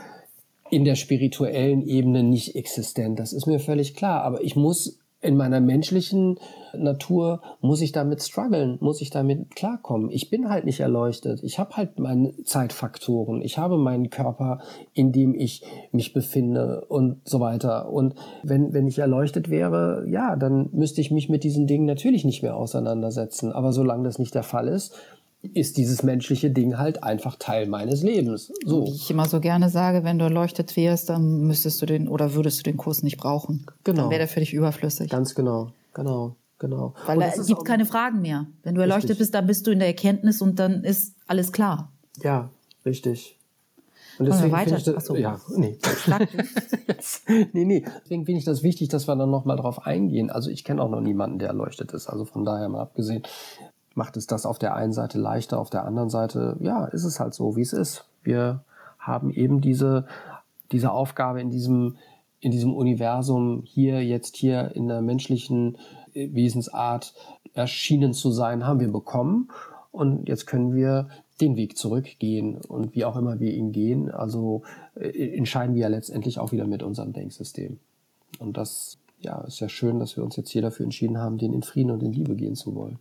in 0.69 0.85
der 0.85 0.93
spirituellen 0.93 1.81
Ebene 1.87 2.21
nicht 2.21 2.55
existent. 2.55 3.17
Das 3.17 3.33
ist 3.33 3.47
mir 3.47 3.59
völlig 3.59 3.95
klar. 3.95 4.21
Aber 4.21 4.43
ich 4.43 4.55
muss 4.55 4.98
in 5.21 5.35
meiner 5.35 5.59
menschlichen 5.59 6.39
Natur 6.73 7.41
muss 7.61 7.81
ich 7.81 7.91
damit 7.91 8.23
strugglen, 8.23 8.77
muss 8.79 9.01
ich 9.01 9.09
damit 9.09 9.53
klarkommen. 9.55 10.09
Ich 10.11 10.29
bin 10.29 10.49
halt 10.49 10.65
nicht 10.65 10.79
erleuchtet. 10.79 11.43
Ich 11.43 11.59
habe 11.59 11.75
halt 11.75 11.99
meine 11.99 12.31
Zeitfaktoren. 12.43 13.41
Ich 13.41 13.57
habe 13.57 13.77
meinen 13.77 14.09
Körper, 14.09 14.59
in 14.93 15.11
dem 15.11 15.35
ich 15.35 15.63
mich 15.91 16.13
befinde 16.13 16.85
und 16.85 17.17
so 17.27 17.41
weiter. 17.41 17.91
Und 17.91 18.15
wenn, 18.43 18.73
wenn 18.73 18.87
ich 18.87 18.99
erleuchtet 18.99 19.49
wäre, 19.49 20.05
ja, 20.07 20.37
dann 20.37 20.69
müsste 20.71 21.01
ich 21.01 21.11
mich 21.11 21.27
mit 21.27 21.43
diesen 21.43 21.67
Dingen 21.67 21.85
natürlich 21.85 22.23
nicht 22.23 22.41
mehr 22.41 22.55
auseinandersetzen. 22.55 23.51
Aber 23.51 23.73
solange 23.73 24.03
das 24.03 24.19
nicht 24.19 24.35
der 24.35 24.43
Fall 24.43 24.69
ist, 24.69 24.95
ist 25.41 25.77
dieses 25.77 26.03
menschliche 26.03 26.51
Ding 26.51 26.77
halt 26.77 27.03
einfach 27.03 27.37
Teil 27.37 27.67
meines 27.67 28.03
Lebens. 28.03 28.51
So. 28.65 28.85
Wie 28.85 28.91
ich 28.91 29.09
immer 29.09 29.25
so 29.25 29.39
gerne 29.39 29.69
sage, 29.69 30.03
wenn 30.03 30.19
du 30.19 30.25
erleuchtet 30.25 30.75
wärst, 30.75 31.09
dann 31.09 31.41
müsstest 31.41 31.81
du 31.81 31.85
den 31.85 32.07
oder 32.09 32.33
würdest 32.33 32.59
du 32.59 32.63
den 32.63 32.77
Kurs 32.77 33.03
nicht 33.03 33.17
brauchen. 33.17 33.65
Genau. 33.83 34.03
Dann 34.03 34.09
wäre 34.11 34.19
der 34.19 34.27
für 34.27 34.41
dich 34.41 34.53
überflüssig. 34.53 35.09
Ganz 35.09 35.35
genau, 35.35 35.71
genau, 35.93 36.35
genau. 36.57 36.93
Weil 37.05 37.21
es 37.21 37.47
gibt 37.47 37.63
keine 37.63 37.85
Fragen 37.85 38.21
mehr. 38.21 38.47
Wenn 38.63 38.75
du 38.75 38.81
erleuchtet 38.81 39.11
richtig. 39.11 39.19
bist, 39.19 39.33
dann 39.33 39.47
bist 39.47 39.65
du 39.65 39.71
in 39.71 39.79
der 39.79 39.87
Erkenntnis 39.87 40.41
und 40.41 40.59
dann 40.59 40.83
ist 40.83 41.15
alles 41.25 41.53
klar. 41.53 41.91
Ja, 42.21 42.49
richtig. 42.85 43.39
Und 44.19 44.25
deswegen 44.25 44.53
finde 44.53 44.75
ich 44.75 44.83
das, 44.83 45.05
so. 45.05 45.15
ja, 45.15 45.39
nee. 45.55 45.77
nee, 47.53 47.63
nee. 47.63 47.85
Deswegen 48.03 48.25
finde 48.25 48.39
ich 48.39 48.45
das 48.45 48.63
wichtig, 48.63 48.89
dass 48.89 49.07
wir 49.07 49.15
dann 49.15 49.31
nochmal 49.31 49.55
drauf 49.55 49.85
eingehen. 49.85 50.29
Also 50.29 50.49
ich 50.49 50.65
kenne 50.65 50.81
auch 50.81 50.89
noch 50.89 50.99
niemanden, 50.99 51.39
der 51.39 51.47
erleuchtet 51.47 51.93
ist. 51.93 52.07
Also 52.07 52.25
von 52.25 52.43
daher 52.43 52.67
mal 52.67 52.81
abgesehen, 52.81 53.23
macht 53.95 54.17
es 54.17 54.27
das 54.27 54.45
auf 54.45 54.59
der 54.59 54.75
einen 54.75 54.93
Seite 54.93 55.17
leichter, 55.19 55.59
auf 55.59 55.69
der 55.69 55.85
anderen 55.85 56.09
Seite, 56.09 56.57
ja, 56.59 56.85
ist 56.85 57.03
es 57.03 57.19
halt 57.19 57.33
so, 57.33 57.55
wie 57.55 57.61
es 57.61 57.73
ist. 57.73 58.05
Wir 58.23 58.63
haben 58.97 59.31
eben 59.31 59.61
diese, 59.61 60.05
diese 60.71 60.91
Aufgabe 60.91 61.41
in 61.41 61.49
diesem, 61.49 61.97
in 62.39 62.51
diesem 62.51 62.73
Universum 62.73 63.63
hier, 63.65 64.03
jetzt 64.03 64.35
hier 64.35 64.71
in 64.75 64.87
der 64.87 65.01
menschlichen 65.01 65.77
äh, 66.13 66.29
Wesensart 66.33 67.13
erschienen 67.53 68.13
zu 68.13 68.31
sein, 68.31 68.65
haben 68.65 68.79
wir 68.79 68.91
bekommen. 68.91 69.49
Und 69.91 70.29
jetzt 70.29 70.45
können 70.45 70.73
wir 70.73 71.09
den 71.41 71.55
Weg 71.55 71.77
zurückgehen 71.77 72.57
und 72.57 72.95
wie 72.95 73.05
auch 73.05 73.15
immer 73.15 73.39
wir 73.39 73.53
ihn 73.53 73.71
gehen, 73.71 74.11
also 74.11 74.63
äh, 74.95 75.35
entscheiden 75.35 75.73
wir 75.73 75.83
ja 75.83 75.87
letztendlich 75.87 76.39
auch 76.39 76.51
wieder 76.51 76.67
mit 76.67 76.83
unserem 76.83 77.13
Denksystem. 77.13 77.79
Und 78.39 78.57
das 78.57 78.97
ja, 79.19 79.41
ist 79.41 79.59
ja 79.59 79.69
schön, 79.69 79.99
dass 79.99 80.15
wir 80.15 80.23
uns 80.23 80.35
jetzt 80.35 80.49
hier 80.49 80.61
dafür 80.61 80.85
entschieden 80.85 81.17
haben, 81.17 81.37
den 81.37 81.53
in 81.53 81.63
Frieden 81.63 81.91
und 81.91 82.03
in 82.03 82.13
Liebe 82.13 82.35
gehen 82.35 82.55
zu 82.55 82.75
wollen. 82.75 82.99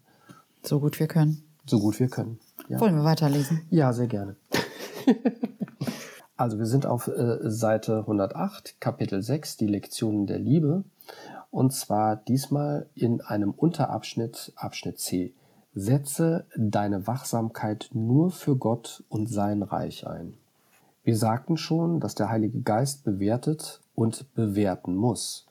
So 0.62 0.80
gut 0.80 0.98
wir 0.98 1.06
können. 1.06 1.42
So 1.66 1.80
gut 1.80 1.98
wir 2.00 2.08
können. 2.08 2.38
Ja. 2.68 2.80
Wollen 2.80 2.96
wir 2.96 3.04
weiterlesen? 3.04 3.62
Ja, 3.70 3.92
sehr 3.92 4.06
gerne. 4.06 4.36
also 6.36 6.58
wir 6.58 6.66
sind 6.66 6.86
auf 6.86 7.08
äh, 7.08 7.38
Seite 7.50 7.98
108, 8.00 8.80
Kapitel 8.80 9.22
6, 9.22 9.56
die 9.56 9.66
Lektionen 9.66 10.26
der 10.26 10.38
Liebe. 10.38 10.84
Und 11.50 11.72
zwar 11.72 12.16
diesmal 12.16 12.88
in 12.94 13.20
einem 13.20 13.52
Unterabschnitt, 13.52 14.52
Abschnitt 14.56 14.98
C. 14.98 15.34
Setze 15.74 16.46
deine 16.56 17.06
Wachsamkeit 17.06 17.90
nur 17.92 18.30
für 18.30 18.56
Gott 18.56 19.04
und 19.08 19.28
sein 19.28 19.62
Reich 19.62 20.06
ein. 20.06 20.34
Wir 21.04 21.16
sagten 21.16 21.56
schon, 21.56 22.00
dass 22.00 22.14
der 22.14 22.28
Heilige 22.28 22.60
Geist 22.60 23.04
bewertet 23.04 23.80
und 23.94 24.34
bewerten 24.34 24.94
muss. 24.94 25.46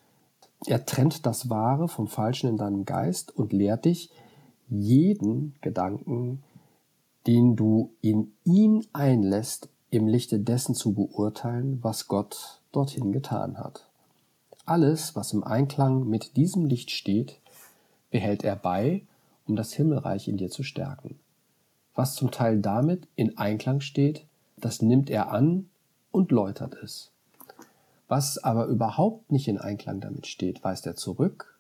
Er 0.66 0.86
trennt 0.86 1.26
das 1.26 1.50
Wahre 1.50 1.88
vom 1.88 2.08
Falschen 2.08 2.50
in 2.50 2.58
deinem 2.58 2.86
Geist 2.86 3.36
und 3.36 3.54
lehrt 3.54 3.86
dich, 3.86 4.12
jeden 4.70 5.56
Gedanken, 5.62 6.44
den 7.26 7.56
du 7.56 7.92
in 8.02 8.34
ihn 8.44 8.86
einlässt, 8.94 9.70
im 9.90 10.08
Lichte 10.08 10.40
dessen 10.40 10.76
zu 10.76 10.94
beurteilen, 10.94 11.80
was 11.82 12.08
Gott 12.08 12.62
dorthin 12.72 13.12
getan 13.12 13.58
hat. 13.58 13.88
Alles, 14.66 15.16
was 15.16 15.32
im 15.34 15.44
Einklang 15.44 16.08
mit 16.10 16.36
diesem 16.36 16.66
Licht 16.66 16.92
steht, 16.92 17.40
behält 18.12 18.44
er 18.44 18.56
bei, 18.56 19.04
um 19.48 19.56
das 19.56 19.74
Himmelreich 19.74 20.28
in 20.28 20.38
dir 20.38 20.50
zu 20.50 20.64
stärken. 20.64 21.18
Was 21.96 22.16
zum 22.16 22.32
Teil 22.32 22.60
damit 22.60 23.08
in 23.16 23.38
Einklang 23.38 23.80
steht, 23.80 24.26
das 24.58 24.82
nimmt 24.82 25.10
er 25.10 25.32
an 25.32 25.70
und 26.12 26.32
läutert 26.32 26.76
es. 26.84 27.12
Was 28.08 28.38
aber 28.38 28.66
überhaupt 28.66 29.32
nicht 29.32 29.48
in 29.48 29.58
Einklang 29.58 30.00
damit 30.00 30.28
steht, 30.28 30.64
weist 30.64 30.86
er 30.86 30.96
zurück, 30.96 31.58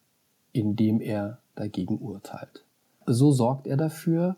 indem 0.52 1.02
er 1.02 1.39
dagegen 1.56 2.00
urteilt. 2.00 2.63
So 3.10 3.32
sorgt 3.32 3.67
er 3.67 3.78
dafür, 3.78 4.36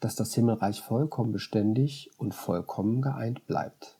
dass 0.00 0.16
das 0.16 0.34
Himmelreich 0.34 0.80
vollkommen 0.80 1.30
beständig 1.30 2.10
und 2.18 2.34
vollkommen 2.34 3.00
geeint 3.00 3.46
bleibt. 3.46 3.96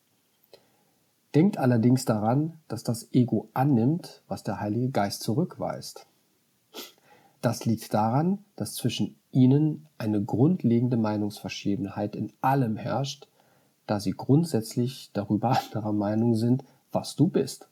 Denkt 1.37 1.57
allerdings 1.57 2.05
daran, 2.05 2.55
dass 2.67 2.83
das 2.83 3.13
Ego 3.13 3.49
annimmt, 3.55 4.23
was 4.27 4.43
der 4.43 4.61
Heilige 4.61 4.91
Geist 4.91 5.23
zurückweist. 5.23 6.07
Das 7.43 7.65
liegt 7.65 7.95
daran, 7.95 8.39
dass 8.57 8.75
zwischen 8.75 9.15
ihnen 9.31 9.87
eine 9.99 10.21
grundlegende 10.21 10.97
Meinungsverschiedenheit 10.97 12.17
in 12.17 12.33
allem 12.41 12.77
herrscht, 12.77 13.29
da 13.87 14.01
sie 14.01 14.15
grundsätzlich 14.17 15.11
darüber 15.13 15.51
anderer 15.73 15.93
Meinung 15.93 16.35
sind, 16.35 16.65
was 16.91 17.15
du 17.15 17.29
bist. 17.29 17.69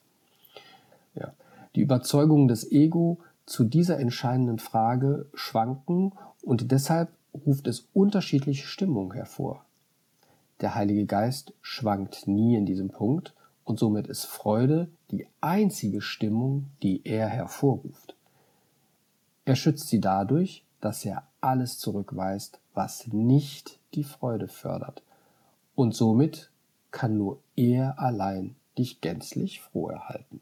Ja. 1.16 1.32
Die 1.74 1.80
Überzeugungen 1.80 2.46
des 2.46 2.70
Ego 2.70 3.18
zu 3.46 3.64
dieser 3.64 3.98
entscheidenden 3.98 4.58
Frage 4.58 5.26
schwanken 5.34 6.12
und 6.42 6.72
deshalb 6.72 7.10
ruft 7.32 7.66
es 7.68 7.88
unterschiedliche 7.94 8.66
Stimmungen 8.66 9.12
hervor. 9.12 9.64
Der 10.60 10.74
Heilige 10.74 11.06
Geist 11.06 11.52
schwankt 11.62 12.26
nie 12.26 12.56
in 12.56 12.66
diesem 12.66 12.88
Punkt 12.88 13.34
und 13.64 13.78
somit 13.78 14.08
ist 14.08 14.24
Freude 14.24 14.88
die 15.10 15.26
einzige 15.40 16.00
Stimmung, 16.00 16.66
die 16.82 17.02
er 17.04 17.28
hervorruft. 17.28 18.16
Er 19.44 19.54
schützt 19.54 19.88
sie 19.88 20.00
dadurch, 20.00 20.64
dass 20.80 21.04
er 21.04 21.26
alles 21.40 21.78
zurückweist, 21.78 22.60
was 22.74 23.06
nicht 23.08 23.78
die 23.94 24.04
Freude 24.04 24.48
fördert. 24.48 25.02
Und 25.74 25.94
somit 25.94 26.50
kann 26.90 27.16
nur 27.16 27.38
er 27.54 27.98
allein 27.98 28.56
dich 28.78 29.00
gänzlich 29.00 29.60
froh 29.60 29.88
erhalten. 29.88 30.40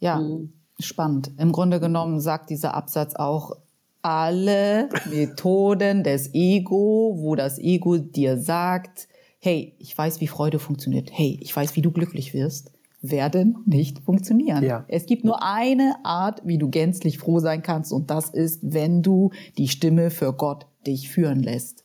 Ja, 0.00 0.18
mhm. 0.18 0.52
Spannend. 0.80 1.32
Im 1.38 1.52
Grunde 1.52 1.80
genommen 1.80 2.20
sagt 2.20 2.50
dieser 2.50 2.74
Absatz 2.74 3.14
auch, 3.14 3.52
alle 4.02 4.90
Methoden 5.10 6.02
des 6.04 6.34
Ego, 6.34 7.14
wo 7.16 7.34
das 7.36 7.58
Ego 7.58 7.96
dir 7.96 8.38
sagt, 8.38 9.08
hey, 9.40 9.74
ich 9.78 9.96
weiß, 9.96 10.20
wie 10.20 10.26
Freude 10.26 10.58
funktioniert. 10.58 11.10
Hey, 11.12 11.38
ich 11.40 11.54
weiß, 11.54 11.74
wie 11.76 11.82
du 11.82 11.90
glücklich 11.90 12.34
wirst. 12.34 12.70
werden 13.10 13.58
nicht 13.66 14.00
funktionieren. 14.00 14.64
Ja. 14.64 14.84
Es 14.88 15.06
gibt 15.06 15.24
nur 15.24 15.42
eine 15.42 15.96
Art, 16.04 16.40
wie 16.44 16.58
du 16.58 16.70
gänzlich 16.70 17.18
froh 17.18 17.38
sein 17.38 17.62
kannst, 17.62 17.92
und 17.92 18.10
das 18.10 18.30
ist, 18.30 18.60
wenn 18.62 19.02
du 19.02 19.30
die 19.58 19.68
Stimme 19.68 20.10
für 20.10 20.32
Gott 20.32 20.66
dich 20.86 21.10
führen 21.10 21.42
lässt. 21.42 21.84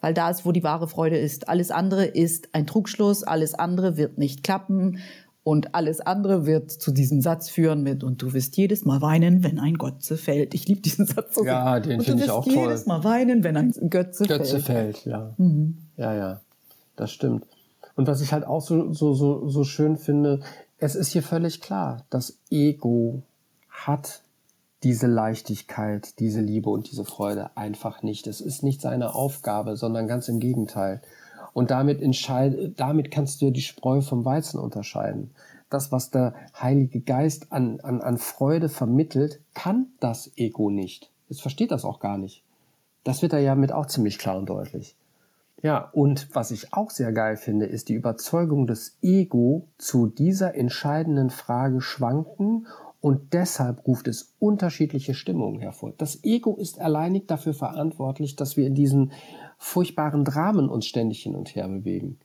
Weil 0.00 0.14
da 0.14 0.30
ist, 0.30 0.44
wo 0.44 0.50
die 0.50 0.64
wahre 0.64 0.88
Freude 0.88 1.16
ist. 1.16 1.48
Alles 1.48 1.70
andere 1.70 2.04
ist 2.04 2.54
ein 2.54 2.66
Trugschluss, 2.66 3.22
alles 3.22 3.54
andere 3.54 3.96
wird 3.96 4.18
nicht 4.18 4.42
klappen 4.42 4.98
und 5.44 5.74
alles 5.74 6.00
andere 6.00 6.46
wird 6.46 6.70
zu 6.70 6.92
diesem 6.92 7.20
Satz 7.20 7.48
führen 7.50 7.82
mit 7.82 8.04
und 8.04 8.22
du 8.22 8.32
wirst 8.32 8.56
jedes 8.56 8.84
Mal 8.84 9.02
weinen, 9.02 9.42
wenn 9.42 9.58
ein 9.58 9.74
Götze 9.76 10.16
fällt. 10.16 10.54
Ich 10.54 10.68
liebe 10.68 10.80
diesen 10.80 11.06
Satz 11.06 11.34
so 11.34 11.44
Ja, 11.44 11.80
den 11.80 12.00
finde 12.00 12.22
ich 12.24 12.28
Du 12.28 12.34
auch 12.34 12.46
wirst 12.46 12.56
toll. 12.56 12.64
jedes 12.66 12.86
Mal 12.86 13.02
weinen, 13.04 13.42
wenn 13.42 13.56
ein 13.56 13.72
Götze, 13.90 14.24
Götze 14.26 14.60
fällt. 14.60 14.98
fällt, 14.98 15.06
ja. 15.06 15.34
Ja, 15.96 16.14
ja, 16.14 16.40
das 16.96 17.10
stimmt. 17.10 17.44
Und 17.96 18.06
was 18.06 18.20
ich 18.20 18.32
halt 18.32 18.46
auch 18.46 18.62
so, 18.62 18.92
so, 18.92 19.14
so, 19.14 19.48
so 19.48 19.64
schön 19.64 19.96
finde, 19.96 20.40
es 20.78 20.94
ist 20.94 21.08
hier 21.08 21.22
völlig 21.22 21.60
klar, 21.60 22.04
das 22.10 22.38
Ego 22.50 23.22
hat 23.68 24.22
diese 24.82 25.06
Leichtigkeit, 25.06 26.18
diese 26.18 26.40
Liebe 26.40 26.70
und 26.70 26.90
diese 26.90 27.04
Freude 27.04 27.56
einfach 27.56 28.02
nicht. 28.02 28.26
Es 28.26 28.40
ist 28.40 28.62
nicht 28.62 28.80
seine 28.80 29.14
Aufgabe, 29.14 29.76
sondern 29.76 30.08
ganz 30.08 30.28
im 30.28 30.40
Gegenteil. 30.40 31.02
Und 31.52 31.70
damit, 31.70 32.00
entscheid, 32.00 32.72
damit 32.76 33.10
kannst 33.10 33.42
du 33.42 33.50
die 33.50 33.60
Spreu 33.60 34.00
vom 34.00 34.24
Weizen 34.24 34.58
unterscheiden. 34.58 35.30
Das, 35.68 35.92
was 35.92 36.10
der 36.10 36.34
Heilige 36.60 37.00
Geist 37.00 37.52
an, 37.52 37.80
an, 37.80 38.00
an 38.00 38.18
Freude 38.18 38.68
vermittelt, 38.68 39.40
kann 39.54 39.86
das 40.00 40.30
Ego 40.36 40.70
nicht. 40.70 41.10
Es 41.28 41.40
versteht 41.40 41.70
das 41.70 41.84
auch 41.84 42.00
gar 42.00 42.18
nicht. 42.18 42.42
Das 43.04 43.22
wird 43.22 43.32
er 43.32 43.40
ja 43.40 43.54
mit 43.54 43.72
auch 43.72 43.86
ziemlich 43.86 44.18
klar 44.18 44.38
und 44.38 44.48
deutlich. 44.48 44.94
Ja, 45.62 45.90
und 45.92 46.28
was 46.34 46.50
ich 46.50 46.74
auch 46.74 46.90
sehr 46.90 47.12
geil 47.12 47.36
finde, 47.36 47.66
ist 47.66 47.88
die 47.88 47.94
Überzeugung 47.94 48.66
des 48.66 48.96
Ego 49.00 49.68
zu 49.78 50.08
dieser 50.08 50.56
entscheidenden 50.56 51.30
Frage 51.30 51.80
schwanken 51.80 52.66
und 53.00 53.32
deshalb 53.32 53.86
ruft 53.86 54.08
es 54.08 54.34
unterschiedliche 54.38 55.14
Stimmungen 55.14 55.60
hervor. 55.60 55.92
Das 55.98 56.22
Ego 56.24 56.56
ist 56.56 56.80
alleinig 56.80 57.26
dafür 57.26 57.54
verantwortlich, 57.54 58.36
dass 58.36 58.56
wir 58.56 58.66
in 58.66 58.74
diesen 58.74 59.12
furchtbaren 59.62 60.24
Dramen 60.24 60.68
uns 60.68 60.86
ständig 60.86 61.22
hin 61.22 61.36
und 61.36 61.54
her 61.54 61.68
bewegen. 61.68 62.18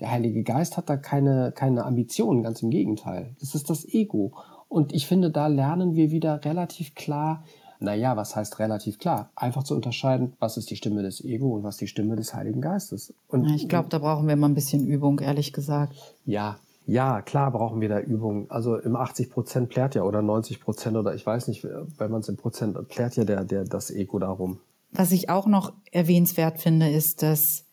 Der 0.00 0.10
Heilige 0.10 0.42
Geist 0.42 0.76
hat 0.76 0.90
da 0.90 0.96
keine, 0.96 1.50
keine 1.52 1.84
Ambitionen, 1.84 2.42
ganz 2.42 2.62
im 2.62 2.70
Gegenteil. 2.70 3.34
Das 3.40 3.54
ist 3.54 3.70
das 3.70 3.88
Ego. 3.88 4.32
Und 4.68 4.92
ich 4.92 5.06
finde, 5.06 5.30
da 5.30 5.46
lernen 5.46 5.94
wir 5.94 6.10
wieder 6.10 6.44
relativ 6.44 6.94
klar, 6.94 7.42
naja, 7.80 8.16
was 8.16 8.36
heißt 8.36 8.58
relativ 8.58 8.98
klar? 8.98 9.30
Einfach 9.34 9.62
zu 9.62 9.74
unterscheiden, 9.74 10.34
was 10.38 10.56
ist 10.56 10.70
die 10.70 10.76
Stimme 10.76 11.02
des 11.02 11.24
Ego 11.24 11.54
und 11.54 11.64
was 11.64 11.78
die 11.78 11.86
Stimme 11.86 12.16
des 12.16 12.34
Heiligen 12.34 12.60
Geistes. 12.60 13.14
Und 13.28 13.46
Ich 13.54 13.68
glaube, 13.68 13.88
da 13.88 13.98
brauchen 13.98 14.28
wir 14.28 14.36
mal 14.36 14.48
ein 14.48 14.54
bisschen 14.54 14.86
Übung, 14.86 15.20
ehrlich 15.20 15.52
gesagt. 15.52 15.94
ja, 16.24 16.56
ja, 16.86 17.22
klar 17.22 17.50
brauchen 17.50 17.80
wir 17.80 17.88
da 17.88 17.98
Übung. 17.98 18.50
Also 18.50 18.76
im 18.76 18.94
80 18.94 19.30
Prozent 19.30 19.70
plärt 19.70 19.94
ja 19.94 20.02
oder 20.02 20.20
90 20.20 20.60
Prozent 20.60 20.98
oder 20.98 21.14
ich 21.14 21.24
weiß 21.24 21.48
nicht, 21.48 21.64
wenn 21.64 22.10
man 22.10 22.20
es 22.20 22.28
in 22.28 22.36
Prozent 22.36 22.76
plärt 22.88 23.16
ja 23.16 23.24
der, 23.24 23.44
der, 23.44 23.64
das 23.64 23.90
Ego 23.90 24.18
darum. 24.18 24.58
Was 24.94 25.12
ich 25.12 25.28
auch 25.28 25.46
noch 25.46 25.72
erwähnenswert 25.90 26.58
finde, 26.58 26.88
ist, 26.88 27.22
dass 27.22 27.64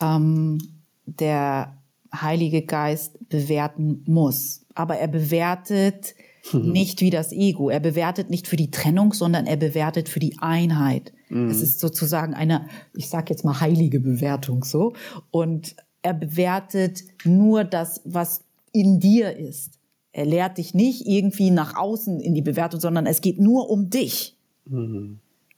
ähm, 0.00 0.58
der 1.06 1.78
Heilige 2.12 2.62
Geist 2.62 3.28
bewerten 3.28 4.02
muss. 4.06 4.66
Aber 4.74 4.96
er 4.96 5.08
bewertet 5.08 6.14
nicht 6.52 7.00
wie 7.00 7.10
das 7.10 7.32
Ego. 7.32 7.70
Er 7.70 7.80
bewertet 7.80 8.30
nicht 8.30 8.48
für 8.48 8.56
die 8.56 8.70
Trennung, 8.70 9.12
sondern 9.12 9.46
er 9.46 9.56
bewertet 9.56 10.08
für 10.08 10.20
die 10.20 10.38
Einheit. 10.40 11.12
Es 11.50 11.62
ist 11.62 11.78
sozusagen 11.78 12.34
eine, 12.34 12.66
ich 12.94 13.08
sage 13.08 13.26
jetzt 13.30 13.44
mal 13.44 13.60
heilige 13.60 14.00
Bewertung 14.00 14.64
so. 14.64 14.94
Und 15.30 15.76
er 16.02 16.14
bewertet 16.14 17.04
nur 17.24 17.62
das, 17.62 18.00
was 18.04 18.42
in 18.72 18.98
dir 18.98 19.36
ist. 19.36 19.78
Er 20.12 20.24
lehrt 20.24 20.58
dich 20.58 20.74
nicht 20.74 21.06
irgendwie 21.06 21.52
nach 21.52 21.76
außen 21.76 22.18
in 22.18 22.34
die 22.34 22.42
Bewertung, 22.42 22.80
sondern 22.80 23.06
es 23.06 23.20
geht 23.20 23.38
nur 23.38 23.70
um 23.70 23.90
dich 23.90 24.36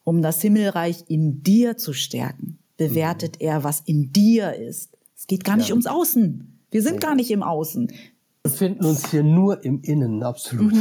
um 0.04 0.22
das 0.22 0.40
Himmelreich 0.40 1.04
in 1.08 1.42
dir 1.42 1.76
zu 1.76 1.92
stärken, 1.92 2.58
bewertet 2.76 3.40
er, 3.40 3.64
was 3.64 3.80
in 3.80 4.12
dir 4.12 4.54
ist. 4.54 4.96
Es 5.16 5.26
geht 5.26 5.44
gar 5.44 5.56
nicht 5.56 5.68
Ja. 5.68 5.74
ums 5.74 5.86
Außen. 5.86 6.58
Wir 6.70 6.82
sind 6.82 7.00
gar 7.00 7.14
nicht 7.14 7.30
im 7.30 7.42
Außen. 7.42 7.88
Wir 7.88 7.96
befinden 8.42 8.84
uns 8.84 9.10
hier 9.10 9.22
nur 9.22 9.64
im 9.64 9.82
Innen, 9.82 10.22
absolut. 10.22 10.72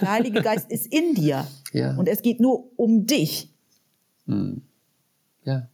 Der 0.00 0.10
Heilige 0.10 0.40
Geist 0.42 0.70
ist 0.70 0.86
in 0.86 1.14
dir. 1.14 1.46
Ja. 1.72 1.96
Und 1.96 2.08
es 2.08 2.22
geht 2.22 2.40
nur 2.40 2.64
um 2.76 3.06
dich. 3.06 3.48
Ja. 5.44 5.68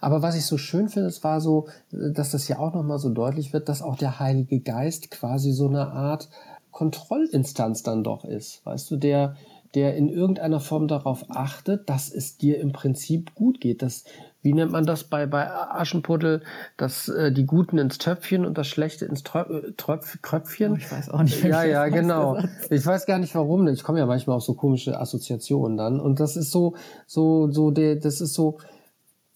Aber 0.00 0.22
was 0.22 0.36
ich 0.36 0.46
so 0.46 0.58
schön 0.58 0.88
finde, 0.88 1.08
es 1.08 1.24
war 1.24 1.40
so, 1.40 1.66
dass 1.90 2.30
das 2.30 2.46
ja 2.46 2.60
auch 2.60 2.72
nochmal 2.72 3.00
so 3.00 3.08
deutlich 3.10 3.52
wird, 3.52 3.68
dass 3.68 3.82
auch 3.82 3.96
der 3.96 4.20
Heilige 4.20 4.60
Geist 4.60 5.10
quasi 5.10 5.50
so 5.50 5.66
eine 5.66 5.88
Art 5.90 6.28
Kontrollinstanz 6.70 7.82
dann 7.82 8.04
doch 8.04 8.24
ist. 8.24 8.64
Weißt 8.64 8.88
du, 8.92 8.96
der, 8.96 9.34
der 9.74 9.96
in 9.96 10.08
irgendeiner 10.08 10.58
Form 10.58 10.88
darauf 10.88 11.24
achtet, 11.28 11.88
dass 11.88 12.12
es 12.12 12.36
dir 12.36 12.58
im 12.60 12.72
Prinzip 12.72 13.34
gut 13.34 13.60
geht. 13.60 13.82
Das, 13.82 14.04
wie 14.42 14.52
nennt 14.52 14.72
man 14.72 14.84
das 14.84 15.04
bei, 15.04 15.26
bei 15.26 15.48
Aschenputtel, 15.48 16.42
dass 16.76 17.08
äh, 17.08 17.30
die 17.30 17.46
Guten 17.46 17.78
ins 17.78 17.98
Töpfchen 17.98 18.44
und 18.44 18.58
das 18.58 18.66
Schlechte 18.66 19.04
ins 19.04 19.22
Tröp, 19.22 19.48
äh, 19.50 19.72
Tröpf, 19.76 20.20
Kröpfchen? 20.22 20.72
Oh, 20.72 20.76
ich 20.76 20.90
weiß 20.90 21.10
auch 21.10 21.22
nicht, 21.22 21.44
Ja, 21.44 21.62
ja, 21.62 21.86
genau. 21.86 22.38
Ich 22.68 22.84
weiß 22.84 23.06
gar 23.06 23.20
nicht 23.20 23.34
warum. 23.36 23.68
Ich 23.68 23.84
komme 23.84 24.00
ja 24.00 24.06
manchmal 24.06 24.36
auf 24.36 24.42
so 24.42 24.54
komische 24.54 24.98
Assoziationen 24.98 25.76
dann. 25.76 26.00
Und 26.00 26.18
das 26.18 26.36
ist 26.36 26.50
so, 26.50 26.74
so, 27.06 27.50
so, 27.52 27.70
der, 27.70 27.96
das 27.96 28.20
ist 28.20 28.34
so, 28.34 28.58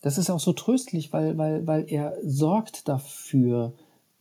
das 0.03 0.19
ist 0.19 0.31
auch 0.31 0.41
so 0.41 0.53
tröstlich, 0.53 1.13
weil, 1.13 1.39
weil, 1.39 1.67
weil 1.67 1.85
er 1.89 2.15
sorgt 2.25 2.89
dafür, 2.89 3.73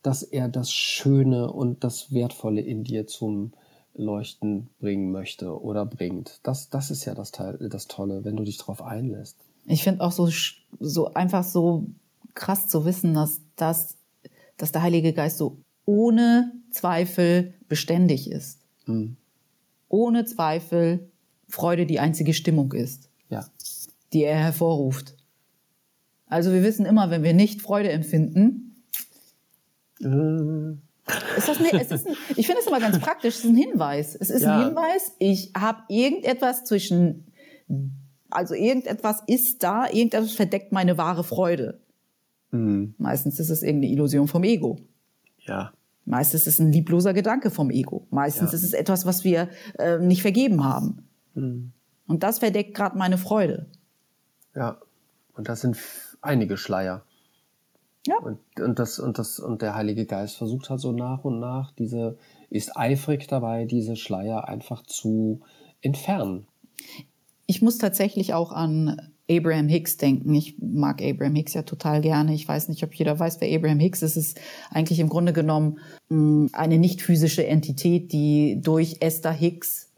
dass 0.04 0.22
er 0.22 0.48
das 0.48 0.72
Schöne 0.72 1.52
und 1.52 1.84
das 1.84 2.14
Wertvolle 2.14 2.62
in 2.62 2.84
dir 2.84 3.08
zum 3.08 3.54
Leuchten 3.96 4.70
bringen 4.80 5.12
möchte 5.12 5.62
oder 5.62 5.86
bringt. 5.86 6.40
Das, 6.44 6.70
das 6.70 6.92
ist 6.92 7.06
ja 7.06 7.14
das, 7.14 7.32
Teil, 7.32 7.58
das 7.70 7.88
Tolle, 7.88 8.26
wenn 8.26 8.36
du 8.36 8.44
dich 8.44 8.58
darauf 8.58 8.82
einlässt. 8.82 9.38
Ich 9.66 9.84
finde 9.84 10.02
auch 10.02 10.12
so, 10.12 10.30
so 10.80 11.14
einfach 11.14 11.44
so 11.44 11.88
krass 12.34 12.68
zu 12.68 12.86
wissen, 12.86 13.14
dass, 13.14 13.42
das, 13.56 13.98
dass 14.58 14.72
der 14.72 14.82
Heilige 14.82 15.14
Geist 15.14 15.38
so 15.38 15.58
ohne 15.86 16.52
Zweifel 16.72 17.54
beständig 17.68 18.30
ist. 18.30 18.60
Hm. 18.86 19.16
Ohne 19.90 20.26
Zweifel 20.26 21.12
Freude 21.48 21.86
die 21.86 22.00
einzige 22.00 22.34
Stimmung 22.34 22.72
ist. 22.74 23.10
Ja. 23.30 23.46
die 24.12 24.24
er 24.24 24.38
hervorruft. 24.38 25.16
Also 26.28 26.52
wir 26.52 26.62
wissen 26.64 26.86
immer, 26.86 27.10
wenn 27.10 27.24
wir 27.24 27.34
nicht 27.34 27.62
Freude 27.62 27.92
empfinden, 27.92 28.74
Äh, 30.02 30.76
ist 31.38 31.48
das 31.50 31.60
nicht, 31.60 31.74
es 31.74 31.92
ist 31.92 32.08
ein, 32.08 32.16
ich 32.38 32.46
finde 32.48 32.62
es 32.62 32.68
immer 32.68 32.80
ganz 32.80 33.00
praktisch, 33.00 33.36
es 33.36 33.44
ist 33.44 33.50
ein 33.50 33.56
Hinweis. 33.56 34.16
Es 34.16 34.30
ist 34.30 34.44
Ja. 34.44 34.58
ein 34.60 34.66
Hinweis, 34.68 35.12
ich 35.20 35.52
habe 35.58 35.80
irgendetwas 35.90 36.64
zwischen, 36.66 37.26
also 38.30 38.54
irgendetwas 38.54 39.22
ist 39.28 39.64
da, 39.64 39.86
irgendetwas 39.88 40.32
verdeckt 40.34 40.72
meine 40.72 40.98
wahre 40.98 41.24
Freude. 41.24 41.80
hm. 42.52 42.94
Meistens 42.98 43.40
ist 43.40 43.50
es 43.50 43.64
irgendeine 43.64 43.92
Illusion 43.94 44.28
vom 44.28 44.44
Ego. 44.44 44.78
Ja. 45.40 45.74
Meistens 46.06 46.42
ist 46.42 46.56
es 46.56 46.60
ein 46.60 46.72
liebloser 46.72 47.14
Gedanke 47.14 47.50
vom 47.50 47.70
Ego. 47.72 48.06
Meistens 48.10 48.52
Ja. 48.52 48.58
ist 48.58 48.64
es 48.64 48.74
etwas, 48.74 49.06
was 49.06 49.24
wir 49.24 49.50
äh, 49.80 49.98
nicht 50.00 50.22
vergeben 50.22 50.64
haben. 50.64 51.08
Hm. 51.36 51.72
Und 52.08 52.24
das 52.24 52.40
verdeckt 52.40 52.76
gerade 52.76 52.98
meine 52.98 53.18
Freude. 53.18 53.68
Ja. 54.56 54.78
Und 55.36 55.50
das 55.50 55.62
sind 55.62 55.78
einige 56.22 56.58
Schleier. 56.58 57.04
Ja. 58.06 58.18
Und, 58.18 58.40
und, 58.60 58.80
das, 58.80 59.00
und, 59.00 59.18
das, 59.18 59.40
und 59.40 59.62
der 59.62 59.76
Heilige 59.76 60.06
Geist 60.06 60.38
versucht 60.38 60.70
halt 60.70 60.82
so 60.82 60.92
nach 60.92 61.24
und 61.24 61.40
nach, 61.40 61.72
diese, 61.72 62.18
ist 62.50 62.76
eifrig 62.76 63.28
dabei, 63.28 63.66
diese 63.66 63.96
Schleier 63.96 64.48
einfach 64.48 64.84
zu 64.84 65.42
entfernen. 65.82 66.46
Ich 67.46 67.62
muss 67.62 67.78
tatsächlich 67.78 68.34
auch 68.34 68.52
an 68.52 69.12
Abraham 69.30 69.70
Hicks 69.70 69.98
denken. 69.98 70.34
Ich 70.34 70.58
mag 70.60 71.02
Abraham 71.02 71.36
Hicks 71.36 71.54
ja 71.54 71.64
total 71.64 72.02
gerne. 72.02 72.34
Ich 72.34 72.48
weiß 72.48 72.68
nicht, 72.70 72.84
ob 72.84 72.94
jeder 72.94 73.18
weiß, 73.20 73.40
wer 73.40 73.56
Abraham 73.56 73.80
Hicks 73.80 74.02
ist. 74.02 74.18
Es 74.18 74.28
ist 74.28 74.42
eigentlich 74.70 75.00
im 75.00 75.10
Grunde 75.10 75.34
genommen 75.34 75.80
mh, 76.10 76.50
eine 76.54 76.78
nicht 76.78 77.02
physische 77.02 77.46
Entität, 77.48 78.12
die 78.12 78.60
durch 78.62 78.98
Esther 79.00 79.32
Hicks 79.32 79.92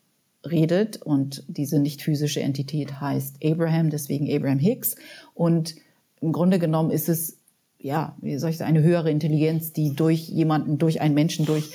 redet. 0.45 1.01
Und 1.01 1.43
diese 1.47 1.79
nicht 1.79 2.03
physische 2.03 2.41
Entität 2.41 3.01
heißt 3.01 3.37
Abraham, 3.43 3.89
deswegen 3.89 4.31
Abraham 4.31 4.59
Hicks. 4.59 4.95
Und 5.33 5.75
im 6.21 6.31
Grunde 6.31 6.59
genommen 6.59 6.91
ist 6.91 7.09
es, 7.09 7.39
ja, 7.85 8.15
wie 8.19 8.35
soll 8.39 8.49
ich 8.49 8.57
sagen, 8.57 8.75
eine 8.75 8.81
höhere 8.81 9.11
Intelligenz, 9.11 9.71
die 9.71 9.93
durch 9.93 10.27
jemanden, 10.27 10.79
durch 10.79 11.01
einen 11.01 11.13
Menschen, 11.13 11.45
durch 11.45 11.69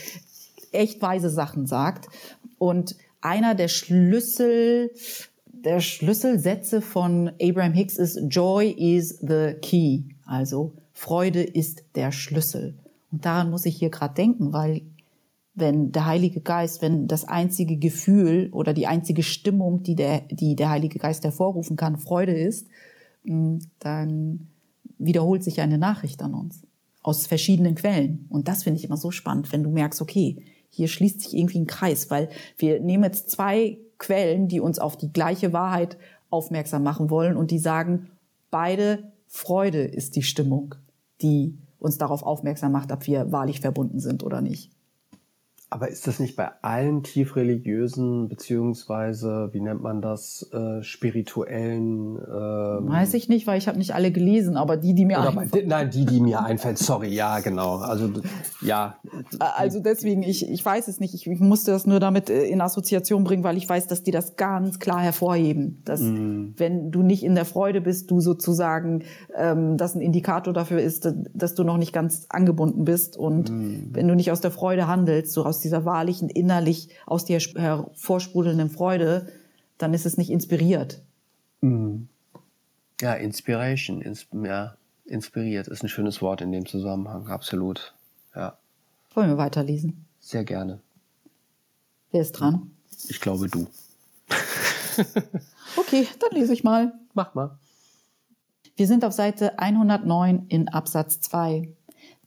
echt 0.72 1.00
weise 1.00 1.30
Sachen 1.30 1.66
sagt. 1.66 2.08
Und 2.58 2.96
einer 3.20 3.54
der 3.54 3.68
Schlüssel, 3.68 4.90
der 5.46 5.78
Schlüsselsätze 5.78 6.80
von 6.80 7.30
Abraham 7.40 7.74
Hicks 7.74 7.96
ist 7.96 8.18
Joy 8.28 8.72
is 8.72 9.20
the 9.20 9.54
key. 9.62 10.00
Also 10.26 10.72
Freude 10.92 11.44
ist 11.44 11.84
der 11.94 12.10
Schlüssel. 12.10 12.74
Und 13.12 13.24
daran 13.24 13.50
muss 13.50 13.64
ich 13.64 13.76
hier 13.76 13.90
gerade 13.90 14.14
denken, 14.14 14.52
weil 14.52 14.82
wenn 15.54 15.92
der 15.92 16.06
Heilige 16.06 16.40
Geist, 16.40 16.82
wenn 16.82 17.06
das 17.06 17.24
einzige 17.24 17.76
Gefühl 17.76 18.48
oder 18.50 18.72
die 18.72 18.88
einzige 18.88 19.22
Stimmung, 19.22 19.84
die 19.84 19.94
der, 19.94 20.22
die 20.28 20.56
der 20.56 20.70
Heilige 20.70 20.98
Geist 20.98 21.22
hervorrufen 21.22 21.76
kann, 21.76 21.98
Freude 21.98 22.32
ist, 22.32 22.66
mh, 23.22 23.60
dann 23.78 24.48
wiederholt 25.00 25.42
sich 25.42 25.60
eine 25.60 25.78
Nachricht 25.78 26.22
an 26.22 26.34
uns 26.34 26.62
aus 27.02 27.26
verschiedenen 27.26 27.74
Quellen. 27.74 28.26
Und 28.28 28.48
das 28.48 28.62
finde 28.62 28.78
ich 28.78 28.84
immer 28.84 28.96
so 28.96 29.10
spannend, 29.10 29.52
wenn 29.52 29.62
du 29.62 29.70
merkst, 29.70 30.02
okay, 30.02 30.44
hier 30.68 30.86
schließt 30.86 31.20
sich 31.20 31.36
irgendwie 31.36 31.60
ein 31.60 31.66
Kreis, 31.66 32.10
weil 32.10 32.28
wir 32.56 32.80
nehmen 32.80 33.04
jetzt 33.04 33.30
zwei 33.30 33.78
Quellen, 33.98 34.48
die 34.48 34.60
uns 34.60 34.78
auf 34.78 34.96
die 34.96 35.12
gleiche 35.12 35.52
Wahrheit 35.52 35.96
aufmerksam 36.30 36.82
machen 36.82 37.10
wollen 37.10 37.36
und 37.36 37.50
die 37.50 37.58
sagen, 37.58 38.10
beide 38.50 39.12
Freude 39.26 39.82
ist 39.82 40.16
die 40.16 40.22
Stimmung, 40.22 40.74
die 41.22 41.58
uns 41.78 41.98
darauf 41.98 42.22
aufmerksam 42.22 42.72
macht, 42.72 42.92
ob 42.92 43.06
wir 43.06 43.32
wahrlich 43.32 43.60
verbunden 43.60 43.98
sind 43.98 44.22
oder 44.22 44.40
nicht. 44.40 44.70
Aber 45.72 45.88
ist 45.88 46.08
das 46.08 46.18
nicht 46.18 46.34
bei 46.34 46.50
allen 46.62 47.04
tiefreligiösen 47.04 48.28
beziehungsweise 48.28 49.50
wie 49.52 49.60
nennt 49.60 49.80
man 49.80 50.02
das 50.02 50.50
äh, 50.52 50.82
spirituellen? 50.82 52.16
Ähm, 52.16 52.88
Weiß 52.88 53.14
ich 53.14 53.28
nicht, 53.28 53.46
weil 53.46 53.56
ich 53.56 53.68
habe 53.68 53.78
nicht 53.78 53.94
alle 53.94 54.10
gelesen, 54.10 54.56
aber 54.56 54.76
die, 54.76 54.94
die 54.94 55.04
mir 55.04 55.18
bei, 55.18 55.62
nein, 55.64 55.90
die, 55.90 56.04
die 56.06 56.20
mir 56.20 56.42
einfällt. 56.42 56.78
Sorry, 56.78 57.14
ja, 57.14 57.38
genau. 57.38 57.76
Also 57.76 58.10
ja. 58.62 58.96
Also 59.38 59.78
deswegen, 59.78 60.24
ich, 60.24 60.48
ich 60.50 60.64
weiß 60.64 60.88
es 60.88 60.98
nicht. 60.98 61.14
Ich, 61.14 61.28
ich 61.28 61.38
musste 61.38 61.70
das 61.70 61.86
nur 61.86 62.00
damit 62.00 62.30
äh, 62.30 62.46
in 62.46 62.60
Assoziation 62.60 63.22
bringen, 63.22 63.44
weil 63.44 63.56
ich 63.56 63.68
weiß, 63.68 63.86
dass 63.86 64.02
die 64.02 64.10
das 64.10 64.34
ganz 64.34 64.80
klar 64.80 65.00
hervorheben, 65.00 65.82
dass 65.84 66.00
mm. 66.00 66.54
wenn 66.56 66.90
du 66.90 67.02
nicht 67.02 67.22
in 67.22 67.36
der 67.36 67.44
Freude 67.44 67.80
bist, 67.80 68.10
du 68.10 68.20
sozusagen 68.20 69.04
ähm, 69.36 69.76
das 69.76 69.94
ein 69.94 70.00
Indikator 70.00 70.52
dafür 70.52 70.80
ist, 70.80 71.08
dass 71.32 71.54
du 71.54 71.62
noch 71.62 71.76
nicht 71.76 71.92
ganz 71.92 72.26
angebunden 72.28 72.84
bist 72.84 73.16
und 73.16 73.50
mm. 73.50 73.90
wenn 73.92 74.08
du 74.08 74.16
nicht 74.16 74.32
aus 74.32 74.40
der 74.40 74.50
Freude 74.50 74.88
handelst, 74.88 75.32
so 75.32 75.44
aus 75.44 75.59
dieser 75.60 75.84
wahrlichen, 75.84 76.28
innerlich 76.28 76.88
aus 77.06 77.24
dir 77.24 77.38
hervorsprudelnden 77.38 78.70
Freude, 78.70 79.32
dann 79.78 79.94
ist 79.94 80.06
es 80.06 80.16
nicht 80.16 80.30
inspiriert. 80.30 81.02
Mhm. 81.60 82.08
Ja, 83.00 83.14
Inspiration, 83.14 84.02
ins, 84.02 84.26
ja, 84.32 84.76
inspiriert 85.04 85.68
ist 85.68 85.82
ein 85.82 85.88
schönes 85.88 86.20
Wort 86.20 86.40
in 86.40 86.52
dem 86.52 86.66
Zusammenhang, 86.66 87.28
absolut. 87.28 87.94
Ja. 88.34 88.58
Wollen 89.14 89.30
wir 89.30 89.38
weiterlesen? 89.38 90.04
Sehr 90.20 90.44
gerne. 90.44 90.80
Wer 92.12 92.22
ist 92.22 92.32
dran? 92.32 92.70
Ich 93.08 93.20
glaube 93.20 93.48
du. 93.48 93.66
okay, 95.76 96.06
dann 96.18 96.38
lese 96.38 96.52
ich 96.52 96.62
mal. 96.62 96.92
Mach 97.14 97.34
mal. 97.34 97.58
Wir 98.76 98.86
sind 98.86 99.04
auf 99.04 99.12
Seite 99.12 99.58
109 99.58 100.46
in 100.48 100.68
Absatz 100.68 101.20
2. 101.20 101.68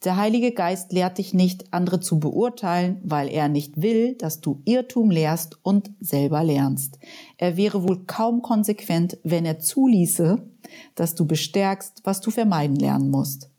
Der 0.04 0.18
Heilige 0.18 0.52
Geist 0.52 0.92
lehrt 0.92 1.18
dich 1.18 1.34
nicht, 1.34 1.74
andere 1.74 2.02
zu 2.02 2.20
beurteilen, 2.20 3.00
weil 3.04 3.30
er 3.30 3.48
nicht 3.48 3.82
will, 3.82 4.16
dass 4.16 4.42
du 4.42 4.62
Irrtum 4.66 5.10
lehrst 5.10 5.58
und 5.64 5.92
selber 6.02 6.44
lernst. 6.44 7.00
Er 7.38 7.56
wäre 7.56 7.88
wohl 7.88 8.04
kaum 8.06 8.42
konsequent, 8.42 9.18
wenn 9.24 9.46
er 9.46 9.60
zuließe, 9.60 10.44
dass 10.96 11.16
du 11.16 11.26
bestärkst, 11.26 12.02
was 12.04 12.20
du 12.20 12.32
vermeiden 12.32 12.76
lernen 12.76 13.10
musst. 13.10 13.50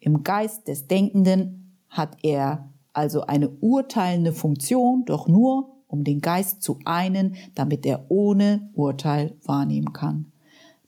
Im 0.00 0.22
Geist 0.22 0.68
des 0.68 0.86
Denkenden 0.86 1.78
hat 1.90 2.16
er 2.22 2.70
also 2.94 3.22
eine 3.22 3.50
urteilende 3.50 4.32
Funktion, 4.32 5.04
doch 5.04 5.28
nur, 5.28 5.82
um 5.86 6.02
den 6.02 6.20
Geist 6.20 6.62
zu 6.62 6.78
einen, 6.86 7.36
damit 7.54 7.84
er 7.84 8.06
ohne 8.08 8.70
Urteil 8.74 9.36
wahrnehmen 9.44 9.92
kann. 9.92 10.32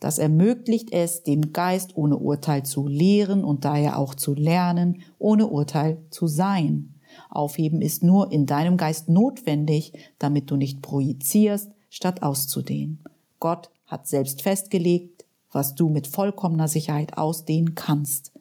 Das 0.00 0.18
ermöglicht 0.18 0.92
es, 0.92 1.22
dem 1.22 1.52
Geist 1.52 1.96
ohne 1.96 2.16
Urteil 2.16 2.64
zu 2.64 2.86
lehren 2.86 3.44
und 3.44 3.64
daher 3.64 3.98
auch 3.98 4.14
zu 4.14 4.34
lernen, 4.34 5.02
ohne 5.18 5.46
Urteil 5.46 5.98
zu 6.10 6.26
sein. 6.26 6.94
Aufheben 7.30 7.80
ist 7.80 8.02
nur 8.02 8.30
in 8.30 8.46
deinem 8.46 8.76
Geist 8.76 9.08
notwendig, 9.08 9.92
damit 10.18 10.50
du 10.50 10.56
nicht 10.56 10.82
projizierst, 10.82 11.70
statt 11.88 12.22
auszudehnen. 12.22 13.02
Gott 13.40 13.70
hat 13.86 14.06
selbst 14.06 14.42
festgelegt, 14.42 15.24
was 15.50 15.74
du 15.74 15.88
mit 15.88 16.06
vollkommener 16.06 16.68
Sicherheit 16.68 17.16
ausdehnen 17.16 17.74
kannst. 17.74 18.32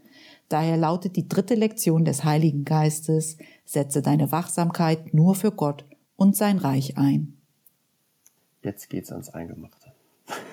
Daher 0.49 0.77
lautet 0.77 1.15
die 1.15 1.27
dritte 1.27 1.55
Lektion 1.55 2.05
des 2.05 2.23
Heiligen 2.23 2.65
Geistes, 2.65 3.37
setze 3.63 4.01
deine 4.01 4.31
Wachsamkeit 4.31 5.13
nur 5.13 5.35
für 5.35 5.51
Gott 5.51 5.85
und 6.17 6.35
sein 6.35 6.57
Reich 6.57 6.97
ein. 6.97 7.37
Jetzt 8.61 8.89
geht's 8.89 9.11
ans 9.11 9.29
Eingemachte. 9.29 9.84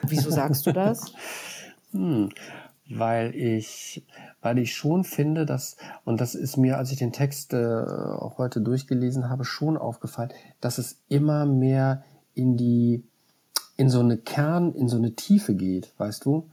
Wieso 0.02 0.30
sagst 0.30 0.66
du 0.66 0.72
das? 0.72 1.12
hm, 1.92 2.30
weil 2.88 3.34
ich, 3.34 4.04
weil 4.40 4.58
ich 4.58 4.74
schon 4.74 5.04
finde, 5.04 5.46
dass, 5.46 5.76
und 6.04 6.20
das 6.20 6.34
ist 6.34 6.56
mir, 6.56 6.78
als 6.78 6.90
ich 6.90 6.98
den 6.98 7.12
Text 7.12 7.54
äh, 7.54 7.84
auch 7.84 8.38
heute 8.38 8.60
durchgelesen 8.60 9.28
habe, 9.28 9.44
schon 9.44 9.76
aufgefallen, 9.76 10.30
dass 10.60 10.78
es 10.78 10.98
immer 11.08 11.46
mehr 11.46 12.04
in 12.34 12.56
die, 12.56 13.04
in 13.76 13.88
so 13.88 14.00
eine 14.00 14.18
Kern, 14.18 14.74
in 14.74 14.88
so 14.88 14.96
eine 14.96 15.14
Tiefe 15.14 15.54
geht, 15.54 15.92
weißt 15.98 16.24
du? 16.24 16.50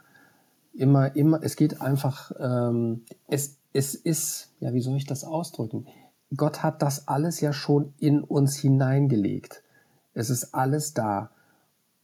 Immer, 0.74 1.16
immer, 1.16 1.42
es 1.44 1.56
geht 1.56 1.82
einfach, 1.82 2.32
ähm, 2.40 3.04
es, 3.28 3.58
es 3.74 3.96
ist, 3.96 4.52
ja, 4.60 4.74
wie 4.74 4.82
soll 4.82 4.96
ich 4.96 5.06
das 5.06 5.24
ausdrücken? 5.24 5.88
Gott 6.36 6.64
hat 6.64 6.82
das 6.82 7.08
alles 7.08 7.42
ja 7.42 7.54
schon 7.54 7.94
in 7.98 8.24
uns 8.24 8.56
hineingelegt. 8.56 9.64
Es 10.14 10.30
ist 10.30 10.54
alles 10.54 10.94
da. 10.94 11.32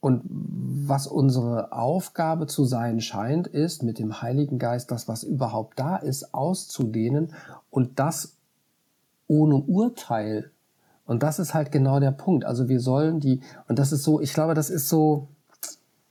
Und 0.06 0.22
was 0.28 1.08
unsere 1.08 1.72
Aufgabe 1.72 2.46
zu 2.46 2.64
sein 2.64 3.00
scheint, 3.00 3.48
ist, 3.48 3.82
mit 3.82 3.98
dem 3.98 4.22
Heiligen 4.22 4.60
Geist 4.60 4.92
das, 4.92 5.08
was 5.08 5.24
überhaupt 5.24 5.80
da 5.80 5.96
ist, 5.96 6.32
auszudehnen 6.32 7.32
und 7.70 7.98
das 7.98 8.34
ohne 9.26 9.56
Urteil. 9.56 10.52
Und 11.06 11.24
das 11.24 11.40
ist 11.40 11.54
halt 11.54 11.72
genau 11.72 11.98
der 11.98 12.12
Punkt. 12.12 12.44
Also 12.44 12.68
wir 12.68 12.78
sollen 12.78 13.18
die, 13.18 13.40
und 13.66 13.80
das 13.80 13.90
ist 13.90 14.04
so, 14.04 14.20
ich 14.20 14.32
glaube, 14.32 14.54
das 14.54 14.70
ist 14.70 14.88
so, 14.88 15.26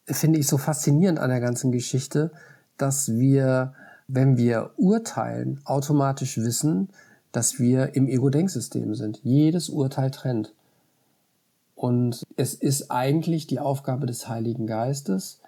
finde 0.04 0.40
ich 0.40 0.48
so 0.48 0.58
faszinierend 0.58 1.18
an 1.18 1.30
der 1.30 1.40
ganzen 1.40 1.72
Geschichte, 1.72 2.32
dass 2.78 3.14
wir, 3.14 3.72
wenn 4.10 4.36
wir 4.36 4.72
urteilen, 4.76 5.62
automatisch 5.64 6.38
wissen, 6.38 6.90
dass 7.32 7.60
wir 7.60 7.96
im 7.96 8.10
Ego-Denksystem 8.10 8.94
sind. 8.94 9.22
Jedes 9.24 9.70
Urteil 9.70 10.12
trennt. 10.12 10.52
Und 11.76 12.24
es 12.38 12.54
ist 12.54 12.90
eigentlich 12.90 13.48
die 13.48 13.60
Aufgabe 13.60 14.06
des 14.06 14.28
Heiligen 14.30 14.66
Geistes, 14.66 15.42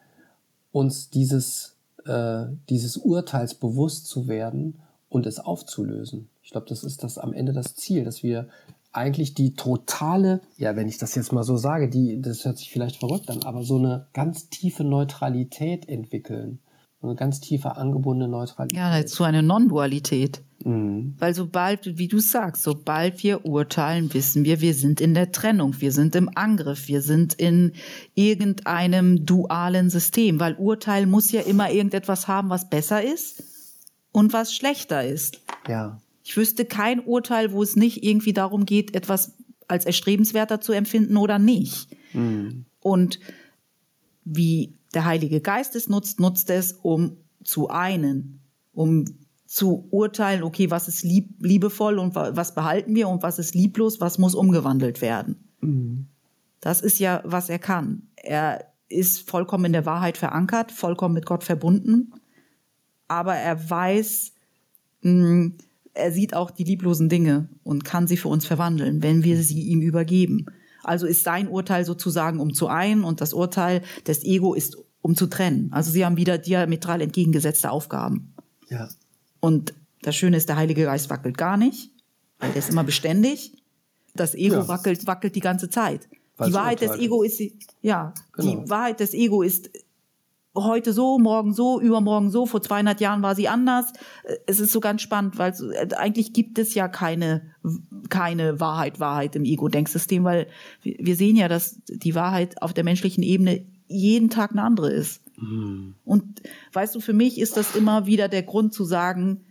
uns 0.72 1.10
dieses, 1.10 1.78
äh, 2.06 2.46
dieses 2.70 2.98
Urteils 2.98 3.56
bewusst 3.56 4.08
zu 4.08 4.28
werden 4.28 4.80
und 5.10 5.26
es 5.26 5.40
aufzulösen. 5.40 6.30
Ich 6.44 6.52
glaube, 6.52 6.68
das 6.68 6.84
ist 6.84 7.04
das 7.04 7.18
am 7.18 7.34
Ende 7.34 7.54
das 7.54 7.76
Ziel, 7.76 8.04
dass 8.04 8.24
wir 8.24 8.50
eigentlich 8.92 9.34
die 9.34 9.54
totale, 9.54 10.42
ja, 10.58 10.76
wenn 10.76 10.88
ich 10.88 10.98
das 10.98 11.16
jetzt 11.16 11.32
mal 11.32 11.44
so 11.44 11.56
sage, 11.56 11.90
die, 11.90 12.22
das 12.22 12.46
hört 12.46 12.58
sich 12.58 12.72
vielleicht 12.72 12.98
verrückt 12.98 13.30
an, 13.30 13.44
aber 13.44 13.63
so 13.63 13.78
eine 13.78 14.08
ganz 14.13 14.50
tiefe 14.50 14.84
Neutralität 14.84 15.88
entwickeln. 15.88 16.60
Eine 17.02 17.16
ganz 17.16 17.40
tiefe 17.40 17.78
angebundene 17.78 18.30
Neutralität. 18.30 18.78
Ja, 18.78 19.00
dazu 19.00 19.24
eine 19.24 19.44
Non-Dualität. 19.44 20.42
Mhm. 20.68 21.16
Weil 21.18 21.34
sobald, 21.34 21.98
wie 21.98 22.10
du 22.10 22.20
sagst, 22.20 22.64
sobald 22.64 23.24
wir 23.24 23.46
urteilen, 23.46 24.14
wissen 24.14 24.44
wir, 24.44 24.60
wir 24.60 24.74
sind 24.74 25.00
in 25.00 25.14
der 25.14 25.32
Trennung, 25.32 25.80
wir 25.80 25.94
sind 25.94 26.14
im 26.16 26.30
Angriff, 26.36 26.90
wir 26.90 27.02
sind 27.02 27.34
in 27.36 27.72
irgendeinem 28.16 29.26
dualen 29.26 29.90
System, 29.90 30.42
weil 30.42 30.56
Urteil 30.56 31.06
muss 31.06 31.32
ja 31.32 31.40
immer 31.40 31.72
irgendetwas 31.72 32.28
haben, 32.28 32.50
was 32.50 32.70
besser 32.70 33.02
ist 33.02 33.44
und 34.12 34.34
was 34.34 34.54
schlechter 34.54 35.08
ist. 35.08 35.40
Ja. 35.70 36.02
Ich 36.22 36.36
wüsste 36.36 36.66
kein 36.66 37.00
Urteil, 37.00 37.54
wo 37.54 37.64
es 37.64 37.78
nicht 37.78 38.04
irgendwie 38.04 38.34
darum 38.34 38.66
geht, 38.66 38.94
etwas 38.94 39.36
als 39.70 39.86
erstrebenswerter 39.86 40.60
zu 40.60 40.74
empfinden 40.74 41.16
oder 41.16 41.40
nicht. 41.40 41.88
Mhm. 42.12 42.66
Und 42.82 43.22
wie 44.26 44.74
der 44.94 45.06
Heilige 45.06 45.40
Geist 45.40 45.78
es 45.78 45.88
nutzt, 45.88 46.20
nutzt 46.20 46.50
es, 46.50 46.74
um 46.74 47.16
zu 47.46 47.70
einen, 47.70 48.42
um 48.74 49.06
zu 49.48 49.88
urteilen, 49.92 50.44
okay, 50.44 50.70
was 50.70 50.88
ist 50.88 51.04
lieb, 51.04 51.30
liebevoll 51.40 52.00
und 52.00 52.16
was 52.16 52.54
behalten 52.54 52.94
wir 52.94 53.08
und 53.08 53.24
was 53.24 53.40
ist 53.40 53.56
lieblos, 53.56 54.02
was 54.02 54.18
muss 54.18 54.36
umgewandelt 54.36 55.02
werden. 55.02 55.48
Mhm. 55.62 56.08
Das 56.60 56.82
ist 56.82 57.00
ja, 57.00 57.22
was 57.24 57.50
er 57.50 57.60
kann. 57.60 58.04
Er 58.16 58.66
ist 58.90 59.30
vollkommen 59.30 59.66
in 59.66 59.74
der 59.74 59.86
Wahrheit 59.86 60.18
verankert, 60.18 60.72
vollkommen 60.72 61.14
mit 61.14 61.26
Gott 61.26 61.44
verbunden, 61.44 62.14
aber 63.08 63.36
er 63.36 63.70
weiß, 63.70 64.34
mh, 65.02 65.12
hm, 65.12 65.58
er 65.94 66.12
sieht 66.12 66.36
auch 66.36 66.52
die 66.52 66.64
lieblosen 66.64 67.10
Dinge 67.10 67.50
und 67.64 67.84
kann 67.84 68.06
sie 68.06 68.18
für 68.18 68.28
uns 68.28 68.46
verwandeln, 68.46 69.02
wenn 69.02 69.24
wir 69.24 69.42
sie 69.42 69.64
ihm 69.64 69.82
übergeben. 69.82 70.46
Also 70.84 71.08
ist 71.08 71.24
sein 71.24 71.48
Urteil 71.48 71.86
sozusagen 71.86 72.40
um 72.40 72.54
zu 72.54 72.68
ein 72.68 73.04
und 73.04 73.20
das 73.20 73.34
Urteil 73.34 73.82
des 74.06 74.24
Ego 74.24 74.54
ist 74.54 74.78
um 75.02 75.16
zu 75.16 75.28
trennen. 75.28 75.70
Also 75.72 75.90
sie 75.90 76.06
haben 76.06 76.18
wieder 76.18 76.38
diametral 76.38 77.02
entgegengesetzte 77.02 77.72
Aufgaben. 77.72 78.36
Ja. 78.70 78.90
Und 79.39 79.73
das 80.02 80.15
Schöne 80.15 80.38
ist, 80.38 80.50
der 80.50 80.58
Heilige 80.58 80.84
Geist 80.84 81.10
wackelt 81.10 81.38
gar 81.38 81.58
nicht, 81.58 81.91
weil 82.39 82.52
der 82.52 82.60
ist 82.60 82.69
immer 82.69 82.84
beständig. 82.84 83.54
Das 84.15 84.36
Ego 84.36 84.56
ja. 84.56 84.67
wackelt, 84.67 85.06
wackelt 85.06 85.35
die 85.35 85.42
ganze 85.42 85.69
Zeit. 85.69 86.08
die 86.46 86.54
Wahrheit 86.54 86.81
des 86.81 86.98
Ego 86.98 87.23
ist, 87.23 87.42
ja, 87.81 88.13
genau. 88.33 88.63
die 88.63 88.69
Wahrheit 88.69 89.00
des 89.00 89.13
Ego 89.13 89.42
ist 89.42 89.69
heute 90.63 90.94
so, 90.94 91.19
morgen 91.19 91.54
so, 91.54 91.79
übermorgen 91.79 92.31
so, 92.31 92.46
vor 92.46 92.62
200 92.62 93.00
Jahren 93.00 93.21
war 93.21 93.35
sie 93.35 93.48
anders. 93.48 93.94
Es 94.46 94.60
ist 94.60 94.71
so 94.71 94.79
ganz 94.79 95.02
spannend, 95.02 95.38
weil 95.38 95.54
eigentlich 95.96 96.33
gibt 96.33 96.58
es 96.60 96.73
ja 96.73 96.88
keine, 96.88 97.54
keine 98.10 98.60
Wahrheit, 98.60 99.00
Wahrheit 99.00 99.35
im 99.35 99.46
Ego-Denksystem, 99.46 100.23
weil 100.23 100.48
wir 100.81 101.15
sehen 101.15 101.35
ja, 101.35 101.48
dass 101.48 101.81
die 101.88 102.15
Wahrheit 102.15 102.62
auf 102.62 102.73
der 102.73 102.83
menschlichen 102.83 103.23
Ebene 103.23 103.65
jeden 103.88 104.29
Tag 104.29 104.52
eine 104.52 104.63
andere 104.63 104.92
ist. 104.92 105.21
Mhm. 105.38 105.96
Und 106.04 106.42
weißt 106.73 106.96
du, 106.96 107.00
für 107.00 107.13
mich 107.13 107.40
ist 107.40 107.58
das 107.58 107.75
immer 107.75 108.06
wieder 108.06 108.27
der 108.27 108.44
Grund 108.44 108.73
zu 108.73 108.83
sagen, 108.83 109.42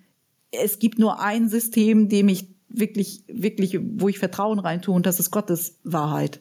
es 0.51 0.79
gibt 0.79 0.99
nur 0.99 1.21
ein 1.21 1.49
System, 1.49 2.09
dem 2.09 2.29
ich 2.29 2.49
wirklich, 2.69 3.25
wirklich, 3.29 3.79
wo 3.81 4.09
ich 4.09 4.19
Vertrauen 4.19 4.59
reintue 4.59 4.95
und 4.95 5.07
das 5.07 5.21
ist 5.21 5.31
Gottes 5.31 5.79
Wahrheit. 5.85 6.41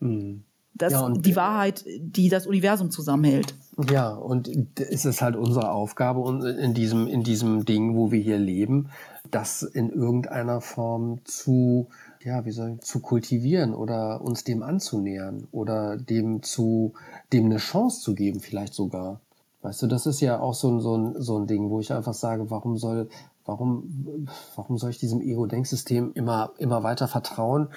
Mhm. 0.00 0.42
Das 0.74 0.92
Ja, 0.92 1.08
die 1.08 1.36
Wahrheit, 1.36 1.84
die 1.98 2.28
das 2.28 2.46
Universum 2.46 2.90
zusammenhält. 2.90 3.54
Ja, 3.90 4.14
und 4.14 4.50
es 4.78 5.06
ist 5.06 5.22
halt 5.22 5.34
unsere 5.34 5.70
Aufgabe 5.70 6.56
in 6.60 6.74
diesem, 6.74 7.06
in 7.06 7.22
diesem 7.22 7.64
Ding, 7.64 7.96
wo 7.96 8.10
wir 8.10 8.20
hier 8.20 8.38
leben, 8.38 8.90
das 9.30 9.62
in 9.62 9.88
irgendeiner 9.88 10.60
Form 10.60 11.20
zu, 11.24 11.88
ja, 12.26 12.44
wie 12.44 12.50
soll 12.50 12.72
ich, 12.72 12.80
zu 12.80 12.98
kultivieren 13.00 13.72
oder 13.72 14.20
uns 14.20 14.42
dem 14.42 14.64
anzunähern 14.64 15.46
oder 15.52 15.96
dem 15.96 16.42
zu, 16.42 16.92
dem 17.32 17.44
eine 17.44 17.58
Chance 17.58 18.00
zu 18.00 18.16
geben, 18.16 18.40
vielleicht 18.40 18.74
sogar. 18.74 19.20
Weißt 19.62 19.82
du, 19.82 19.86
das 19.86 20.06
ist 20.06 20.20
ja 20.20 20.40
auch 20.40 20.54
so 20.54 20.68
ein, 20.68 20.80
so 20.80 20.96
ein, 20.96 21.22
so 21.22 21.38
ein 21.38 21.46
Ding, 21.46 21.70
wo 21.70 21.78
ich 21.78 21.92
einfach 21.92 22.14
sage, 22.14 22.50
warum 22.50 22.78
soll, 22.78 23.08
warum, 23.44 24.26
warum 24.56 24.76
soll 24.76 24.90
ich 24.90 24.98
diesem 24.98 25.20
Ego-Denksystem 25.20 26.12
immer, 26.14 26.50
immer 26.58 26.82
weiter 26.82 27.06
vertrauen, 27.06 27.68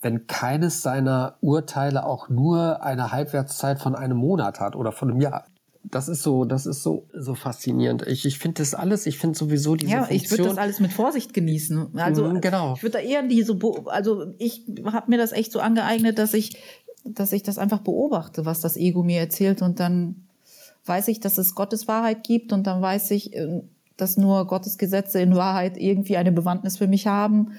wenn 0.00 0.26
keines 0.26 0.80
seiner 0.80 1.36
Urteile 1.42 2.06
auch 2.06 2.30
nur 2.30 2.82
eine 2.82 3.12
Halbwertszeit 3.12 3.80
von 3.80 3.94
einem 3.94 4.16
Monat 4.16 4.60
hat 4.60 4.76
oder 4.76 4.92
von 4.92 5.10
einem 5.10 5.20
Jahr. 5.20 5.44
Das 5.82 6.08
ist 6.08 6.22
so, 6.22 6.44
das 6.44 6.66
ist 6.66 6.82
so, 6.82 7.06
so 7.14 7.34
faszinierend. 7.34 8.06
Ich, 8.06 8.24
ich 8.26 8.38
finde 8.38 8.58
das 8.62 8.74
alles, 8.74 9.06
ich 9.06 9.18
finde 9.18 9.36
sowieso 9.38 9.76
diese 9.76 9.92
Ja, 9.92 10.02
ich 10.10 10.24
würde 10.24 10.28
Funktion. 10.28 10.48
das 10.48 10.58
alles 10.58 10.78
mit 10.80 10.92
Vorsicht 10.92 11.32
genießen. 11.34 11.98
Also 11.98 12.24
Mhm, 12.28 12.40
genau. 12.42 12.74
ich 12.76 12.82
würde 12.82 12.98
da 12.98 13.04
eher 13.04 13.22
die 13.22 13.42
so, 13.42 13.54
be- 13.54 13.84
also 13.86 14.34
ich 14.38 14.62
habe 14.84 15.10
mir 15.10 15.16
das 15.18 15.32
echt 15.32 15.52
so 15.52 15.58
angeeignet, 15.60 16.18
dass 16.18 16.34
ich, 16.34 16.58
dass 17.04 17.32
ich 17.32 17.42
das 17.42 17.56
einfach 17.58 17.80
beobachte, 17.80 18.44
was 18.44 18.60
das 18.60 18.76
Ego 18.76 19.02
mir 19.02 19.20
erzählt 19.20 19.62
und 19.62 19.80
dann 19.80 20.26
weiß 20.84 21.08
ich, 21.08 21.18
dass 21.20 21.38
es 21.38 21.54
Gottes 21.54 21.88
Wahrheit 21.88 22.24
gibt 22.24 22.52
und 22.52 22.66
dann 22.66 22.82
weiß 22.82 23.10
ich, 23.12 23.34
äh, 23.34 23.62
dass 23.96 24.16
nur 24.16 24.46
Gottes 24.46 24.76
Gesetze 24.78 25.20
in 25.20 25.34
Wahrheit 25.34 25.76
irgendwie 25.78 26.16
eine 26.18 26.30
Bewandtnis 26.32 26.76
für 26.76 26.88
mich 26.88 27.06
haben 27.06 27.52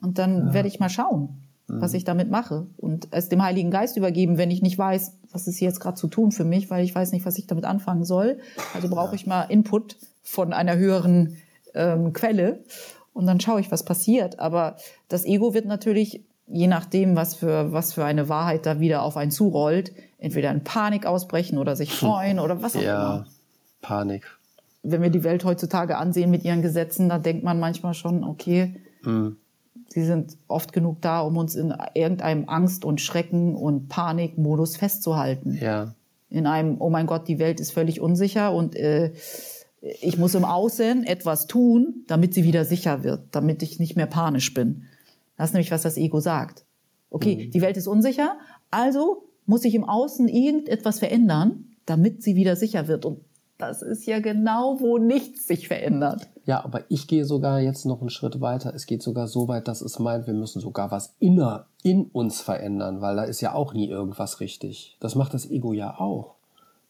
und 0.00 0.18
dann 0.18 0.52
werde 0.52 0.68
ich 0.68 0.80
mal 0.80 0.88
schauen, 0.90 1.30
was 1.68 1.94
ich 1.94 2.04
damit 2.04 2.30
mache 2.30 2.66
und 2.78 3.08
es 3.10 3.28
dem 3.28 3.42
Heiligen 3.42 3.70
Geist 3.70 3.96
übergeben, 3.96 4.38
wenn 4.38 4.50
ich 4.50 4.62
nicht 4.62 4.78
weiß, 4.78 5.12
was 5.32 5.46
ist 5.46 5.60
jetzt 5.60 5.80
gerade 5.80 5.96
zu 5.96 6.08
tun 6.08 6.32
für 6.32 6.44
mich, 6.44 6.70
weil 6.70 6.84
ich 6.84 6.94
weiß 6.94 7.12
nicht, 7.12 7.26
was 7.26 7.36
ich 7.38 7.46
damit 7.46 7.66
anfangen 7.66 8.04
soll. 8.04 8.38
Also 8.74 8.88
brauche 8.88 9.14
ich 9.14 9.26
mal 9.26 9.42
Input 9.42 9.96
von 10.22 10.54
einer 10.54 10.76
höheren 10.76 11.36
ähm, 11.74 12.14
Quelle 12.14 12.60
und 13.12 13.26
dann 13.26 13.38
schaue 13.38 13.60
ich, 13.60 13.70
was 13.70 13.84
passiert. 13.84 14.38
Aber 14.38 14.76
das 15.08 15.26
Ego 15.26 15.52
wird 15.52 15.66
natürlich, 15.66 16.24
je 16.46 16.68
nachdem, 16.68 17.16
was 17.16 17.34
für, 17.34 17.70
was 17.72 17.92
für 17.92 18.04
eine 18.04 18.30
Wahrheit 18.30 18.64
da 18.64 18.80
wieder 18.80 19.02
auf 19.02 19.18
einen 19.18 19.30
zurollt, 19.30 19.92
entweder 20.16 20.50
in 20.50 20.64
Panik 20.64 21.04
ausbrechen 21.04 21.58
oder 21.58 21.76
sich 21.76 21.92
freuen 21.92 22.38
oder 22.38 22.62
was 22.62 22.76
auch 22.76 22.80
ja, 22.80 22.94
immer. 22.94 23.26
Panik. 23.82 24.24
Wenn 24.82 25.02
wir 25.02 25.10
die 25.10 25.24
Welt 25.24 25.44
heutzutage 25.44 25.98
ansehen 25.98 26.30
mit 26.30 26.44
ihren 26.44 26.62
Gesetzen, 26.62 27.10
da 27.10 27.18
denkt 27.18 27.44
man 27.44 27.60
manchmal 27.60 27.92
schon, 27.92 28.24
okay, 28.24 28.74
Mhm. 29.02 29.36
Sie 29.88 30.04
sind 30.04 30.36
oft 30.46 30.72
genug 30.72 31.00
da, 31.00 31.20
um 31.20 31.36
uns 31.36 31.54
in 31.54 31.74
irgendeinem 31.94 32.48
Angst 32.48 32.84
und 32.84 33.00
Schrecken 33.00 33.54
und 33.54 33.88
Panikmodus 33.88 34.76
festzuhalten 34.76 35.58
Ja, 35.60 35.94
in 36.30 36.46
einem, 36.46 36.76
oh 36.80 36.90
mein 36.90 37.06
Gott, 37.06 37.26
die 37.28 37.38
Welt 37.38 37.60
ist 37.60 37.72
völlig 37.72 38.00
unsicher 38.00 38.52
und 38.52 38.76
äh, 38.76 39.12
ich 39.80 40.18
muss 40.18 40.34
im 40.34 40.44
Außen 40.44 41.04
etwas 41.04 41.46
tun, 41.46 42.04
damit 42.06 42.34
sie 42.34 42.44
wieder 42.44 42.64
sicher 42.64 43.04
wird, 43.04 43.20
damit 43.30 43.62
ich 43.62 43.78
nicht 43.78 43.96
mehr 43.96 44.06
panisch 44.06 44.52
bin. 44.52 44.84
Das 45.36 45.50
ist 45.50 45.54
nämlich, 45.54 45.70
was 45.70 45.82
das 45.82 45.96
Ego 45.96 46.20
sagt. 46.20 46.64
Okay, 47.10 47.48
die 47.48 47.60
Welt 47.62 47.76
ist 47.76 47.86
unsicher, 47.86 48.36
also 48.70 49.28
muss 49.46 49.64
ich 49.64 49.74
im 49.74 49.84
Außen 49.84 50.28
irgendetwas 50.28 50.98
verändern, 50.98 51.64
damit 51.86 52.22
sie 52.22 52.36
wieder 52.36 52.54
sicher 52.54 52.86
wird. 52.86 53.06
Und 53.06 53.20
das 53.58 53.82
ist 53.82 54.06
ja 54.06 54.20
genau, 54.20 54.78
wo 54.78 54.98
nichts 54.98 55.46
sich 55.46 55.66
verändert. 55.66 56.28
Ja, 56.46 56.64
aber 56.64 56.84
ich 56.88 57.08
gehe 57.08 57.24
sogar 57.24 57.60
jetzt 57.60 57.84
noch 57.84 58.00
einen 58.00 58.08
Schritt 58.08 58.40
weiter. 58.40 58.72
Es 58.72 58.86
geht 58.86 59.02
sogar 59.02 59.26
so 59.26 59.48
weit, 59.48 59.66
dass 59.66 59.82
es 59.82 59.98
meint, 59.98 60.26
wir 60.28 60.34
müssen 60.34 60.60
sogar 60.60 60.92
was 60.92 61.16
inner 61.18 61.66
in 61.82 62.04
uns 62.06 62.40
verändern, 62.40 63.00
weil 63.00 63.16
da 63.16 63.24
ist 63.24 63.40
ja 63.40 63.54
auch 63.54 63.74
nie 63.74 63.88
irgendwas 63.88 64.40
richtig. 64.40 64.96
Das 65.00 65.16
macht 65.16 65.34
das 65.34 65.50
Ego 65.50 65.72
ja 65.72 65.98
auch. 65.98 66.36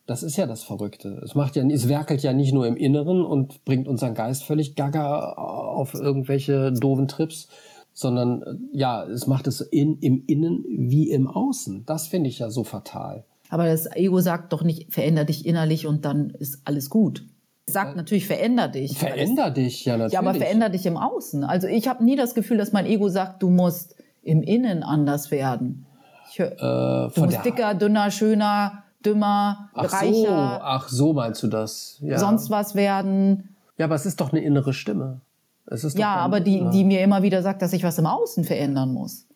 Das 0.06 0.22
ist 0.22 0.36
ja 0.36 0.46
das 0.46 0.62
Verrückte. 0.62 1.20
Es 1.24 1.34
macht 1.34 1.56
ja, 1.56 1.66
es 1.66 1.88
werkelt 1.88 2.22
ja 2.22 2.32
nicht 2.32 2.52
nur 2.52 2.66
im 2.66 2.76
Inneren 2.76 3.24
und 3.24 3.64
bringt 3.64 3.88
unseren 3.88 4.14
Geist 4.14 4.44
völlig 4.44 4.74
gaga 4.74 5.32
auf 5.32 5.94
irgendwelche 5.94 6.72
doofen 6.72 7.08
Trips, 7.08 7.48
sondern 7.92 8.42
äh, 8.42 8.54
ja, 8.72 9.04
es 9.04 9.26
macht 9.26 9.46
es 9.46 9.60
in, 9.60 9.98
im 9.98 10.22
Innen 10.26 10.64
wie 10.68 11.10
im 11.10 11.26
Außen. 11.26 11.84
Das 11.84 12.06
finde 12.06 12.30
ich 12.30 12.38
ja 12.38 12.50
so 12.50 12.62
fatal. 12.64 13.24
Aber 13.50 13.66
das 13.66 13.86
Ego 13.96 14.20
sagt 14.20 14.52
doch 14.52 14.62
nicht, 14.62 14.92
veränder 14.92 15.24
dich 15.24 15.46
innerlich 15.46 15.86
und 15.86 16.04
dann 16.04 16.30
ist 16.30 16.60
alles 16.64 16.90
gut. 16.90 17.24
Es 17.66 17.74
sagt 17.74 17.96
natürlich, 17.96 18.26
veränder 18.26 18.68
dich. 18.68 18.98
Veränder 18.98 19.50
dich 19.50 19.84
ja 19.84 19.94
natürlich. 19.98 20.14
Ja, 20.14 20.20
aber 20.20 20.34
veränder 20.34 20.70
dich 20.70 20.86
im 20.86 20.96
Außen. 20.96 21.44
Also 21.44 21.66
ich 21.66 21.86
habe 21.86 22.02
nie 22.02 22.16
das 22.16 22.34
Gefühl, 22.34 22.56
dass 22.56 22.72
mein 22.72 22.86
Ego 22.86 23.08
sagt, 23.08 23.42
du 23.42 23.50
musst 23.50 23.94
im 24.22 24.42
Innen 24.42 24.82
anders 24.82 25.30
werden. 25.30 25.86
Ich 26.30 26.38
hör, 26.38 26.52
äh, 26.52 27.14
du 27.14 27.24
musst 27.24 27.44
dicker, 27.44 27.74
dünner, 27.74 28.10
schöner, 28.10 28.84
dümmer, 29.04 29.70
Ach 29.74 29.88
so, 29.88 29.96
reicher, 29.96 30.60
ach 30.62 30.88
so 30.88 31.12
meinst 31.12 31.42
du 31.42 31.48
das? 31.48 31.98
Ja. 32.00 32.18
sonst 32.18 32.50
was 32.50 32.74
werden. 32.74 33.54
Ja, 33.76 33.86
aber 33.86 33.94
es 33.94 34.06
ist 34.06 34.20
doch 34.20 34.32
eine 34.32 34.42
innere 34.42 34.72
Stimme. 34.72 35.20
Es 35.66 35.84
ist 35.84 35.98
Ja, 35.98 36.16
aber 36.16 36.40
die, 36.40 36.58
ja. 36.58 36.70
die 36.70 36.84
mir 36.84 37.02
immer 37.02 37.22
wieder 37.22 37.42
sagt, 37.42 37.62
dass 37.62 37.72
ich 37.72 37.84
was 37.84 37.98
im 37.98 38.06
Außen 38.06 38.44
verändern 38.44 38.92
muss. 38.92 39.26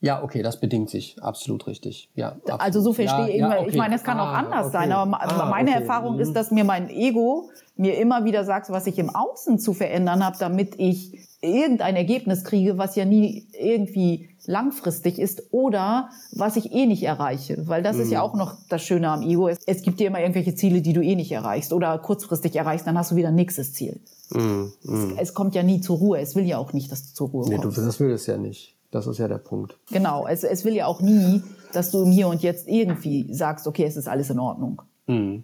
Ja, 0.00 0.22
okay, 0.22 0.42
das 0.42 0.60
bedingt 0.60 0.90
sich. 0.90 1.16
Absolut 1.22 1.66
richtig. 1.66 2.10
Ja, 2.14 2.32
absolut. 2.32 2.60
Also 2.60 2.80
so 2.82 2.92
verstehe 2.92 3.30
ich. 3.30 3.36
ja, 3.40 3.48
ja, 3.54 3.60
Ich 3.62 3.68
okay. 3.68 3.76
meine, 3.78 3.94
es 3.94 4.02
kann 4.02 4.20
auch 4.20 4.26
Ah, 4.26 4.38
anders 4.38 4.66
okay. 4.66 4.72
sein, 4.72 4.92
aber 4.92 5.10
ma- 5.10 5.16
Ah, 5.18 5.48
meine 5.48 5.70
okay. 5.70 5.80
Erfahrung 5.80 6.14
Mhm. 6.16 6.20
ist, 6.20 6.32
dass 6.34 6.50
mir 6.50 6.64
mein 6.64 6.90
Ego 6.90 7.48
mir 7.76 7.96
immer 7.98 8.24
wieder 8.24 8.44
sagt, 8.44 8.68
was 8.70 8.86
ich 8.86 8.98
im 8.98 9.08
Außen 9.10 9.58
zu 9.58 9.72
verändern 9.72 10.24
habe, 10.24 10.36
damit 10.38 10.74
ich 10.78 11.18
irgendein 11.40 11.96
Ergebnis 11.96 12.44
kriege, 12.44 12.76
was 12.78 12.96
ja 12.96 13.04
nie 13.06 13.46
irgendwie 13.58 14.28
langfristig 14.46 15.18
ist 15.18 15.42
oder 15.52 16.10
was 16.32 16.56
ich 16.56 16.72
eh 16.72 16.84
nicht 16.86 17.02
erreiche. 17.02 17.66
Weil 17.66 17.82
das 17.82 17.96
ist 17.96 18.08
Mhm. 18.08 18.12
ja 18.12 18.22
auch 18.22 18.34
noch 18.34 18.56
das 18.68 18.82
Schöne 18.82 19.08
am 19.10 19.22
Ego. 19.22 19.48
Es, 19.48 19.58
es 19.66 19.82
gibt 19.82 20.00
dir 20.00 20.08
immer 20.08 20.20
irgendwelche 20.20 20.54
Ziele, 20.54 20.82
die 20.82 20.92
du 20.92 21.00
eh 21.02 21.16
nicht 21.16 21.32
erreichst 21.32 21.72
oder 21.72 21.96
kurzfristig 21.98 22.54
erreichst, 22.56 22.86
dann 22.86 22.98
hast 22.98 23.10
du 23.12 23.16
wieder 23.16 23.28
ein 23.28 23.34
nächstes 23.34 23.72
Ziel. 23.72 24.00
Mhm, 24.30 24.72
mhm. 24.82 25.14
Es 25.18 25.32
kommt 25.34 25.54
ja 25.54 25.62
nie 25.62 25.80
zur 25.80 25.96
Ruhe. 25.98 26.18
Es 26.20 26.34
will 26.36 26.44
ja 26.44 26.58
auch 26.58 26.72
nicht, 26.74 26.92
dass 26.92 27.08
du 27.08 27.14
zur 27.14 27.28
Ruhe 27.30 27.48
Nee, 27.48 27.56
du, 27.56 27.62
kommst. 27.62 27.78
das 27.78 28.00
will 28.00 28.10
es 28.10 28.26
ja 28.26 28.36
nicht. 28.36 28.73
Das 28.94 29.08
ist 29.08 29.18
ja 29.18 29.26
der 29.26 29.38
Punkt. 29.38 29.76
Genau, 29.90 30.28
es, 30.28 30.44
es 30.44 30.64
will 30.64 30.72
ja 30.74 30.86
auch 30.86 31.00
nie, 31.00 31.42
dass 31.72 31.90
du 31.90 32.04
im 32.04 32.12
Hier 32.12 32.28
und 32.28 32.42
Jetzt 32.42 32.68
irgendwie 32.68 33.26
sagst, 33.34 33.66
okay, 33.66 33.82
es 33.84 33.96
ist 33.96 34.06
alles 34.06 34.30
in 34.30 34.38
Ordnung. 34.38 34.82
Mhm. 35.08 35.42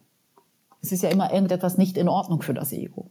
Es 0.80 0.92
ist 0.92 1.02
ja 1.02 1.08
immer 1.10 1.32
irgendetwas 1.32 1.76
nicht 1.76 1.96
in 1.98 2.08
Ordnung 2.08 2.42
für 2.42 2.54
das 2.54 2.72
Ego. 2.72 3.10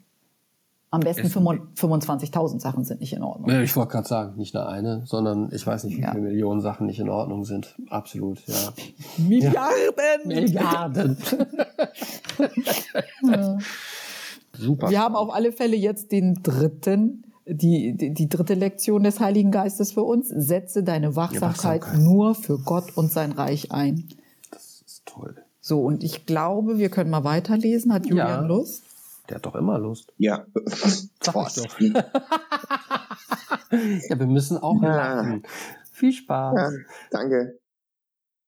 Am 0.92 1.02
besten 1.02 1.28
25.000 1.28 2.62
Sachen 2.62 2.86
sind 2.86 3.02
nicht 3.02 3.12
in 3.12 3.22
Ordnung. 3.22 3.50
Ja, 3.52 3.62
Ich 3.62 3.76
wollte 3.76 3.92
gerade 3.92 4.08
sagen, 4.08 4.38
nicht 4.38 4.54
nur 4.54 4.70
eine, 4.70 5.06
sondern 5.06 5.50
ich 5.52 5.68
weiß 5.68 5.84
nicht, 5.84 5.98
wie 5.98 6.02
Ja. 6.04 6.12
viele 6.12 6.24
Millionen 6.24 6.62
Sachen 6.62 6.88
nicht 6.88 7.02
in 7.02 7.10
Ordnung 7.10 7.44
sind. 7.44 7.76
Absolut, 7.90 8.40
ja. 8.48 8.56
Milliarden! 9.18 10.26
Milliarden. 10.26 11.18
Super. 14.58 14.90
Wir 14.90 15.00
haben 15.00 15.16
auf 15.16 15.34
alle 15.34 15.52
Fälle 15.52 15.76
jetzt 15.76 16.12
den 16.12 16.42
dritten, 16.42 17.24
die, 17.50 17.96
die, 17.96 18.14
die 18.14 18.30
dritte 18.30 18.54
Lektion 18.54 19.04
des 19.04 19.20
Heiligen 19.20 19.52
Geistes 19.52 19.92
für 19.94 20.04
uns. 20.04 20.30
Setze 20.30 20.84
deine 20.84 21.16
Wachsamkeit, 21.16 21.82
Wachsamkeit. 21.82 22.00
nur 22.04 22.36
für 22.36 22.58
Gott 22.60 22.96
und 22.98 23.12
sein 23.12 23.32
Reich 23.32 23.72
ein. 23.72 24.10
Das 24.52 24.82
ist 24.86 25.06
toll. 25.06 25.36
So, 25.62 25.82
und 25.82 26.04
ich 26.04 26.26
glaube, 26.26 26.78
wir 26.78 26.90
können 26.90 27.10
mal 27.10 27.24
weiterlesen. 27.24 27.94
Hat 27.94 28.06
Julian 28.06 28.28
Ja. 28.28 28.48
Lust? 28.48 28.84
Der 29.28 29.36
hat 29.36 29.46
doch 29.46 29.56
immer 29.56 29.78
Lust. 29.78 30.12
Ja. 30.18 30.46
Sag 31.22 31.36
ich 31.80 31.94
doch. 31.94 32.04
Ja, 34.10 34.20
wir 34.20 34.26
müssen 34.28 34.58
auch 34.58 34.82
Ja. 34.82 34.96
lachen. 34.96 35.44
Viel 35.92 36.14
Spaß. 36.14 36.56
Ja, 36.58 36.72
danke. 37.12 37.60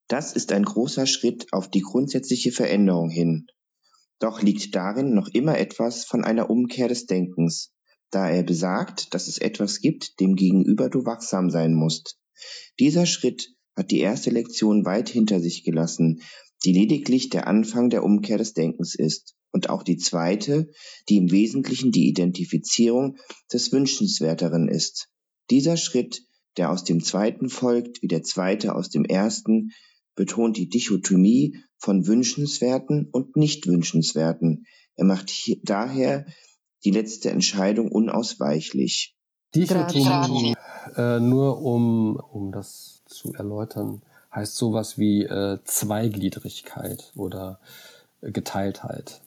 Das 0.08 0.34
ist 0.34 0.52
ein 0.52 0.64
großer 0.64 1.06
Schritt 1.06 1.48
auf 1.54 1.70
die 1.70 1.82
grundsätzliche 1.82 2.52
Veränderung 2.52 3.10
hin. 3.10 3.48
Doch 4.20 4.42
liegt 4.42 4.76
darin 4.76 5.14
noch 5.14 5.30
immer 5.30 5.58
etwas 5.58 6.06
von 6.06 6.24
einer 6.24 6.50
Umkehr 6.50 6.88
des 6.88 7.06
Denkens, 7.06 7.72
da 8.12 8.30
er 8.30 8.44
besagt, 8.44 9.14
dass 9.14 9.28
es 9.28 9.38
etwas 9.38 9.80
gibt, 9.80 10.20
dem 10.20 10.36
gegenüber 10.36 10.90
du 10.90 11.06
wachsam 11.06 11.50
sein 11.50 11.74
musst. 11.74 12.18
Dieser 12.80 13.06
Schritt 13.06 13.54
hat 13.76 13.92
die 13.92 14.00
erste 14.00 14.30
Lektion 14.30 14.86
weit 14.86 15.10
hinter 15.10 15.40
sich 15.40 15.64
gelassen, 15.64 16.22
die 16.64 16.74
lediglich 16.74 17.30
der 17.30 17.48
Anfang 17.48 17.90
der 17.90 18.04
Umkehr 18.04 18.38
des 18.38 18.54
Denkens 18.54 18.96
ist, 18.96 19.36
und 19.52 19.70
auch 19.70 19.84
die 19.84 19.98
zweite, 19.98 20.70
die 21.10 21.18
im 21.18 21.32
Wesentlichen 21.32 21.92
die 21.92 22.08
Identifizierung 22.08 23.18
des 23.52 23.72
Wünschenswerteren 23.72 24.68
ist. 24.68 25.10
Dieser 25.50 25.78
Schritt, 25.78 26.24
der 26.58 26.72
aus 26.72 26.84
dem 26.84 27.04
zweiten 27.04 27.50
folgt, 27.50 28.02
wie 28.02 28.08
der 28.08 28.24
zweite 28.24 28.76
aus 28.76 28.90
dem 28.90 29.06
ersten, 29.06 29.72
betont 30.16 30.58
die 30.58 30.70
Dichotomie 30.70 31.58
von 31.78 32.08
wünschenswerten 32.08 33.10
und 33.12 33.36
nicht 33.36 33.68
wünschenswerten. 33.68 34.66
Er 34.96 35.06
macht 35.06 35.32
daher 35.64 36.26
die 36.84 36.92
letzte 36.92 37.30
Entscheidung 37.32 37.92
unausweichlich. 37.92 39.16
Dichotomie, 39.54 40.56
äh, 40.96 41.20
nur 41.20 41.62
um, 41.62 42.16
um 42.16 42.52
das 42.52 43.02
zu 43.06 43.34
erläutern, 43.34 44.02
heißt 44.34 44.56
sowas 44.56 44.98
wie 44.98 45.24
äh, 45.24 45.60
Zweigliedrigkeit 45.66 47.12
oder 47.16 47.60
äh, 48.22 48.32
Geteiltheit. 48.32 49.22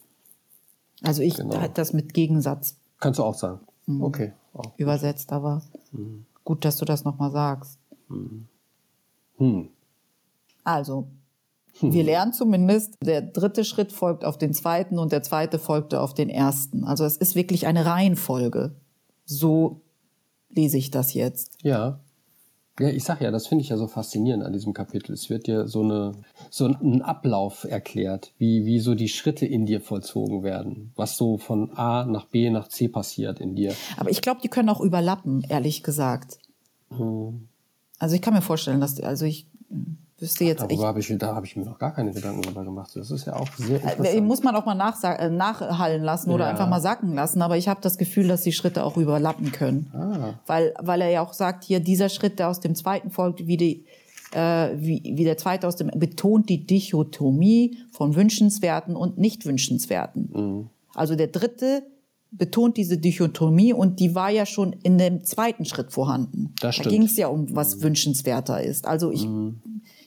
Also 1.03 1.23
ich 1.23 1.35
Genau. 1.37 1.61
halt 1.61 1.77
das 1.77 1.93
mit 1.93 2.15
Gegensatz. 2.15 2.77
Kannst 3.01 3.19
du 3.19 3.25
auch 3.25 3.35
sagen. 3.35 3.61
Mhm. 3.87 4.03
Okay. 4.03 4.33
auch 4.55 4.73
übersetzt, 4.79 5.33
aber 5.33 5.63
Mhm. 5.93 6.25
gut, 6.45 6.65
dass 6.65 6.79
du 6.79 6.85
das 6.85 7.05
nochmal 7.05 7.31
sagst. 7.31 7.79
Hm. 8.09 9.69
Also, 10.63 11.09
wir 11.81 12.05
lernen 12.05 12.33
zumindest, 12.33 12.95
der 13.03 13.23
dritte 13.23 13.65
Schritt 13.65 13.93
folgt 13.93 14.25
auf 14.25 14.39
den 14.39 14.53
zweiten 14.53 14.99
und 14.99 15.13
der 15.13 15.23
zweite 15.23 15.59
folgte 15.59 16.01
auf 16.01 16.15
den 16.15 16.29
ersten. 16.29 16.85
Also 16.85 17.05
es 17.05 17.17
ist 17.17 17.35
wirklich 17.35 17.67
eine 17.67 17.87
Reihenfolge. 17.87 18.75
So 19.25 19.81
lese 20.51 20.79
ich 20.79 20.91
das 20.91 21.15
jetzt. 21.15 21.59
Ja. 21.63 22.01
Ja, 22.81 22.89
ich 22.89 23.05
sag 23.05 23.21
ja, 23.21 23.31
das 23.31 23.47
finde 23.47 23.63
ich 23.63 23.69
ja 23.69 23.77
so 23.77 23.87
faszinierend 23.87 24.43
an 24.43 24.53
diesem 24.53 24.73
Kapitel. 24.73 25.13
Es 25.13 25.31
wird 25.31 25.47
dir 25.47 25.69
so 25.69 25.83
eine 25.83 26.13
so 26.51 26.67
ein 26.67 27.03
Ablauf 27.03 27.63
erklärt, 27.63 28.33
wie 28.39 28.67
wie 28.67 28.81
so 28.81 28.97
die 28.97 29.09
Schritte 29.09 29.47
in 29.47 29.65
dir 29.65 29.81
vollzogen 29.81 30.43
werden, 30.43 30.91
was 30.97 31.17
so 31.17 31.39
von 31.39 31.71
A 31.77 32.05
nach 32.05 32.25
B 32.25 32.51
nach 32.51 32.67
C 32.67 32.89
passiert 32.89 33.41
in 33.41 33.55
dir. 33.55 33.75
Aber 33.97 34.11
ich 34.11 34.23
glaube, 34.23 34.41
die 34.43 34.49
können 34.49 34.69
auch 34.71 34.81
überlappen, 34.81 35.47
ehrlich 35.49 35.85
gesagt. 35.85 36.39
Also 38.01 38.17
ich 38.17 38.23
kann 38.23 38.35
mir 38.35 38.43
vorstellen, 38.43 38.81
dass, 38.81 38.99
also 39.01 39.25
ich 39.25 39.47
wüsste 40.19 40.45
jetzt, 40.45 40.61
Darüber 40.63 40.87
habe 40.87 41.01
ich 41.01 41.13
da 41.19 41.35
habe 41.35 41.45
ich 41.47 41.57
mir 41.57 41.65
noch 41.65 41.79
gar 41.79 41.93
keine 41.93 42.13
Gedanken 42.13 42.43
drüber 42.43 42.65
gemacht. 42.65 42.91
Das 42.95 43.11
ist 43.11 43.27
ja 43.27 43.37
auch 43.37 43.49
sehr 43.57 43.83
Äh, 43.85 43.91
interessant. 43.93 44.27
muss 44.27 44.43
man 44.43 44.55
auch 44.57 44.65
mal 44.65 44.75
äh, 45.19 45.31
nachhallen 45.31 46.03
lassen 46.03 46.31
oder 46.31 46.45
Ja. 46.45 46.51
einfach 46.51 46.69
mal 46.69 46.81
sacken 46.81 47.15
lassen. 47.15 47.43
Aber 47.43 47.57
ich 47.57 47.69
habe 47.69 47.81
das 47.83 47.99
Gefühl, 47.99 48.29
dass 48.29 48.43
die 48.43 48.53
Schritte 48.53 48.85
auch 48.85 48.97
überlappen 48.97 49.51
können. 49.53 49.91
Ah. 49.93 50.35
Weil, 50.47 50.75
weil 50.81 51.01
er 51.01 51.11
ja 51.11 51.23
auch 51.23 51.33
sagt, 51.33 51.65
hier 51.65 51.81
dieser 51.81 52.09
Schritt, 52.09 52.39
der 52.39 52.49
aus 52.49 52.61
dem 52.61 52.75
zweiten 52.75 53.11
folgt, 53.11 53.47
wie, 53.47 53.57
die, 53.57 53.85
äh, 54.33 54.71
wie, 54.77 55.03
wie 55.05 55.25
der 55.25 55.37
zweite 55.37 55.67
aus 55.67 55.77
dem, 55.77 55.91
betont 55.95 56.49
die 56.49 56.65
Dichotomie 56.67 57.79
von 57.91 58.15
wünschenswerten 58.15 58.97
und 58.97 59.19
nicht 59.19 59.45
wünschenswerten. 59.47 60.31
Mhm. 60.33 60.69
Also 60.95 61.17
der 61.17 61.27
dritte 61.29 61.83
betont 62.31 62.77
diese 62.77 62.99
Dichotomie 62.99 63.73
und 63.73 64.01
die 64.01 64.15
war 64.15 64.31
ja 64.31 64.45
schon 64.47 64.73
in 64.83 64.99
dem 64.99 65.25
zweiten 65.25 65.65
Schritt 65.65 65.93
vorhanden. 65.93 66.53
Das 66.61 66.77
Da 66.79 66.89
ging 66.89 67.03
es 67.05 67.17
ja 67.17 67.29
um 67.29 67.55
was 67.55 67.81
wünschenswerter 67.83 68.63
ist. 68.63 68.87
Also 68.87 69.13
ich 69.13 69.29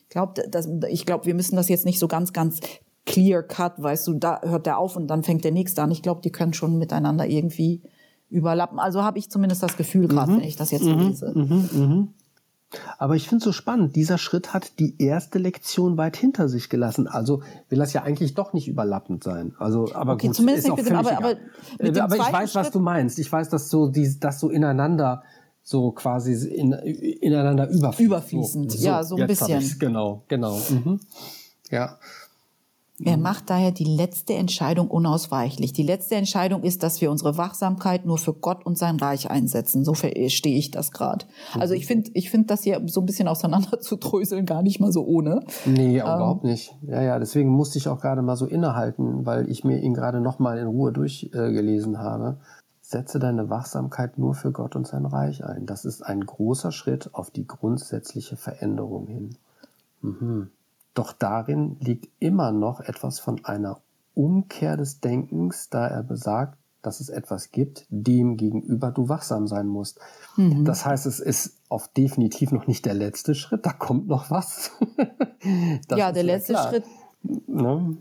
glaube, 0.10 0.42
ich 0.90 1.06
glaube, 1.06 1.26
wir 1.26 1.36
müssen 1.36 1.56
das 1.56 1.70
jetzt 1.70 1.86
nicht 1.86 2.00
so 2.00 2.08
ganz, 2.08 2.34
ganz 2.34 2.60
clear 3.06 3.42
cut, 3.44 3.82
weißt 3.82 4.08
du, 4.08 4.14
da 4.16 4.42
hört 4.44 4.66
der 4.66 4.78
auf 4.78 4.96
und 4.98 5.08
dann 5.08 5.24
fängt 5.24 5.44
der 5.44 5.52
nächste 5.52 5.82
an. 5.82 5.92
Ich 5.92 6.02
glaube, 6.04 6.22
die 6.22 6.32
können 6.32 6.54
schon 6.54 6.78
miteinander 6.78 7.26
irgendwie 7.26 7.82
überlappen. 8.30 8.80
Also 8.80 9.04
habe 9.04 9.18
ich 9.20 9.30
zumindest 9.32 9.64
das 9.64 9.78
Gefühl 9.78 10.08
gerade, 10.10 10.34
wenn 10.34 10.42
ich 10.42 10.58
das 10.58 10.72
jetzt 10.72 10.84
so 10.84 10.94
lese. 10.94 11.34
Aber 12.98 13.16
ich 13.16 13.30
finde 13.30 13.38
es 13.38 13.44
so 13.46 13.52
spannend, 13.54 13.96
dieser 13.96 14.18
Schritt 14.18 14.54
hat 14.54 14.78
die 14.80 15.02
erste 15.02 15.40
Lektion 15.40 15.96
weit 15.98 16.18
hinter 16.18 16.50
sich 16.50 16.68
gelassen. 16.70 17.08
Also 17.08 17.42
will 17.70 17.80
das 17.80 17.94
ja 17.94 18.04
eigentlich 18.04 18.34
doch 18.34 18.52
nicht 18.52 18.68
überlappend 18.68 19.24
sein. 19.24 19.56
Also, 19.58 19.94
aber 19.96 20.14
Okay, 20.14 20.28
gut, 20.28 20.36
zumindest 20.36 20.68
ist 20.68 20.72
auch 20.74 20.76
nicht 20.76 20.84
mit 20.90 20.92
dem- 20.92 20.98
aber- 21.00 21.18
aber 21.18 21.36
mit 21.82 21.96
dem 21.96 22.04
aber 22.04 22.16
ich 22.18 22.22
weiß, 22.34 22.56
was 22.56 22.66
Schritt- 22.68 22.76
du 22.76 22.80
meinst. 22.82 23.20
Ich 23.20 23.32
weiß, 23.32 23.48
dass 23.48 23.70
so 23.70 23.88
die, 23.88 24.20
das 24.20 24.42
so 24.42 24.50
ineinander 24.50 25.24
so 25.68 25.92
quasi 25.92 26.48
in, 26.48 26.72
ineinander 26.72 27.68
überfließt. 27.68 28.08
Überfließend, 28.08 28.74
ja, 28.80 29.04
so 29.04 29.18
ein 29.18 29.28
bisschen. 29.28 29.62
Genau, 29.80 30.24
genau. 30.30 30.58
Mhm. 30.70 31.02
Ja. 31.70 31.98
Er 33.04 33.18
macht 33.18 33.50
daher 33.50 33.72
die 33.72 33.84
letzte 33.84 34.34
Entscheidung 34.34 34.88
unausweichlich. 34.88 35.74
Die 35.74 35.84
letzte 35.84 36.16
Entscheidung 36.16 36.64
ist, 36.64 36.82
dass 36.84 37.00
wir 37.02 37.12
unsere 37.12 37.38
Wachsamkeit 37.38 38.06
nur 38.06 38.18
für 38.18 38.34
Gott 38.34 38.66
und 38.66 38.78
sein 38.78 38.96
Reich 38.96 39.30
einsetzen. 39.30 39.84
So 39.84 39.94
verstehe 39.94 40.58
ich 40.58 40.72
das 40.72 40.92
gerade. 40.92 41.26
Also 41.54 41.74
ich 41.74 41.86
finde, 41.86 42.12
ich 42.14 42.32
finde 42.32 42.48
das 42.48 42.64
hier 42.64 42.82
so 42.88 43.02
ein 43.02 43.06
bisschen 43.06 43.28
auseinander 43.28 43.80
zu 43.82 43.98
dröseln 43.98 44.46
gar 44.46 44.64
nicht 44.64 44.80
mal 44.80 44.94
so 44.94 45.06
ohne. 45.06 45.42
Nee, 45.66 45.98
Ähm. 45.98 46.02
überhaupt 46.06 46.46
nicht. 46.46 46.74
Ja, 46.88 47.04
ja, 47.04 47.20
deswegen 47.20 47.50
musste 47.50 47.78
ich 47.78 47.90
auch 47.90 48.00
gerade 48.00 48.22
mal 48.22 48.38
so 48.38 48.46
innehalten, 48.46 49.26
weil 49.26 49.48
ich 49.52 49.66
mir 49.66 49.80
ihn 49.80 49.94
gerade 49.94 50.22
noch 50.22 50.40
mal 50.40 50.58
in 50.58 50.68
Ruhe 50.68 50.94
durchgelesen 50.94 52.00
habe. 52.00 52.38
Setze 52.90 53.20
deine 53.20 53.50
Wachsamkeit 53.50 54.18
nur 54.18 54.34
für 54.34 54.54
Gott 54.54 54.78
und 54.78 54.88
sein 54.88 55.06
Reich 55.06 55.44
ein. 55.44 55.66
Das 55.66 55.84
ist 55.84 56.04
ein 56.04 56.26
großer 56.26 56.72
Schritt 56.72 57.14
auf 57.14 57.30
die 57.32 57.46
grundsätzliche 57.46 58.38
Veränderung 58.38 59.08
hin. 59.08 59.36
Mhm. 60.02 60.52
Doch 60.94 61.12
darin 61.12 61.76
liegt 61.82 62.08
immer 62.20 62.54
noch 62.54 62.80
etwas 62.80 63.20
von 63.20 63.44
einer 63.44 63.82
Umkehr 64.14 64.78
des 64.78 65.02
Denkens, 65.02 65.70
da 65.70 65.86
er 65.86 66.02
besagt, 66.02 66.58
dass 66.82 67.02
es 67.02 67.10
etwas 67.10 67.52
gibt, 67.52 67.86
dem 67.90 68.38
gegenüber 68.38 68.92
du 68.92 69.10
wachsam 69.10 69.48
sein 69.48 69.68
musst. 69.68 70.00
Mhm. 70.38 70.64
Das 70.64 70.86
heißt, 70.86 71.08
es 71.08 71.20
ist 71.20 71.58
auf 71.68 71.90
definitiv 71.90 72.54
noch 72.54 72.68
nicht 72.68 72.86
der 72.86 72.94
letzte 72.94 73.36
Schritt, 73.36 73.66
da 73.66 73.74
kommt 73.74 74.08
noch 74.08 74.32
was. 74.32 74.72
Ja, 75.90 76.12
der 76.12 76.24
letzte 76.24 76.54
klar. 76.54 76.70
Schritt, 76.70 76.84
Ne? 77.48 77.98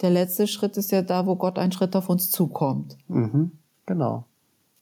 der 0.00 0.10
letzte 0.10 0.46
Schritt 0.46 0.76
ist 0.76 0.90
ja 0.90 1.02
da, 1.02 1.24
wo 1.26 1.36
Gott 1.36 1.58
einen 1.58 1.72
Schritt 1.72 1.94
auf 1.94 2.08
uns 2.08 2.30
zukommt. 2.30 2.98
Mhm. 3.08 3.52
Genau. 3.86 4.24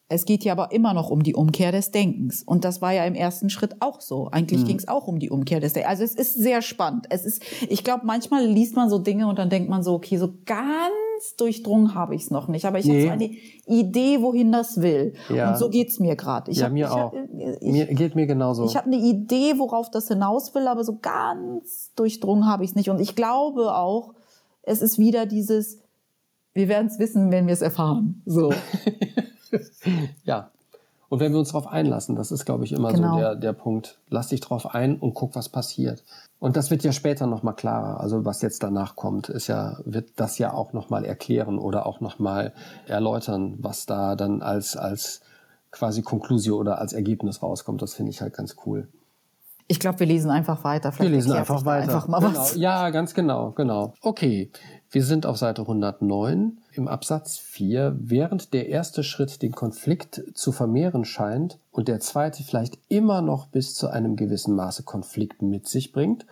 Es 0.08 0.26
geht 0.26 0.44
ja 0.44 0.52
aber 0.52 0.72
immer 0.72 0.92
noch 0.92 1.08
um 1.08 1.22
die 1.22 1.34
Umkehr 1.34 1.72
des 1.72 1.90
Denkens. 1.90 2.42
Und 2.42 2.66
das 2.66 2.82
war 2.82 2.92
ja 2.92 3.06
im 3.06 3.14
ersten 3.14 3.48
Schritt 3.48 3.76
auch 3.80 4.02
so. 4.02 4.28
Eigentlich 4.30 4.66
ging 4.66 4.76
es 4.76 4.86
auch 4.86 5.06
um 5.08 5.18
die 5.18 5.30
Umkehr 5.30 5.58
des 5.58 5.72
Denkens. 5.72 5.88
Also 5.90 6.04
es 6.04 6.14
ist 6.14 6.34
sehr 6.34 6.60
spannend. 6.60 7.06
Es 7.08 7.24
ist, 7.24 7.42
ich 7.66 7.82
glaube, 7.82 8.04
manchmal 8.04 8.44
liest 8.44 8.76
man 8.76 8.90
so 8.90 8.98
Dinge 8.98 9.26
und 9.26 9.38
dann 9.38 9.48
denkt 9.48 9.70
man 9.70 9.82
so, 9.82 9.94
okay, 9.94 10.18
so 10.18 10.34
ganz 10.44 11.34
durchdrungen 11.38 11.94
habe 11.94 12.14
ich 12.14 12.24
es 12.24 12.30
noch 12.30 12.46
nicht. 12.48 12.66
Aber 12.66 12.78
ich 12.78 12.84
Nee. 12.84 13.08
habe 13.08 13.18
so 13.20 13.24
eine 13.24 13.34
Idee, 13.80 14.20
wohin 14.20 14.52
das 14.52 14.82
will. 14.82 15.14
Ja. 15.34 15.52
Und 15.52 15.56
so 15.58 15.70
geht's 15.70 15.98
mir 15.98 16.14
gerade. 16.14 16.52
Ja, 16.52 16.66
hab- 16.66 16.72
mir 16.72 16.86
ich 16.88 16.92
auch. 16.92 17.12
Ich, 17.62 17.72
mir, 17.72 17.86
geht 17.86 18.14
mir 18.14 18.26
genauso. 18.26 18.66
ich 18.66 18.76
habe 18.76 18.88
eine 18.88 18.96
Idee, 18.96 19.54
worauf 19.56 19.90
das 19.90 20.08
hinaus 20.08 20.54
will, 20.54 20.66
aber 20.68 20.84
so 20.84 20.98
ganz 21.00 21.90
durchdrungen 21.96 22.46
habe 22.46 22.64
ich 22.64 22.70
es 22.70 22.76
nicht. 22.76 22.90
Und 22.90 23.00
ich 23.00 23.16
glaube 23.16 23.74
auch, 23.74 24.12
es 24.62 24.82
ist 24.82 24.98
wieder 24.98 25.24
dieses, 25.24 25.78
wir 26.54 26.68
werden 26.68 26.86
es 26.86 26.98
wissen, 26.98 27.30
wenn 27.30 27.46
wir 27.46 27.54
es 27.54 27.62
erfahren. 27.62 28.22
So. 28.26 28.52
ja. 30.24 30.50
Und 31.08 31.20
wenn 31.20 31.32
wir 31.32 31.38
uns 31.38 31.48
darauf 31.48 31.66
einlassen, 31.66 32.16
das 32.16 32.32
ist, 32.32 32.46
glaube 32.46 32.64
ich, 32.64 32.72
immer 32.72 32.90
Genau. 32.90 33.14
so 33.14 33.18
der, 33.18 33.34
der 33.36 33.52
Punkt. 33.52 33.98
Lass 34.08 34.28
dich 34.28 34.40
drauf 34.40 34.74
ein 34.74 34.96
und 34.96 35.12
guck, 35.12 35.36
was 35.36 35.50
passiert. 35.50 36.04
Und 36.38 36.56
das 36.56 36.70
wird 36.70 36.84
ja 36.84 36.92
später 36.92 37.26
nochmal 37.26 37.54
klarer. 37.54 38.00
Also 38.00 38.24
was 38.24 38.40
jetzt 38.40 38.62
danach 38.62 38.96
kommt, 38.96 39.28
ist 39.28 39.46
ja, 39.46 39.76
wird 39.84 40.08
das 40.16 40.38
ja 40.38 40.54
auch 40.54 40.72
nochmal 40.72 41.04
erklären 41.04 41.58
oder 41.58 41.84
auch 41.84 42.00
nochmal 42.00 42.54
erläutern, 42.86 43.56
was 43.58 43.84
da 43.84 44.16
dann 44.16 44.40
als, 44.40 44.74
als 44.76 45.20
quasi 45.70 46.00
Konklusion 46.00 46.58
oder 46.60 46.78
als 46.78 46.94
Ergebnis 46.94 47.42
rauskommt. 47.42 47.82
Das 47.82 47.92
finde 47.92 48.10
ich 48.10 48.22
halt 48.22 48.34
ganz 48.34 48.56
cool. 48.64 48.88
Ich 49.72 49.80
glaube, 49.80 50.00
wir 50.00 50.06
lesen 50.06 50.30
einfach 50.30 50.64
weiter. 50.64 50.90
Wir 50.90 50.92
Vielleicht 50.92 51.12
lesen 51.12 51.30
erklärt 51.30 51.50
einfach 51.50 51.64
weiter. 51.64 51.94
Einfach 51.94 52.06
mal 52.06 52.18
genau. 52.18 52.38
was. 52.38 52.56
Ja, 52.56 52.90
ganz 52.90 53.14
genau, 53.14 53.52
genau. 53.52 53.94
Okay, 54.02 54.50
wir 54.90 55.02
sind 55.02 55.24
auf 55.24 55.38
Seite 55.38 55.62
109 55.62 56.58
im 56.74 56.88
Absatz 56.88 57.38
4. 57.38 57.96
Während 57.98 58.52
der 58.52 58.68
erste 58.68 59.02
Schritt 59.02 59.40
den 59.40 59.52
Konflikt 59.52 60.24
zu 60.34 60.52
vermehren 60.52 61.06
scheint 61.06 61.58
und 61.70 61.88
der 61.88 62.00
zweite 62.00 62.42
vielleicht 62.42 62.76
immer 62.90 63.22
noch 63.22 63.46
bis 63.46 63.74
zu 63.74 63.88
einem 63.88 64.14
gewissen 64.16 64.54
Maße 64.54 64.82
Konflikt 64.82 65.40
mit 65.40 65.66
sich 65.66 65.92
bringt, 65.92 66.26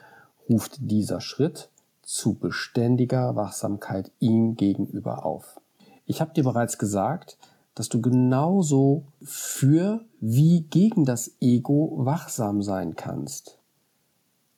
ruft 0.51 0.77
dieser 0.79 1.23
Schritt 1.23 1.71
zu 2.03 2.35
beständiger 2.35 3.37
Wachsamkeit 3.37 4.13
ihm 4.19 4.55
gegenüber 4.55 5.25
auf. 5.25 5.59
Ich 6.05 6.21
habe 6.21 6.35
dir 6.35 6.45
bereits 6.45 6.77
gesagt, 6.77 7.39
dass 7.75 7.89
du 7.89 8.01
genauso 8.01 9.05
für 9.23 10.05
wie 10.21 10.63
gegen 10.63 11.05
das 11.05 11.33
Ego 11.41 11.93
wachsam 11.99 12.63
sein 12.63 12.97
kannst. 12.97 13.59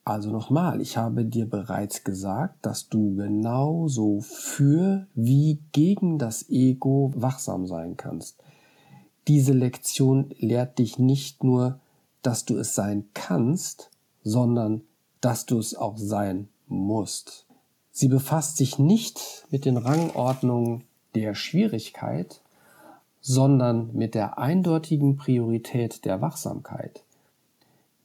Also 0.04 0.30
nochmal, 0.30 0.80
ich 0.80 0.96
habe 0.96 1.24
dir 1.24 1.48
bereits 1.48 2.02
gesagt, 2.02 2.66
dass 2.66 2.88
du 2.88 3.14
genauso 3.14 4.20
für 4.20 5.06
wie 5.14 5.60
gegen 5.70 6.18
das 6.18 6.48
Ego 6.50 7.12
wachsam 7.14 7.66
sein 7.66 7.96
kannst. 7.96 8.42
Diese 9.28 9.52
Lektion 9.52 10.34
lehrt 10.38 10.78
dich 10.78 10.98
nicht 10.98 11.44
nur, 11.44 11.78
dass 12.22 12.44
du 12.44 12.56
es 12.56 12.74
sein 12.74 13.04
kannst, 13.14 13.90
sondern 14.24 14.82
dass 15.20 15.46
du 15.46 15.58
es 15.58 15.76
auch 15.76 15.96
sein 15.96 16.48
musst. 16.66 17.46
Sie 17.92 18.08
befasst 18.08 18.56
sich 18.56 18.78
nicht 18.78 19.46
mit 19.50 19.64
den 19.64 19.76
Rangordnungen 19.76 20.84
der 21.14 21.34
Schwierigkeit, 21.34 22.41
sondern 23.22 23.90
mit 23.94 24.14
der 24.14 24.38
eindeutigen 24.38 25.16
Priorität 25.16 26.04
der 26.04 26.20
Wachsamkeit. 26.20 27.02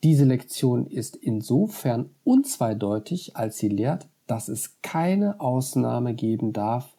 Diese 0.03 0.25
Lektion 0.25 0.85
ist 0.85 1.15
insofern 1.15 2.11
unzweideutig, 2.23 3.35
als 3.35 3.57
sie 3.57 3.67
lehrt, 3.67 4.07
dass 4.27 4.47
es 4.47 4.75
keine 4.83 5.41
Ausnahme 5.41 6.13
geben 6.13 6.53
darf, 6.53 6.93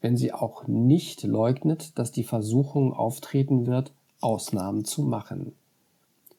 wenn 0.00 0.16
sie 0.16 0.32
auch 0.32 0.66
nicht 0.66 1.24
leugnet, 1.24 1.98
dass 1.98 2.10
die 2.10 2.24
Versuchung 2.24 2.94
auftreten 2.94 3.66
wird, 3.66 3.92
Ausnahmen 4.20 4.84
zu 4.84 5.02
machen. 5.02 5.52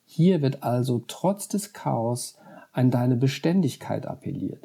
Hier 0.08 0.42
wird 0.42 0.64
also 0.64 1.04
trotz 1.08 1.48
des 1.48 1.74
Chaos 1.74 2.38
an 2.72 2.90
deine 2.90 3.18
Beständigkeit 3.18 4.08
appelliert. 4.08 4.64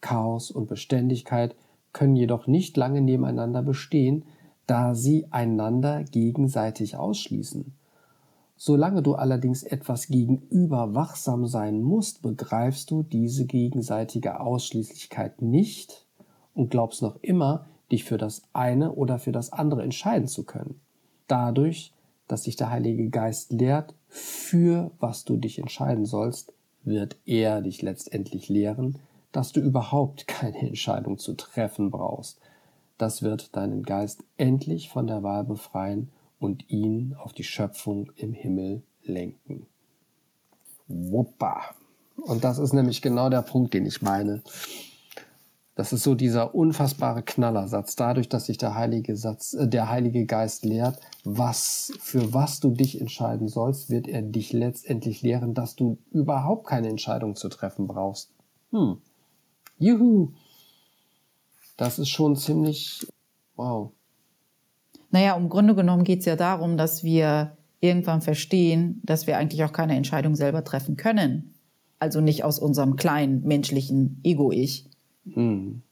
Chaos 0.00 0.50
und 0.50 0.68
Beständigkeit 0.68 1.54
können 1.92 2.16
jedoch 2.16 2.46
nicht 2.46 2.76
lange 2.76 3.00
nebeneinander 3.00 3.62
bestehen, 3.62 4.24
da 4.66 4.94
sie 4.94 5.26
einander 5.30 6.04
gegenseitig 6.04 6.96
ausschließen. 6.96 7.72
Solange 8.56 9.02
du 9.02 9.14
allerdings 9.14 9.62
etwas 9.62 10.08
gegenüber 10.08 10.94
wachsam 10.94 11.46
sein 11.46 11.82
musst, 11.82 12.22
begreifst 12.22 12.90
du 12.90 13.02
diese 13.02 13.44
gegenseitige 13.44 14.40
Ausschließlichkeit 14.40 15.42
nicht 15.42 16.06
und 16.54 16.70
glaubst 16.70 17.02
noch 17.02 17.16
immer, 17.22 17.66
dich 17.92 18.04
für 18.04 18.16
das 18.16 18.42
eine 18.52 18.92
oder 18.92 19.18
für 19.18 19.32
das 19.32 19.52
andere 19.52 19.82
entscheiden 19.82 20.26
zu 20.26 20.44
können. 20.44 20.80
Dadurch, 21.28 21.92
dass 22.28 22.42
dich 22.42 22.56
der 22.56 22.70
Heilige 22.70 23.10
Geist 23.10 23.52
lehrt, 23.52 23.94
für 24.08 24.90
was 24.98 25.24
du 25.24 25.36
dich 25.36 25.58
entscheiden 25.58 26.06
sollst, 26.06 26.52
wird 26.82 27.16
er 27.26 27.60
dich 27.60 27.82
letztendlich 27.82 28.48
lehren, 28.48 28.98
dass 29.32 29.52
du 29.52 29.60
überhaupt 29.60 30.26
keine 30.26 30.58
Entscheidung 30.58 31.18
zu 31.18 31.34
treffen 31.34 31.90
brauchst. 31.90 32.40
Das 32.98 33.22
wird 33.22 33.56
deinen 33.56 33.82
Geist 33.82 34.24
endlich 34.36 34.88
von 34.88 35.06
der 35.06 35.22
Wahl 35.22 35.44
befreien 35.44 36.10
und 36.38 36.70
ihn 36.70 37.14
auf 37.14 37.32
die 37.32 37.44
Schöpfung 37.44 38.10
im 38.16 38.32
Himmel 38.32 38.82
lenken. 39.02 39.66
Wuppa. 40.88 41.74
Und 42.16 42.44
das 42.44 42.58
ist 42.58 42.72
nämlich 42.72 43.02
genau 43.02 43.28
der 43.28 43.42
Punkt, 43.42 43.74
den 43.74 43.86
ich 43.86 44.02
meine. 44.02 44.42
Das 45.76 45.92
ist 45.92 46.04
so 46.04 46.14
dieser 46.14 46.54
unfassbare 46.54 47.22
Knallersatz. 47.22 47.96
Dadurch, 47.96 48.30
dass 48.30 48.46
sich 48.46 48.56
der 48.56 48.74
Heilige 48.74 49.14
Satz, 49.14 49.52
äh, 49.52 49.68
der 49.68 49.90
Heilige 49.90 50.24
Geist 50.24 50.64
lehrt, 50.64 50.98
was, 51.22 51.92
für 52.00 52.32
was 52.32 52.60
du 52.60 52.70
dich 52.70 52.98
entscheiden 52.98 53.48
sollst, 53.48 53.90
wird 53.90 54.08
er 54.08 54.22
dich 54.22 54.54
letztendlich 54.54 55.20
lehren, 55.20 55.52
dass 55.52 55.76
du 55.76 55.98
überhaupt 56.10 56.66
keine 56.66 56.88
Entscheidung 56.88 57.36
zu 57.36 57.50
treffen 57.50 57.86
brauchst. 57.86 58.30
Hm. 58.70 58.96
Juhu. 59.78 60.32
Das 61.76 61.98
ist 61.98 62.08
schon 62.08 62.36
ziemlich, 62.36 63.06
wow. 63.56 63.90
Naja, 65.10 65.36
im 65.36 65.48
Grunde 65.48 65.74
genommen 65.74 66.04
geht 66.04 66.20
es 66.20 66.24
ja 66.24 66.36
darum, 66.36 66.76
dass 66.76 67.04
wir 67.04 67.56
irgendwann 67.80 68.22
verstehen, 68.22 69.00
dass 69.04 69.26
wir 69.26 69.36
eigentlich 69.36 69.64
auch 69.64 69.72
keine 69.72 69.96
Entscheidung 69.96 70.34
selber 70.34 70.64
treffen 70.64 70.96
können. 70.96 71.54
Also 71.98 72.20
nicht 72.20 72.44
aus 72.44 72.58
unserem 72.58 72.96
kleinen 72.96 73.42
menschlichen 73.46 74.20
Ego-Ich, 74.22 74.86
hm. 75.34 75.82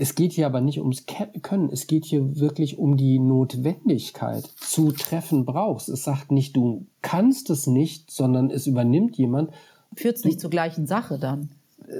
Es 0.00 0.14
geht 0.14 0.32
hier 0.32 0.46
aber 0.46 0.60
nicht 0.60 0.78
ums 0.78 1.06
Können, 1.42 1.70
es 1.70 1.88
geht 1.88 2.04
hier 2.04 2.38
wirklich 2.38 2.78
um 2.78 2.96
die 2.96 3.18
Notwendigkeit. 3.18 4.44
Zu 4.44 4.92
treffen 4.92 5.44
brauchst. 5.44 5.88
Es 5.88 6.04
sagt 6.04 6.30
nicht, 6.30 6.54
du 6.56 6.86
kannst 7.02 7.50
es 7.50 7.66
nicht, 7.66 8.10
sondern 8.10 8.50
es 8.50 8.68
übernimmt 8.68 9.16
jemand. 9.16 9.50
Führt 9.96 10.16
es 10.16 10.24
nicht 10.24 10.40
zur 10.40 10.50
gleichen 10.50 10.86
Sache 10.86 11.18
dann? 11.18 11.50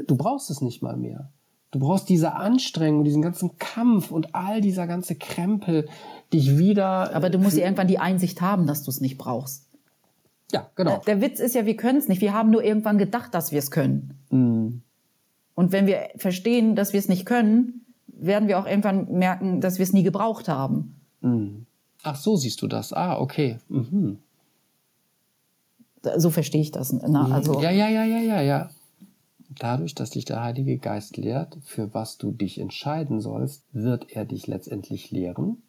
Du 0.06 0.16
brauchst 0.16 0.48
es 0.48 0.60
nicht 0.60 0.80
mal 0.80 0.96
mehr. 0.96 1.32
Du 1.70 1.80
brauchst 1.80 2.08
diese 2.08 2.34
Anstrengung, 2.34 3.04
diesen 3.04 3.20
ganzen 3.20 3.58
Kampf 3.58 4.10
und 4.10 4.34
all 4.34 4.60
dieser 4.60 4.86
ganze 4.86 5.16
Krempel, 5.16 5.88
dich 6.32 6.56
wieder. 6.56 7.14
Aber 7.14 7.28
du 7.28 7.38
musst 7.38 7.56
ja 7.56 7.64
irgendwann 7.64 7.88
die 7.88 7.98
Einsicht 7.98 8.40
haben, 8.40 8.66
dass 8.66 8.84
du 8.84 8.90
es 8.90 9.00
nicht 9.00 9.18
brauchst. 9.18 9.66
Ja, 10.52 10.70
genau. 10.76 11.02
Der 11.06 11.20
Witz 11.20 11.40
ist 11.40 11.54
ja, 11.54 11.66
wir 11.66 11.76
können 11.76 11.98
es 11.98 12.08
nicht. 12.08 12.22
Wir 12.22 12.32
haben 12.32 12.50
nur 12.50 12.64
irgendwann 12.64 12.96
gedacht, 12.96 13.34
dass 13.34 13.52
wir 13.52 13.58
es 13.58 13.70
können. 13.70 14.18
Mhm. 14.30 14.80
Und 15.54 15.72
wenn 15.72 15.86
wir 15.86 16.08
verstehen, 16.16 16.74
dass 16.74 16.92
wir 16.92 17.00
es 17.00 17.08
nicht 17.08 17.26
können, 17.26 17.84
werden 18.06 18.48
wir 18.48 18.58
auch 18.58 18.66
irgendwann 18.66 19.12
merken, 19.12 19.60
dass 19.60 19.78
wir 19.78 19.82
es 19.82 19.92
nie 19.92 20.02
gebraucht 20.02 20.48
haben. 20.48 20.96
Mhm. 21.20 21.66
Ach, 22.02 22.16
so 22.16 22.36
siehst 22.36 22.62
du 22.62 22.66
das. 22.66 22.92
Ah, 22.94 23.18
okay. 23.18 23.58
Mhm. 23.68 24.18
So 26.16 26.30
verstehe 26.30 26.62
ich 26.62 26.70
das. 26.70 26.92
Na, 26.92 27.24
mhm. 27.24 27.32
also 27.32 27.60
ja, 27.60 27.70
ja, 27.70 27.88
ja, 27.88 28.04
ja, 28.04 28.20
ja, 28.20 28.40
ja. 28.40 28.70
Dadurch, 29.58 29.94
dass 29.94 30.10
dich 30.10 30.24
der 30.24 30.42
Heilige 30.42 30.78
Geist 30.78 31.16
lehrt, 31.16 31.58
für 31.62 31.92
was 31.94 32.18
du 32.18 32.30
dich 32.30 32.60
entscheiden 32.60 33.20
sollst, 33.20 33.64
wird 33.72 34.12
er 34.12 34.24
dich 34.24 34.46
letztendlich 34.46 35.10
lehren, 35.10 35.62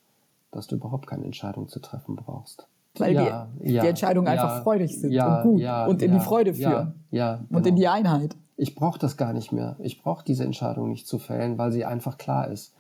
dass 0.52 0.68
du 0.68 0.76
überhaupt 0.76 1.08
keine 1.08 1.26
Entscheidung 1.26 1.68
zu 1.68 1.80
treffen 1.80 2.16
brauchst. 2.16 2.68
Weil 2.98 3.14
ja, 3.14 3.48
die, 3.62 3.72
ja, 3.72 3.82
die 3.84 3.88
Entscheidungen 3.88 4.28
ja, 4.28 4.34
einfach 4.34 4.64
freudig 4.64 5.00
sind 5.00 5.16
und 5.16 5.44
gut 5.44 5.64
und 5.88 6.02
in 6.02 6.12
die 6.12 6.20
Freude 6.20 6.54
führen 6.54 6.96
ja, 7.12 7.36
genau. 7.36 7.58
und 7.58 7.68
in 7.68 7.76
genau. 7.76 7.78
die 7.78 7.88
Einheit 7.88 8.36
ich 8.60 8.76
brauche 8.76 9.00
das 9.00 9.16
gar 9.16 9.32
nicht 9.32 9.54
mehr. 9.54 9.78
Ich 9.80 10.02
brauche 10.02 10.26
diese 10.26 10.44
Entscheidung 10.44 10.90
nicht 10.90 11.08
zu 11.08 11.18
fällen, 11.18 11.58
weil 11.58 11.72
sie 11.72 11.86
einfach 11.86 12.18
klar 12.18 12.50
ist. 12.50 12.74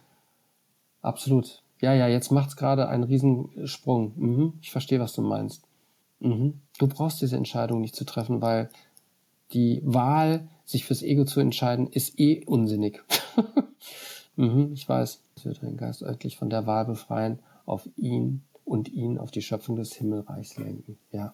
Absolut. 1.02 1.64
Ja, 1.80 1.94
ja, 1.94 2.10
jetzt 2.10 2.32
macht's 2.32 2.58
gerade 2.58 2.90
einen 2.90 3.06
Riesensprung. 3.06 4.12
Mhm, 4.18 4.54
ich 4.62 4.72
verstehe, 4.72 5.00
was 5.00 5.14
du 5.14 5.22
meinst. 5.22 5.64
Mhm. 6.20 6.60
Du 6.78 6.88
brauchst 6.88 7.22
diese 7.22 7.38
Entscheidung 7.38 7.80
nicht 7.80 7.96
zu 7.96 8.04
treffen, 8.04 8.42
weil 8.42 8.70
die 9.52 9.82
Wahl, 9.84 10.48
sich 10.66 10.86
fürs 10.86 11.02
Ego 11.02 11.26
zu 11.26 11.40
entscheiden, 11.40 11.88
ist 11.88 12.20
eh 12.20 12.44
unsinnig. 12.46 13.04
mhm, 14.36 14.72
ich 14.74 14.88
weiß. 14.88 15.22
Es 15.36 15.46
wird 15.46 15.62
den 15.62 15.78
Geist 15.78 16.04
örtlich 16.04 16.38
von 16.38 16.50
der 16.50 16.68
Wahl 16.68 16.86
befreien, 16.86 17.40
auf 17.66 17.88
ihn 17.96 18.42
und 18.66 18.90
ihn 18.90 19.18
auf 19.18 19.32
die 19.32 19.42
Schöpfung 19.42 19.76
des 19.76 19.94
Himmelreichs 19.94 20.58
lenken. 20.58 20.98
Ja. 21.12 21.34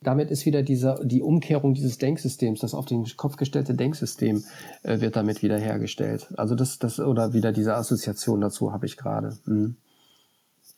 Damit 0.00 0.30
ist 0.30 0.46
wieder 0.46 0.62
diese, 0.62 1.00
die 1.02 1.22
Umkehrung 1.22 1.74
dieses 1.74 1.98
Denksystems, 1.98 2.60
das 2.60 2.74
auf 2.74 2.86
den 2.86 3.04
Kopf 3.16 3.36
gestellte 3.36 3.74
Denksystem 3.74 4.44
äh, 4.82 5.00
wird 5.00 5.16
damit 5.16 5.42
wieder 5.42 5.58
hergestellt. 5.58 6.32
Also 6.36 6.54
das, 6.54 6.78
das, 6.78 7.00
oder 7.00 7.32
wieder 7.32 7.52
diese 7.52 7.74
Assoziation 7.74 8.40
dazu 8.40 8.72
habe 8.72 8.86
ich 8.86 8.96
gerade. 8.96 9.36
Mhm. 9.46 9.76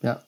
Ja. 0.02 0.22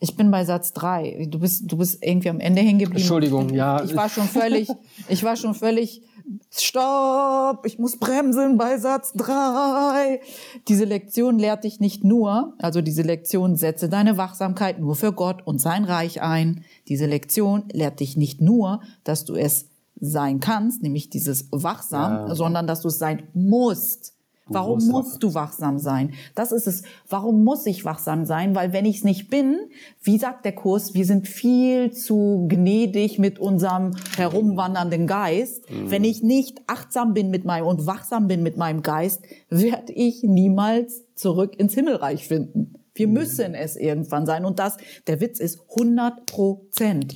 Ich 0.00 0.16
bin 0.16 0.30
bei 0.30 0.44
Satz 0.44 0.72
drei. 0.72 1.26
Du 1.28 1.40
bist, 1.40 1.70
du 1.70 1.76
bist 1.76 2.04
irgendwie 2.04 2.30
am 2.30 2.40
Ende 2.40 2.60
hängen 2.60 2.78
geblieben. 2.78 3.00
Entschuldigung, 3.00 3.52
ja. 3.52 3.82
Ich 3.82 3.96
war 3.96 4.08
schon 4.08 4.28
völlig, 4.28 4.68
ich 5.08 5.24
war 5.24 5.36
schon 5.36 5.54
völlig 5.54 6.02
Stopp, 6.50 7.64
ich 7.64 7.78
muss 7.78 7.96
bremsen 7.98 8.58
bei 8.58 8.78
Satz 8.78 9.12
drei. 9.14 10.20
Diese 10.68 10.84
Lektion 10.84 11.38
lehrt 11.38 11.64
dich 11.64 11.80
nicht 11.80 12.04
nur, 12.04 12.54
also 12.58 12.82
diese 12.82 13.02
Lektion 13.02 13.56
setze 13.56 13.88
deine 13.88 14.18
Wachsamkeit 14.18 14.78
nur 14.78 14.94
für 14.94 15.12
Gott 15.12 15.46
und 15.46 15.60
sein 15.60 15.84
Reich 15.84 16.20
ein. 16.20 16.64
Diese 16.88 17.06
Lektion 17.06 17.64
lehrt 17.72 18.00
dich 18.00 18.16
nicht 18.16 18.40
nur, 18.40 18.82
dass 19.04 19.24
du 19.24 19.34
es 19.34 19.68
sein 20.00 20.38
kannst, 20.38 20.82
nämlich 20.82 21.10
dieses 21.10 21.48
wachsam, 21.50 22.28
ja. 22.28 22.34
sondern 22.34 22.66
dass 22.66 22.82
du 22.82 22.88
es 22.88 22.98
sein 22.98 23.24
musst. 23.32 24.14
Warum 24.48 24.86
musst 24.88 25.22
du 25.22 25.34
wachsam 25.34 25.78
sein? 25.78 26.14
Das 26.34 26.52
ist 26.52 26.66
es. 26.66 26.82
Warum 27.08 27.44
muss 27.44 27.66
ich 27.66 27.84
wachsam 27.84 28.24
sein? 28.24 28.54
Weil 28.54 28.72
wenn 28.72 28.86
ich 28.86 28.98
es 28.98 29.04
nicht 29.04 29.28
bin, 29.28 29.58
wie 30.02 30.18
sagt 30.18 30.44
der 30.44 30.54
Kurs, 30.54 30.94
wir 30.94 31.04
sind 31.04 31.28
viel 31.28 31.92
zu 31.92 32.46
gnädig 32.48 33.18
mit 33.18 33.38
unserem 33.38 33.92
herumwandernden 34.16 35.06
Geist. 35.06 35.70
Mhm. 35.70 35.90
Wenn 35.90 36.04
ich 36.04 36.22
nicht 36.22 36.62
achtsam 36.66 37.14
bin 37.14 37.30
mit 37.30 37.44
meinem 37.44 37.66
und 37.66 37.86
wachsam 37.86 38.28
bin 38.28 38.42
mit 38.42 38.56
meinem 38.56 38.82
Geist, 38.82 39.22
werde 39.50 39.92
ich 39.92 40.22
niemals 40.22 41.04
zurück 41.14 41.58
ins 41.58 41.74
Himmelreich 41.74 42.26
finden. 42.26 42.74
Wir 42.94 43.06
mhm. 43.06 43.14
müssen 43.14 43.54
es 43.54 43.76
irgendwann 43.76 44.24
sein. 44.24 44.44
Und 44.44 44.58
das, 44.58 44.78
der 45.06 45.20
Witz 45.20 45.40
ist 45.40 45.60
100 45.76 46.26
Prozent. 46.26 47.14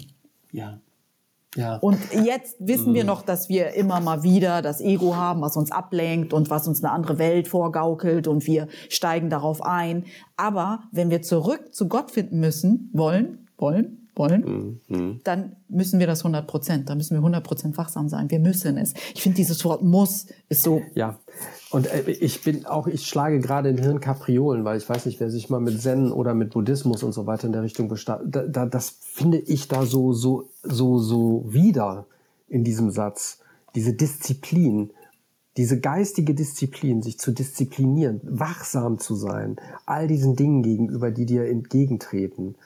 Ja. 0.51 0.82
Ja. 1.55 1.77
Und 1.77 1.99
jetzt 2.25 2.57
wissen 2.61 2.95
wir 2.95 3.03
mhm. 3.03 3.09
noch, 3.09 3.23
dass 3.23 3.49
wir 3.49 3.75
immer 3.75 4.01
mal 4.01 4.23
wieder 4.23 4.63
das 4.63 4.81
Ego 4.81 5.17
haben, 5.17 5.43
was 5.43 5.57
uns 5.57 5.71
ablenkt 5.71 6.33
und 6.33 6.49
was 6.49 6.67
uns 6.67 6.83
eine 6.83 6.93
andere 6.93 7.19
Welt 7.19 7.47
vorgaukelt 7.47 8.27
und 8.27 8.47
wir 8.47 8.69
steigen 8.89 9.29
darauf 9.29 9.63
ein. 9.63 10.05
Aber 10.37 10.85
wenn 10.93 11.11
wir 11.11 11.23
zurück 11.23 11.75
zu 11.75 11.89
Gott 11.89 12.11
finden 12.11 12.41
müssen, 12.41 12.91
wollen, 12.95 13.49
wollen, 13.59 14.02
wollen, 14.15 14.81
mhm. 14.89 15.21
dann 15.25 15.57
müssen 15.69 15.99
wir 15.99 16.07
das 16.07 16.21
100 16.21 16.47
Prozent, 16.47 16.91
dann 16.91 16.99
müssen 16.99 17.15
wir 17.15 17.19
100 17.19 17.43
Prozent 17.43 17.79
wachsam 17.79 18.09
sein. 18.09 18.31
Wir 18.31 18.41
müssen 18.41 18.77
es. 18.77 18.93
Ich 19.15 19.23
finde 19.23 19.37
dieses 19.37 19.65
Wort 19.65 19.83
muss 19.83 20.27
ist 20.49 20.63
so. 20.63 20.83
Ja. 20.95 21.19
Und 21.71 21.87
äh, 21.87 22.11
ich 22.11 22.43
bin 22.43 22.67
auch, 22.67 22.87
ich 22.87 23.07
schlage 23.07 23.41
gerade 23.41 23.71
in 23.71 23.79
Hirn 23.79 24.01
Kapriolen, 24.01 24.65
weil 24.65 24.77
ich 24.77 24.89
weiß 24.89 25.07
nicht, 25.07 25.19
wer 25.21 25.31
sich 25.31 25.49
mal 25.49 25.61
mit 25.61 25.81
Zen 25.81 26.13
oder 26.13 26.35
mit 26.35 26.51
Buddhismus 26.51 27.03
und 27.03 27.13
so 27.13 27.27
weiter 27.27 27.47
in 27.47 27.53
der 27.53 27.63
Richtung 27.63 27.89
bestattet. 27.89 28.27
Da, 28.31 28.47
da, 28.47 28.67
das 28.67 28.91
finde 29.01 29.39
ich 29.39 29.69
da 29.69 29.87
so, 29.87 30.13
so, 30.13 30.51
so, 30.63 30.99
so 30.99 31.45
wieder 31.49 32.07
in 32.49 32.65
diesem 32.65 32.91
Satz. 32.91 33.39
Diese 33.75 33.95
Disziplin, 33.95 34.91
diese 35.57 35.81
geistige 35.81 36.35
Disziplin, 36.35 37.01
sich 37.03 37.19
zu 37.19 37.33
disziplinieren, 37.33 38.21
wachsam 38.25 38.99
zu 38.99 39.15
sein, 39.15 39.57
all 39.87 40.07
diesen 40.07 40.37
Dingen 40.37 40.63
gegenüber, 40.63 41.11
die 41.11 41.25
dir 41.25 41.47
entgegentreten 41.49 42.57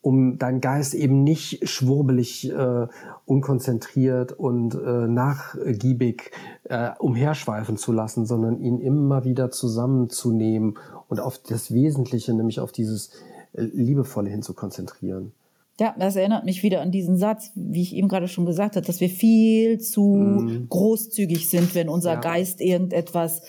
um 0.00 0.38
deinen 0.38 0.60
Geist 0.60 0.94
eben 0.94 1.24
nicht 1.24 1.68
schwurbelig, 1.68 2.50
äh, 2.50 2.86
unkonzentriert 3.24 4.32
und 4.32 4.74
äh, 4.74 5.06
nachgiebig 5.06 6.30
äh, 6.64 6.90
umherschweifen 6.98 7.76
zu 7.76 7.92
lassen, 7.92 8.24
sondern 8.24 8.60
ihn 8.60 8.78
immer 8.78 9.24
wieder 9.24 9.50
zusammenzunehmen 9.50 10.78
und 11.08 11.20
auf 11.20 11.38
das 11.38 11.72
Wesentliche, 11.72 12.32
nämlich 12.32 12.60
auf 12.60 12.72
dieses 12.72 13.10
äh, 13.52 13.62
Liebevolle 13.62 14.30
hin 14.30 14.42
zu 14.42 14.54
konzentrieren. 14.54 15.32
Ja, 15.80 15.94
das 15.96 16.16
erinnert 16.16 16.44
mich 16.44 16.64
wieder 16.64 16.80
an 16.80 16.90
diesen 16.90 17.16
Satz, 17.16 17.52
wie 17.54 17.82
ich 17.82 17.94
eben 17.94 18.08
gerade 18.08 18.26
schon 18.26 18.46
gesagt 18.46 18.74
habe, 18.74 18.84
dass 18.84 19.00
wir 19.00 19.08
viel 19.08 19.78
zu 19.78 20.02
mm. 20.02 20.66
großzügig 20.68 21.48
sind, 21.48 21.76
wenn 21.76 21.88
unser 21.88 22.14
ja. 22.14 22.20
Geist 22.20 22.60
irgendetwas 22.60 23.42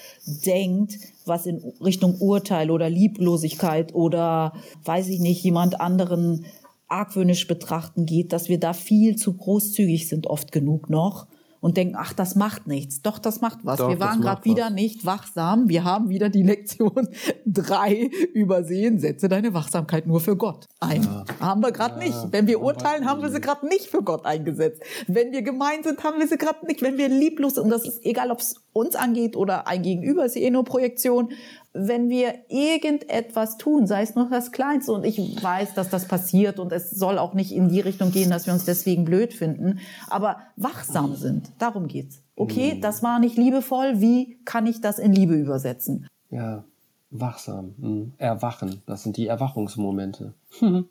denkt, 0.46 1.00
was 1.26 1.48
in 1.48 1.58
Richtung 1.84 2.18
Urteil 2.20 2.70
oder 2.70 2.88
Lieblosigkeit 2.88 3.96
oder, 3.96 4.54
weiß 4.84 5.10
ich 5.10 5.20
nicht, 5.20 5.44
jemand 5.44 5.82
anderen 5.82 6.46
argwöhnisch 6.88 7.48
betrachten 7.48 8.06
geht, 8.06 8.32
dass 8.32 8.48
wir 8.48 8.60
da 8.60 8.74
viel 8.74 9.16
zu 9.16 9.34
großzügig 9.34 10.08
sind, 10.08 10.28
oft 10.28 10.52
genug 10.52 10.90
noch 10.90 11.28
und 11.62 11.78
denken, 11.78 11.96
ach, 11.98 12.14
das 12.14 12.36
macht 12.36 12.68
nichts. 12.68 13.02
Doch, 13.02 13.20
das 13.20 13.42
macht 13.42 13.60
was. 13.64 13.78
Doch, 13.78 13.90
wir 13.90 14.00
waren 14.00 14.22
gerade 14.22 14.46
wieder 14.46 14.70
nicht 14.70 15.06
wachsam. 15.06 15.68
Wir 15.68 15.84
haben 15.84 16.10
wieder 16.10 16.30
die 16.30 16.44
Lektion 16.44 17.10
drei 17.46 18.10
übersehen. 18.34 19.00
Setze 19.00 19.28
deine 19.28 19.54
Wachsamkeit 19.54 20.08
nur 20.08 20.22
für 20.22 20.38
Gott 20.38 20.68
ein. 20.80 21.04
Ja. 21.04 21.26
Haben 21.40 21.62
wir 21.62 21.72
gerade 21.72 22.00
ja. 22.00 22.08
nicht. 22.08 22.32
Wenn 22.32 22.48
wir 22.48 22.62
urteilen, 22.62 23.06
haben 23.06 23.22
wir 23.22 23.30
sie 23.30 23.42
gerade 23.42 23.68
nicht 23.68 23.88
für 23.88 24.02
Gott 24.02 24.26
eingesetzt. 24.26 24.82
Wenn 25.08 25.32
wir 25.32 25.42
gemein 25.42 25.84
sind, 25.84 26.04
haben 26.04 26.20
wir 26.20 26.28
sie 26.28 26.38
gerade 26.38 26.66
nicht. 26.66 26.82
Wenn 26.82 26.98
wir 26.98 27.10
lieblos 27.10 27.56
sind, 27.56 27.66
und 27.66 27.70
das 27.70 27.86
ist 27.86 28.06
egal, 28.06 28.32
ob 28.32 28.40
es 28.40 28.56
uns 28.74 28.96
angeht 28.96 29.36
oder 29.36 29.68
ein 29.68 29.82
Gegenüber, 29.82 30.26
ist 30.26 30.38
eh 30.38 30.50
nur 30.50 30.64
Projektion. 30.64 31.30
Wenn 31.74 32.10
wir 32.10 32.34
irgendetwas 32.50 33.58
tun, 33.58 33.86
sei 33.88 34.02
es 34.02 34.16
nur 34.16 34.30
das 34.30 34.52
Kleinste, 34.52 34.92
und 34.92 35.06
ich 35.06 35.18
weiß, 35.42 35.74
dass 35.76 35.90
das 35.90 36.08
passiert 36.08 36.60
und 36.60 36.72
es 36.72 36.90
soll 36.90 37.18
auch 37.18 37.34
nicht 37.34 37.52
in 37.52 37.70
die 37.70 37.80
Richtung 37.80 38.12
gehen, 38.12 38.30
dass 38.30 38.46
wir 38.48 38.54
uns 38.54 38.66
deswegen 38.66 39.06
blöd 39.06 39.34
finden, 39.34 39.80
aber 40.10 40.38
wachsam 40.56 41.16
sind, 41.16 41.52
darum 41.60 41.88
geht's. 41.88 42.22
Okay, 42.36 42.76
Mhm. 42.76 42.82
das 42.82 43.04
war 43.04 43.20
nicht 43.20 43.38
liebevoll, 43.38 44.02
wie 44.02 44.40
kann 44.46 44.66
ich 44.66 44.82
das 44.82 44.98
in 45.00 45.14
Liebe 45.14 45.36
übersetzen? 45.36 46.08
Ja, 46.32 46.64
wachsam. 47.12 47.74
Mhm. 47.78 48.14
Erwachen. 48.18 48.82
Das 48.86 49.04
sind 49.04 49.18
die 49.18 49.28
Erwachungsmomente. 49.28 50.34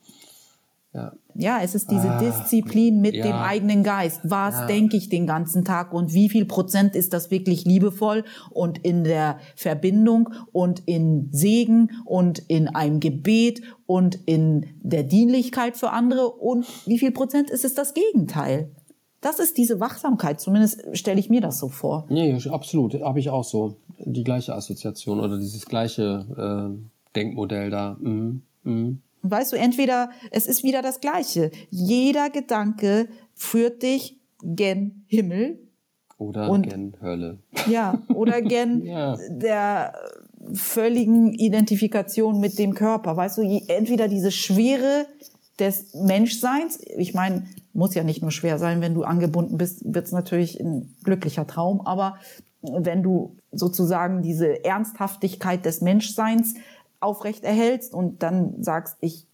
ja. 0.95 1.13
Ja, 1.41 1.61
es 1.63 1.77
ist 1.77 1.89
diese 1.91 2.11
Ah, 2.11 2.19
Disziplin 2.19 3.01
mit 3.01 3.15
ja. 3.15 3.23
dem 3.25 3.35
eigenen 3.37 3.85
Geist. 3.85 4.21
Was 4.25 4.55
Ja. 4.55 4.67
denke 4.67 4.97
ich 4.97 5.09
den 5.09 5.25
ganzen 5.27 5.65
Tag 5.65 5.93
und 5.93 6.13
wie 6.13 6.29
viel 6.29 6.45
Prozent 6.47 6.97
ist 6.97 7.13
das 7.13 7.31
wirklich 7.31 7.65
liebevoll 7.65 8.25
und 8.51 8.79
in 8.79 9.05
der 9.05 9.39
Verbindung 9.55 10.31
und 10.51 10.83
in 10.87 11.29
Segen 11.31 11.91
und 12.05 12.41
in 12.49 12.67
einem 12.69 12.99
Gebet 12.99 13.63
und 13.87 14.19
in 14.27 14.67
der 14.83 15.05
Dienlichkeit 15.05 15.77
für 15.77 15.91
andere 15.91 16.29
und 16.31 16.67
wie 16.87 16.99
viel 16.99 17.13
Prozent 17.13 17.51
ist 17.51 17.65
es 17.65 17.75
das 17.75 17.95
Gegenteil? 17.95 18.71
Das 19.21 19.39
ist 19.41 19.59
diese 19.59 19.79
Wachsamkeit, 19.81 20.41
zumindest 20.41 20.85
stelle 20.97 21.21
ich 21.21 21.29
mir 21.31 21.41
das 21.41 21.59
so 21.59 21.69
vor. 21.69 22.07
Nee, 22.09 22.37
absolut. 22.51 22.95
Habe 23.01 23.19
ich 23.21 23.31
auch 23.31 23.45
so. 23.45 23.77
Die 24.01 24.23
gleiche 24.23 24.55
Assoziation 24.55 25.19
oder 25.21 25.39
dieses 25.39 25.67
gleiche 25.67 26.25
äh, 26.73 27.15
Denkmodell 27.17 27.69
da. 27.71 27.97
Mhm. 28.01 28.43
Mhm. 28.63 29.03
Weißt 29.23 29.53
du, 29.53 29.57
entweder 29.57 30.11
es 30.31 30.47
ist 30.47 30.63
wieder 30.63 30.83
das 30.83 31.01
Gleiche. 31.01 31.51
Jeder 31.71 32.31
Gedanke 32.31 33.09
führt 33.35 33.83
dich 33.83 34.19
gen 34.43 35.05
Himmel 35.07 35.59
Oder 36.19 36.51
Und- 36.51 36.69
gen 36.69 36.95
Hölle. 37.01 37.39
Ja, 37.69 38.03
oder 38.15 38.41
gen 38.43 38.83
Ja. 38.85 39.17
der 39.29 39.95
völligen 40.55 41.33
Identifikation 41.35 42.41
mit 42.41 42.59
dem 42.59 42.75
Körper. 42.75 43.17
Weißt 43.17 43.39
du, 43.39 43.43
entweder 43.69 44.09
diese 44.09 44.31
Schwere 44.31 45.07
des 45.59 45.95
Menschseins, 45.95 46.79
ich 46.97 47.15
meine, 47.15 47.45
muss 47.73 47.95
ja 47.95 48.05
nicht 48.05 48.23
nur 48.23 48.31
schwer 48.31 48.59
sein, 48.59 48.81
wenn 48.81 48.95
du 48.95 49.03
angebunden 49.03 49.59
bist, 49.59 49.83
wird 49.85 50.07
es 50.07 50.13
natürlich 50.13 50.59
ein 50.61 50.95
glücklicher 51.05 51.47
Traum, 51.47 51.81
aber 51.81 52.17
wenn 52.63 53.03
du 53.03 53.37
sozusagen 53.53 54.23
diese 54.23 54.65
Ernsthaftigkeit 54.65 55.65
des 55.65 55.81
Menschseins 55.81 56.55
aufrecht 57.01 57.45
erhältst 57.45 57.95
und 57.95 58.23
dann 58.23 58.63
sagst, 58.63 58.97
ich 59.01 59.27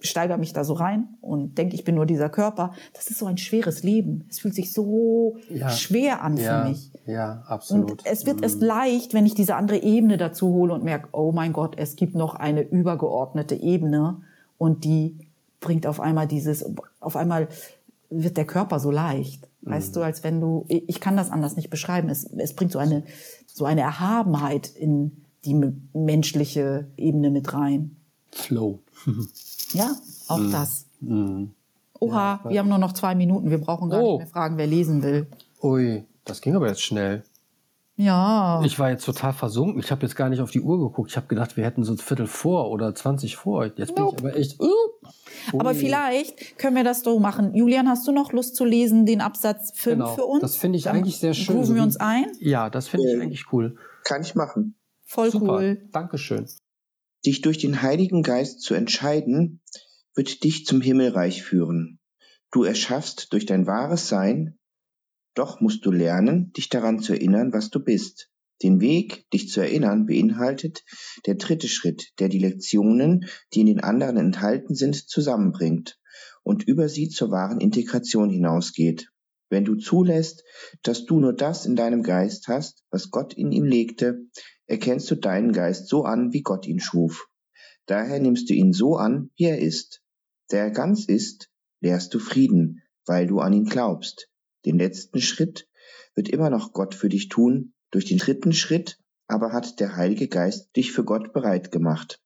steigere 0.00 0.36
mich 0.38 0.52
da 0.52 0.64
so 0.64 0.74
rein 0.74 1.08
und 1.22 1.56
denke, 1.56 1.74
ich 1.74 1.84
bin 1.84 1.94
nur 1.94 2.04
dieser 2.04 2.28
Körper, 2.28 2.74
das 2.92 3.08
ist 3.08 3.18
so 3.18 3.26
ein 3.26 3.38
schweres 3.38 3.82
Leben. 3.82 4.26
Es 4.28 4.38
fühlt 4.40 4.54
sich 4.54 4.72
so 4.72 5.38
Ja. 5.48 5.70
schwer 5.70 6.22
an 6.22 6.36
Ja, 6.36 6.62
für 6.62 6.68
mich. 6.68 6.90
ja, 7.06 7.42
absolut. 7.46 7.90
Und 7.90 8.00
es 8.06 8.26
wird 8.26 8.42
erst 8.42 8.60
leicht, 8.60 9.14
wenn 9.14 9.24
ich 9.24 9.34
diese 9.34 9.54
andere 9.56 9.78
Ebene 9.82 10.18
dazu 10.18 10.48
hole 10.48 10.74
und 10.74 10.84
merke, 10.84 11.08
oh 11.12 11.32
mein 11.32 11.52
Gott, 11.54 11.76
es 11.78 11.96
gibt 11.96 12.14
noch 12.14 12.34
eine 12.34 12.60
übergeordnete 12.62 13.54
Ebene 13.54 14.20
und 14.58 14.84
die 14.84 15.16
bringt 15.60 15.86
auf 15.86 16.00
einmal 16.00 16.26
dieses, 16.28 16.66
auf 17.00 17.16
einmal 17.16 17.48
wird 18.10 18.36
der 18.36 18.44
Körper 18.44 18.80
so 18.80 18.90
leicht. 18.90 19.48
Weißt 19.62 19.96
du, 19.96 20.02
als 20.02 20.22
wenn 20.22 20.42
du, 20.42 20.66
ich 20.68 21.00
kann 21.00 21.16
das 21.16 21.30
anders 21.30 21.56
nicht 21.56 21.70
beschreiben. 21.70 22.10
Es, 22.10 22.24
es 22.24 22.54
bringt 22.54 22.70
so 22.72 22.78
eine, 22.78 23.04
so 23.46 23.64
eine 23.64 23.80
Erhabenheit 23.80 24.68
in 24.68 25.23
die 25.44 25.54
menschliche 25.92 26.88
Ebene 26.96 27.30
mit 27.30 27.52
rein. 27.52 27.96
Flow. 28.32 28.80
Ja, 29.72 29.90
auch 30.28 30.40
das. 30.52 30.86
Mhm. 31.00 31.50
Oha, 31.98 32.40
wir 32.48 32.60
haben 32.60 32.68
nur 32.68 32.78
noch 32.78 32.92
zwei 32.92 33.16
Minuten. 33.16 33.50
Wir 33.50 33.58
brauchen 33.58 33.90
gar 33.90 34.00
Oh. 34.00 34.12
nicht 34.12 34.18
mehr 34.18 34.26
fragen, 34.28 34.56
wer 34.56 34.68
lesen 34.68 35.02
will. 35.02 35.26
Ui, 35.62 36.04
das 36.24 36.40
ging 36.40 36.54
aber 36.54 36.68
jetzt 36.68 36.82
schnell. 36.82 37.24
Ja. 37.96 38.60
Ich 38.64 38.78
war 38.78 38.90
jetzt 38.90 39.04
total 39.04 39.32
versunken. 39.32 39.80
Ich 39.80 39.90
habe 39.90 40.02
jetzt 40.02 40.14
gar 40.14 40.28
nicht 40.28 40.40
auf 40.40 40.50
die 40.52 40.60
Uhr 40.60 40.78
geguckt. 40.78 41.10
Ich 41.10 41.16
habe 41.16 41.26
gedacht, 41.26 41.56
wir 41.56 41.64
hätten 41.64 41.82
so 41.82 41.92
ein 41.92 41.98
Viertel 41.98 42.26
vor 42.28 42.70
oder 42.70 42.94
20 42.94 43.34
vor. 43.36 43.64
Jetzt 43.64 43.94
bin 43.96 44.04
ich 44.06 44.18
aber 44.18 44.36
echt. 44.36 44.60
Uh, 44.60 44.68
Aber 45.58 45.74
vielleicht 45.74 46.56
können 46.58 46.76
wir 46.76 46.84
das 46.84 47.00
so 47.02 47.18
machen. 47.18 47.52
Julian, 47.54 47.88
hast 47.88 48.06
du 48.06 48.12
noch 48.12 48.32
Lust 48.32 48.54
zu 48.54 48.64
lesen, 48.64 49.06
den 49.06 49.20
Absatz 49.20 49.72
5 49.74 49.94
Genau, 49.96 50.14
für 50.14 50.24
uns? 50.24 50.40
das 50.40 50.56
finde 50.56 50.78
ich 50.78 50.84
Dann 50.84 50.96
eigentlich 50.96 51.18
sehr 51.18 51.34
schön, 51.34 51.64
so 51.64 51.74
wir 51.74 51.82
uns 51.82 51.96
ein? 51.96 52.26
Ja, 52.38 52.70
das 52.70 52.86
finde 52.88 53.08
ich 53.08 53.14
Ähm. 53.14 53.20
eigentlich 53.22 53.52
cool. 53.52 53.76
Kann 54.04 54.22
ich 54.22 54.34
machen. 54.36 54.74
Voll 55.04 55.30
Super. 55.30 55.58
cool. 55.58 55.88
Dankeschön. 55.92 56.46
Dich 57.24 57.40
durch 57.40 57.58
den 57.58 57.82
Heiligen 57.82 58.22
Geist 58.22 58.60
zu 58.60 58.74
entscheiden, 58.74 59.62
wird 60.14 60.44
dich 60.44 60.66
zum 60.66 60.80
Himmelreich 60.80 61.42
führen. 61.42 61.98
Du 62.50 62.64
erschaffst 62.64 63.32
durch 63.32 63.46
dein 63.46 63.66
wahres 63.66 64.08
Sein, 64.08 64.58
doch 65.34 65.60
musst 65.60 65.84
du 65.84 65.90
lernen, 65.90 66.52
dich 66.52 66.68
daran 66.68 67.00
zu 67.00 67.12
erinnern, 67.12 67.52
was 67.52 67.70
du 67.70 67.80
bist. 67.80 68.30
Den 68.62 68.80
Weg, 68.80 69.28
dich 69.30 69.50
zu 69.50 69.60
erinnern, 69.60 70.06
beinhaltet 70.06 70.84
der 71.26 71.34
dritte 71.34 71.68
Schritt, 71.68 72.12
der 72.20 72.28
die 72.28 72.38
Lektionen, 72.38 73.26
die 73.52 73.60
in 73.60 73.66
den 73.66 73.80
anderen 73.80 74.16
enthalten 74.16 74.76
sind, 74.76 74.94
zusammenbringt 74.94 75.98
und 76.44 76.62
über 76.62 76.88
sie 76.88 77.08
zur 77.08 77.30
wahren 77.30 77.60
Integration 77.60 78.30
hinausgeht. 78.30 79.10
Wenn 79.50 79.64
du 79.64 79.74
zulässt, 79.74 80.44
dass 80.82 81.04
du 81.04 81.18
nur 81.18 81.32
das 81.32 81.66
in 81.66 81.74
deinem 81.76 82.02
Geist 82.02 82.48
hast, 82.48 82.84
was 82.90 83.10
Gott 83.10 83.34
in 83.34 83.50
ihm 83.50 83.64
legte, 83.64 84.20
erkennst 84.66 85.10
du 85.10 85.14
deinen 85.14 85.52
Geist 85.52 85.88
so 85.88 86.04
an, 86.04 86.32
wie 86.32 86.42
Gott 86.42 86.66
ihn 86.66 86.80
schuf. 86.80 87.28
Daher 87.86 88.18
nimmst 88.20 88.48
du 88.48 88.54
ihn 88.54 88.72
so 88.72 88.96
an, 88.96 89.30
wie 89.36 89.44
er 89.44 89.58
ist. 89.58 90.02
Da 90.48 90.58
er 90.58 90.70
ganz 90.70 91.04
ist, 91.04 91.50
lehrst 91.80 92.14
du 92.14 92.18
Frieden, 92.18 92.82
weil 93.06 93.26
du 93.26 93.40
an 93.40 93.52
ihn 93.52 93.66
glaubst. 93.66 94.30
Den 94.64 94.78
letzten 94.78 95.20
Schritt 95.20 95.68
wird 96.14 96.28
immer 96.28 96.50
noch 96.50 96.72
Gott 96.72 96.94
für 96.94 97.08
dich 97.08 97.28
tun, 97.28 97.74
durch 97.90 98.06
den 98.06 98.18
dritten 98.18 98.52
Schritt 98.52 98.98
aber 99.26 99.52
hat 99.52 99.80
der 99.80 99.96
Heilige 99.96 100.28
Geist 100.28 100.74
dich 100.76 100.92
für 100.92 101.04
Gott 101.04 101.32
bereit 101.32 101.70
gemacht. 101.70 102.20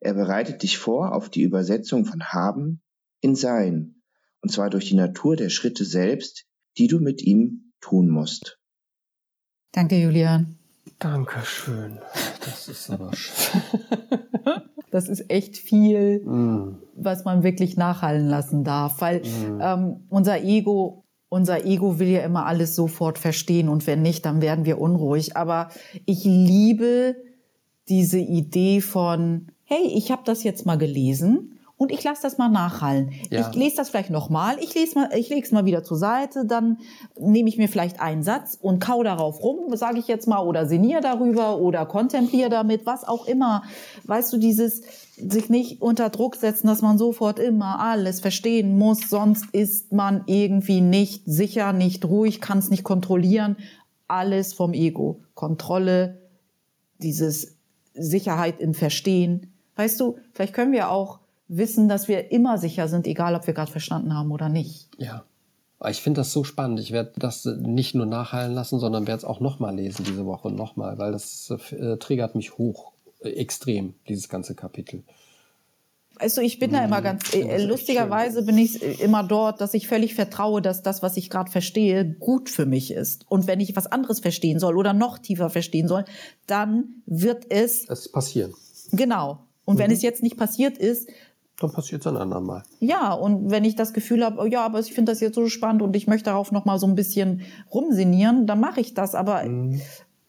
Er 0.00 0.14
bereitet 0.14 0.62
dich 0.62 0.78
vor 0.78 1.14
auf 1.14 1.28
die 1.28 1.42
Übersetzung 1.42 2.04
von 2.04 2.22
haben 2.24 2.82
in 3.20 3.34
sein, 3.34 4.02
und 4.40 4.50
zwar 4.50 4.70
durch 4.70 4.88
die 4.88 4.96
Natur 4.96 5.36
der 5.36 5.48
Schritte 5.48 5.84
selbst, 5.84 6.46
die 6.76 6.86
du 6.86 7.00
mit 7.00 7.22
ihm 7.22 7.72
tun 7.80 8.10
musst. 8.10 8.58
Danke, 9.72 9.96
Julian. 9.96 10.58
Dankeschön. 10.98 11.98
Das 12.44 12.68
ist 12.68 12.90
aber 12.90 13.10
schön. 13.14 13.60
Das 14.90 15.08
ist 15.08 15.28
echt 15.30 15.56
viel, 15.56 16.20
Mm. 16.24 16.78
was 16.94 17.24
man 17.24 17.42
wirklich 17.42 17.76
nachhallen 17.76 18.28
lassen 18.28 18.64
darf, 18.64 19.00
weil 19.00 19.20
Mhm. 19.22 19.60
ähm, 19.60 19.96
unser 20.08 20.42
Ego, 20.42 21.04
unser 21.28 21.64
Ego 21.64 21.98
will 21.98 22.08
ja 22.08 22.20
immer 22.22 22.46
alles 22.46 22.76
sofort 22.76 23.18
verstehen 23.18 23.68
und 23.68 23.86
wenn 23.88 24.02
nicht, 24.02 24.24
dann 24.24 24.40
werden 24.40 24.64
wir 24.64 24.80
unruhig. 24.80 25.36
Aber 25.36 25.68
ich 26.06 26.24
liebe 26.24 27.16
diese 27.88 28.18
Idee 28.20 28.80
von, 28.80 29.48
hey, 29.64 29.92
ich 29.96 30.12
habe 30.12 30.22
das 30.24 30.44
jetzt 30.44 30.64
mal 30.64 30.78
gelesen 30.78 31.53
und 31.76 31.90
ich 31.90 32.04
lasse 32.04 32.22
das 32.22 32.38
mal 32.38 32.48
nachhallen. 32.48 33.12
Ja. 33.30 33.48
Ich 33.48 33.56
lese 33.56 33.76
das 33.76 33.90
vielleicht 33.90 34.10
nochmal, 34.10 34.58
ich 34.60 34.74
lese 34.74 34.98
mal, 34.98 35.10
ich 35.16 35.28
lege 35.28 35.44
es 35.44 35.52
mal 35.52 35.64
wieder 35.64 35.82
zur 35.82 35.96
Seite, 35.96 36.46
dann 36.46 36.78
nehme 37.18 37.48
ich 37.48 37.58
mir 37.58 37.68
vielleicht 37.68 38.00
einen 38.00 38.22
Satz 38.22 38.56
und 38.60 38.78
kau 38.78 39.02
darauf 39.02 39.42
rum, 39.42 39.74
sage 39.76 39.98
ich 39.98 40.06
jetzt 40.06 40.28
mal, 40.28 40.40
oder 40.40 40.66
sinniere 40.66 41.00
darüber 41.00 41.58
oder 41.58 41.84
kontempliere 41.84 42.48
damit, 42.48 42.86
was 42.86 43.06
auch 43.06 43.26
immer. 43.26 43.64
Weißt 44.04 44.32
du, 44.32 44.38
dieses 44.38 44.82
sich 45.16 45.48
nicht 45.48 45.82
unter 45.82 46.10
Druck 46.10 46.36
setzen, 46.36 46.68
dass 46.68 46.82
man 46.82 46.96
sofort 46.96 47.38
immer 47.38 47.80
alles 47.80 48.20
verstehen 48.20 48.78
muss, 48.78 49.10
sonst 49.10 49.46
ist 49.52 49.92
man 49.92 50.22
irgendwie 50.26 50.80
nicht 50.80 51.22
sicher, 51.26 51.72
nicht 51.72 52.04
ruhig, 52.04 52.40
kann 52.40 52.58
es 52.58 52.70
nicht 52.70 52.84
kontrollieren. 52.84 53.56
Alles 54.06 54.52
vom 54.52 54.74
Ego. 54.74 55.22
Kontrolle, 55.34 56.20
dieses 56.98 57.56
Sicherheit 57.94 58.60
im 58.60 58.74
Verstehen. 58.74 59.52
Weißt 59.76 59.98
du, 59.98 60.18
vielleicht 60.32 60.52
können 60.52 60.72
wir 60.72 60.90
auch 60.90 61.20
wissen, 61.48 61.88
dass 61.88 62.08
wir 62.08 62.30
immer 62.32 62.58
sicher 62.58 62.88
sind, 62.88 63.06
egal 63.06 63.34
ob 63.34 63.46
wir 63.46 63.54
gerade 63.54 63.70
verstanden 63.70 64.14
haben 64.14 64.30
oder 64.30 64.48
nicht. 64.48 64.88
Ja. 64.98 65.24
Ich 65.90 66.00
finde 66.00 66.20
das 66.20 66.32
so 66.32 66.44
spannend. 66.44 66.80
Ich 66.80 66.92
werde 66.92 67.12
das 67.16 67.44
nicht 67.44 67.94
nur 67.94 68.06
nachhallen 68.06 68.54
lassen, 68.54 68.78
sondern 68.78 69.06
werde 69.06 69.18
es 69.18 69.24
auch 69.24 69.40
nochmal 69.40 69.74
lesen 69.76 70.04
diese 70.04 70.24
Woche 70.24 70.50
nochmal, 70.50 70.96
weil 70.96 71.12
das 71.12 71.52
äh, 71.72 71.98
triggert 71.98 72.34
mich 72.34 72.56
hoch, 72.56 72.92
äh, 73.22 73.28
extrem, 73.30 73.94
dieses 74.08 74.30
ganze 74.30 74.54
Kapitel. 74.54 75.02
Weißt 76.20 76.36
du, 76.38 76.42
ich 76.42 76.60
bin 76.60 76.72
da 76.72 76.82
immer 76.84 77.02
ganz, 77.02 77.28
finde 77.28 77.48
das 77.48 77.62
äh, 77.62 77.66
lustigerweise 77.66 78.44
bin 78.44 78.56
ich 78.56 78.80
äh, 78.82 78.92
immer 79.04 79.24
dort, 79.24 79.60
dass 79.60 79.74
ich 79.74 79.88
völlig 79.88 80.14
vertraue, 80.14 80.62
dass 80.62 80.80
das, 80.82 81.02
was 81.02 81.16
ich 81.18 81.28
gerade 81.28 81.50
verstehe, 81.50 82.04
gut 82.04 82.48
für 82.48 82.66
mich 82.66 82.92
ist. 82.92 83.26
Und 83.28 83.46
wenn 83.48 83.58
ich 83.60 83.74
was 83.76 83.88
anderes 83.88 84.20
verstehen 84.20 84.60
soll 84.60 84.76
oder 84.78 84.92
noch 84.94 85.18
tiefer 85.18 85.50
verstehen 85.50 85.88
soll, 85.88 86.04
dann 86.46 87.02
wird 87.04 87.50
es, 87.50 87.86
Es 87.90 88.10
passieren. 88.10 88.54
genau. 88.92 89.40
Und 89.66 89.74
Mhm. 89.76 89.78
wenn 89.80 89.90
es 89.90 90.02
jetzt 90.02 90.22
nicht 90.22 90.36
passiert 90.36 90.78
ist, 90.78 91.08
Dann 91.60 91.70
passiert 91.72 92.00
es 92.00 92.06
ein 92.06 92.16
andermal. 92.16 92.64
Ja, 92.80 93.12
und 93.12 93.50
wenn 93.50 93.64
ich 93.64 93.76
das 93.76 93.92
Gefühl 93.92 94.24
habe, 94.24 94.40
oh 94.40 94.44
ja, 94.46 94.64
aber 94.64 94.80
ich 94.80 94.92
finde 94.92 95.12
das 95.12 95.20
jetzt 95.20 95.36
so 95.36 95.48
spannend 95.48 95.82
und 95.82 95.94
ich 95.94 96.06
möchte 96.06 96.24
darauf 96.30 96.50
noch 96.50 96.64
mal 96.64 96.78
so 96.78 96.86
ein 96.86 96.96
bisschen 96.96 97.42
rumsinieren, 97.72 98.46
dann 98.46 98.60
mache 98.60 98.80
ich 98.80 98.94
das. 98.94 99.14
Aber 99.14 99.44
Mhm. 99.44 99.80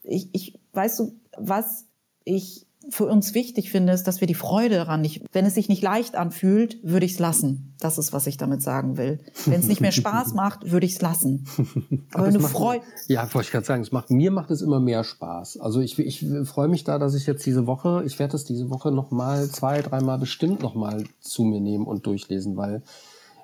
ich, 0.04 0.30
ich, 0.34 0.60
weißt 0.74 1.00
du, 1.00 1.16
was 1.38 1.86
ich 2.26 2.65
für 2.90 3.06
uns 3.06 3.34
wichtig 3.34 3.72
finde, 3.72 3.94
ist, 3.94 4.04
dass 4.04 4.22
wir 4.22 4.28
die 4.28 4.34
Freude 4.36 4.76
daran 4.76 5.02
nicht, 5.02 5.24
wenn 5.32 5.46
es 5.46 5.56
sich 5.56 5.70
nicht 5.70 5.82
leicht 5.82 6.16
anfühlt, 6.16 6.78
würde 6.84 7.06
ich 7.06 7.14
es 7.14 7.20
lassen. 7.20 7.74
Das 7.80 7.98
ist, 7.98 8.14
was 8.14 8.28
ich 8.28 8.38
damit 8.38 8.62
sagen 8.62 8.98
will. 8.98 9.20
Wenn 9.46 9.60
es 9.60 9.68
nicht 9.68 9.82
mehr 9.82 9.92
Spaß 9.92 10.34
macht, 10.36 10.72
würde 10.72 10.86
ich 10.86 10.94
es 10.94 11.02
lassen. 11.02 11.46
Aber, 11.58 11.98
Aber 12.14 12.24
wenn 12.28 12.30
es 12.30 12.36
du 12.38 12.42
macht- 12.44 12.52
Freude, 12.54 12.84
Ja, 13.08 13.24
wollte 13.34 13.48
ich 13.48 13.52
gerade 13.52 13.66
sagen, 13.66 13.82
es 13.82 13.92
macht, 13.92 14.12
mir 14.12 14.32
macht 14.32 14.52
es 14.52 14.62
immer 14.62 14.80
mehr 14.80 15.04
Spaß. 15.04 15.58
Also 15.60 15.80
ich, 15.82 15.98
ich 16.00 16.26
freue 16.44 16.68
mich 16.68 16.84
da, 16.84 17.00
dass 17.00 17.16
ich 17.16 17.26
jetzt 17.26 17.46
diese 17.46 17.66
Woche, 17.68 18.04
ich 18.06 18.20
werde 18.20 18.36
es 18.38 18.44
diese 18.46 18.70
Woche 18.70 18.92
noch 18.92 19.12
mal 19.12 19.50
zwei, 19.50 19.82
dreimal 19.82 20.20
bestimmt 20.20 20.62
noch 20.62 20.76
mal 20.76 21.04
zu 21.20 21.44
mir 21.44 21.60
nehmen 21.62 21.86
und 21.86 22.06
durchlesen, 22.06 22.56
weil 22.58 22.84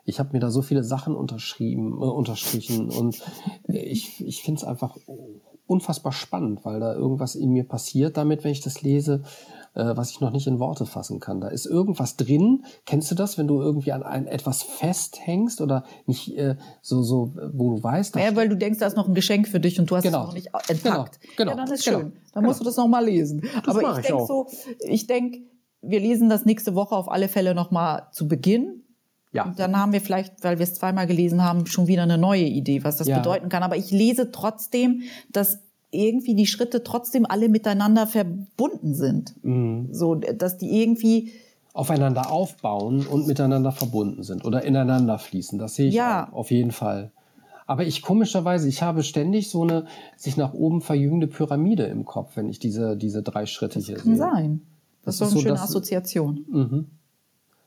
ich 0.06 0.20
habe 0.20 0.30
mir 0.34 0.40
da 0.40 0.50
so 0.50 0.62
viele 0.62 0.84
Sachen 0.84 1.16
unterschrieben, 1.16 1.94
äh, 1.94 2.06
unterstrichen 2.06 2.90
und 2.90 3.22
ich, 3.68 4.26
ich 4.26 4.42
finde 4.44 4.60
es 4.62 4.64
einfach 4.68 4.98
unfassbar 5.72 6.12
spannend, 6.12 6.66
weil 6.66 6.80
da 6.80 6.94
irgendwas 6.94 7.36
in 7.36 7.52
mir 7.52 7.64
passiert 7.68 8.18
damit, 8.18 8.44
wenn 8.44 8.52
ich 8.52 8.62
das 8.62 8.82
lese, 8.82 9.24
äh, 9.74 9.96
was 9.96 10.12
ich 10.12 10.20
noch 10.20 10.32
nicht 10.32 10.48
in 10.48 10.60
Worte 10.60 10.86
fassen 10.86 11.20
kann. 11.20 11.40
Da 11.42 11.48
ist 11.48 11.66
irgendwas 11.66 12.18
drin. 12.18 12.66
Kennst 12.86 13.10
du 13.10 13.16
das, 13.16 13.38
wenn 13.38 13.48
du 13.48 13.62
irgendwie 13.62 13.92
an 13.94 14.04
ein, 14.04 14.28
etwas 14.28 14.64
festhängst 14.64 15.62
oder 15.62 15.84
nicht 16.06 16.38
äh, 16.38 16.58
so, 16.82 17.02
so, 17.04 17.34
wo 17.54 17.76
du 17.76 17.82
weißt, 17.84 18.16
ja, 18.18 18.36
weil 18.36 18.50
du 18.50 18.58
denkst, 18.58 18.80
da 18.80 18.88
ist 18.88 18.98
noch 18.98 19.08
ein 19.08 19.14
Geschenk 19.14 19.48
für 19.48 19.60
dich 19.60 19.80
und 19.80 19.90
du 19.90 19.96
hast 19.96 20.04
Genau. 20.04 20.22
es 20.22 20.28
noch 20.28 20.34
nicht 20.34 20.50
entpackt. 20.68 21.20
Genau, 21.22 21.36
genau, 21.38 21.52
Ja, 21.52 21.58
dann 21.58 21.74
ist 21.74 21.86
genau, 21.86 22.00
schön. 22.00 22.12
Dann 22.12 22.22
genau. 22.34 22.48
musst 22.48 22.60
du 22.60 22.66
das 22.66 22.78
noch 22.78 22.88
mal 22.88 23.06
lesen. 23.06 23.42
Aber 23.66 23.82
mach 23.82 23.98
ich 24.00 24.06
ich 24.06 24.12
denke 24.12 24.26
so, 24.28 24.48
ich 24.80 25.08
denke, 25.08 25.40
wir 25.82 26.00
lesen 26.00 26.30
das 26.30 26.46
nächste 26.46 26.76
Woche 26.76 26.96
auf 26.96 27.10
alle 27.10 27.28
Fälle 27.28 27.56
noch 27.56 27.72
mal 27.72 28.08
zu 28.12 28.28
Beginn. 28.28 28.84
Ja. 29.34 29.46
Und 29.46 29.60
dann 29.60 29.78
haben 29.78 29.94
wir 29.94 30.02
vielleicht, 30.02 30.44
weil 30.44 30.60
wir 30.60 30.64
es 30.64 30.74
zweimal 30.74 31.08
gelesen 31.08 31.44
haben, 31.44 31.66
schon 31.66 31.88
wieder 31.88 32.04
eine 32.04 32.18
neue 32.18 32.44
Idee, 32.46 32.84
was 32.84 32.98
das 32.98 33.08
Ja. 33.08 33.18
bedeuten 33.20 33.48
kann. 33.50 33.64
Aber 33.64 33.78
ich 33.78 33.90
lese 33.92 34.32
trotzdem, 34.32 35.04
dass 35.30 35.60
irgendwie 35.90 36.36
die 36.36 36.48
Schritte 36.48 36.84
trotzdem 36.84 37.26
alle 37.26 37.48
miteinander 37.50 38.08
verbunden 38.08 38.94
sind. 38.94 39.34
Mhm. 39.44 39.90
So, 39.92 40.16
dass 40.16 40.58
die 40.58 40.82
irgendwie, 40.82 41.32
aufeinander 41.74 42.30
aufbauen 42.32 43.08
und 43.08 43.28
miteinander 43.28 43.72
verbunden 43.72 44.24
sind 44.24 44.44
oder 44.44 44.64
ineinander 44.66 45.18
fließen. 45.18 45.58
Das 45.58 45.76
sehe 45.76 45.88
ich 45.88 45.96
Ja. 45.96 46.28
auch, 46.30 46.34
auf 46.34 46.52
jeden 46.52 46.72
Fall. 46.72 47.12
Aber 47.68 47.86
ich 47.86 48.02
komischerweise, 48.02 48.68
ich 48.68 48.82
habe 48.84 49.04
ständig 49.04 49.50
so 49.50 49.62
eine 49.64 49.86
sich 50.18 50.36
nach 50.36 50.54
oben 50.54 50.82
verjüngende 50.82 51.28
Pyramide 51.28 51.84
im 51.86 52.04
Kopf, 52.04 52.32
wenn 52.36 52.50
ich 52.50 52.60
diese, 52.60 52.98
diese 52.98 53.24
drei 53.24 53.46
Schritte 53.46 53.80
hier 53.80 53.96
kann 53.96 54.04
sehe. 54.04 54.18
sein. 54.18 54.62
Das, 55.06 55.16
Das 55.16 55.16
ist 55.16 55.22
ist 55.22 55.22
eine 55.22 55.32
so, 55.32 55.40
schöne 55.40 55.54
dass- 55.54 55.64
Assoziation. 55.64 56.88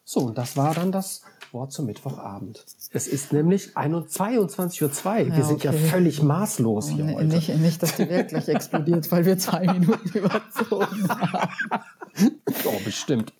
So, 0.04 0.20
und 0.20 0.36
das 0.36 0.56
war 0.58 0.74
dann 0.74 0.92
das 0.92 1.22
Wort 1.54 1.72
zum 1.72 1.86
Mittwochabend. 1.86 2.64
Es 2.92 3.06
ist 3.06 3.32
nämlich 3.32 3.76
21.02 3.76 4.82
Uhr. 4.82 5.26
Wir 5.30 5.38
Ja, 5.38 5.44
sind 5.44 5.64
ja 5.64 5.70
okay. 5.70 5.78
völlig 5.80 6.22
maßlos 6.22 6.88
hier 6.90 7.04
Nee, 7.04 7.14
heute. 7.14 7.26
Nicht, 7.26 7.48
nicht, 7.56 7.82
dass 7.82 7.96
die 7.96 8.08
Welt 8.08 8.28
gleich 8.28 8.48
explodiert, 8.48 9.10
weil 9.10 9.24
wir 9.24 9.38
zwei 9.38 9.60
Minuten 9.72 10.08
überzogen 10.18 11.08
haben. 11.08 11.48
Oh, 12.66 12.80
bestimmt. 12.84 13.32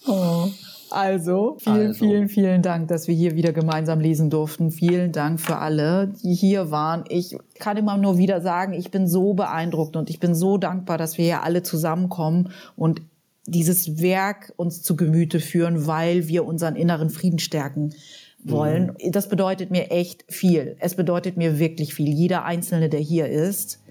Also, 0.91 1.57
vielen, 1.59 1.89
Also. 1.89 2.05
vielen, 2.05 2.29
vielen 2.29 2.63
Dank, 2.63 2.89
dass 2.89 3.09
wir 3.09 3.15
hier 3.15 3.35
wieder 3.35 3.53
gemeinsam 3.53 3.99
lesen 4.01 4.31
durften. 4.31 4.71
Vielen 4.71 5.11
Dank 5.13 5.41
für 5.41 5.57
alle, 5.59 6.13
die 6.23 6.35
hier 6.35 6.71
waren. 6.71 7.05
Ich 7.09 7.37
kann 7.59 7.77
immer 7.77 7.97
nur 7.97 8.17
wieder 8.19 8.41
sagen, 8.41 8.73
ich 8.75 8.91
bin 8.93 9.09
so 9.09 9.35
beeindruckt 9.35 9.97
und 9.97 10.09
ich 10.09 10.21
bin 10.21 10.35
so 10.35 10.57
dankbar, 10.57 10.97
dass 10.99 11.19
wir 11.19 11.25
hier 11.25 11.43
alle 11.43 11.63
zusammenkommen 11.65 12.51
und 12.77 13.03
dieses 13.47 14.01
Werk 14.01 14.53
uns 14.57 14.83
zu 14.83 14.97
Gemüte 14.97 15.41
führen, 15.41 15.87
weil 15.87 16.29
wir 16.29 16.45
unseren 16.45 16.77
inneren 16.77 17.11
Frieden 17.11 17.39
stärken 17.39 17.95
wollen. 18.43 18.93
Das 19.11 19.29
bedeutet 19.29 19.71
mir 19.71 19.91
echt 19.91 20.25
viel. 20.29 20.77
Es 20.79 20.95
bedeutet 20.95 21.37
mir 21.37 21.59
wirklich 21.59 21.95
viel. 21.95 22.09
Jeder 22.09 22.45
Einzelne, 22.45 22.89
der 22.89 23.01
hier 23.01 23.29
ist. 23.29 23.83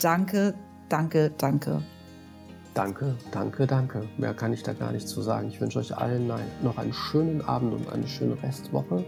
Danke, 0.00 0.54
danke, 0.88 1.32
danke. 1.38 1.82
Danke, 2.74 3.16
danke, 3.32 3.66
danke. 3.66 4.02
Mehr 4.18 4.34
kann 4.34 4.52
ich 4.52 4.62
da 4.62 4.74
gar 4.74 4.92
nicht 4.92 5.08
zu 5.08 5.22
sagen. 5.22 5.48
Ich 5.48 5.60
wünsche 5.60 5.78
euch 5.78 5.96
allen 5.96 6.30
noch 6.62 6.76
einen 6.76 6.92
schönen 6.92 7.40
Abend 7.40 7.72
und 7.72 7.88
eine 7.88 8.06
schöne 8.06 8.40
Restwoche 8.42 9.04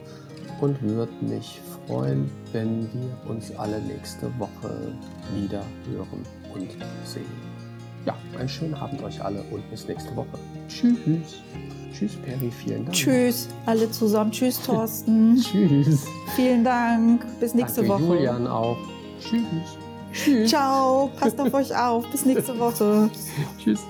und 0.61 0.81
würde 0.83 1.13
mich 1.21 1.61
freuen, 1.87 2.31
wenn 2.53 2.89
wir 2.93 3.31
uns 3.31 3.55
alle 3.57 3.81
nächste 3.83 4.27
Woche 4.39 4.93
wieder 5.35 5.63
hören 5.91 6.23
und 6.55 6.71
sehen. 7.05 7.48
Ja, 8.09 8.15
einen 8.39 8.49
schönen 8.49 8.73
Abend 8.73 9.03
euch 9.03 9.23
alle 9.23 9.43
und 9.51 9.71
bis 9.71 9.87
nächste 9.87 10.17
Woche. 10.17 10.39
Tschüss. 10.67 11.43
Tschüss, 11.93 12.17
Peri, 12.17 12.51
vielen 12.51 12.87
Dank. 12.87 12.97
Tschüss, 12.97 13.49
alle 13.67 13.91
zusammen. 13.91 14.31
Tschüss, 14.31 14.63
Thorsten. 14.67 15.37
Tschüss. 15.37 16.07
Vielen 16.35 16.65
Dank. 16.65 17.27
Bis 17.39 17.53
nächste 17.53 17.83
Danke, 17.83 18.07
Woche. 18.07 18.15
Julian 18.15 18.47
auch. 18.47 18.79
Tschüss. 19.21 19.43
Tschüss. 20.13 20.49
Ciao. 20.49 21.11
Passt 21.21 21.39
auf 21.39 21.53
euch 21.53 21.77
auf. 21.77 22.11
Bis 22.11 22.25
nächste 22.25 22.59
Woche. 22.59 23.11
Tschüss. 23.63 23.81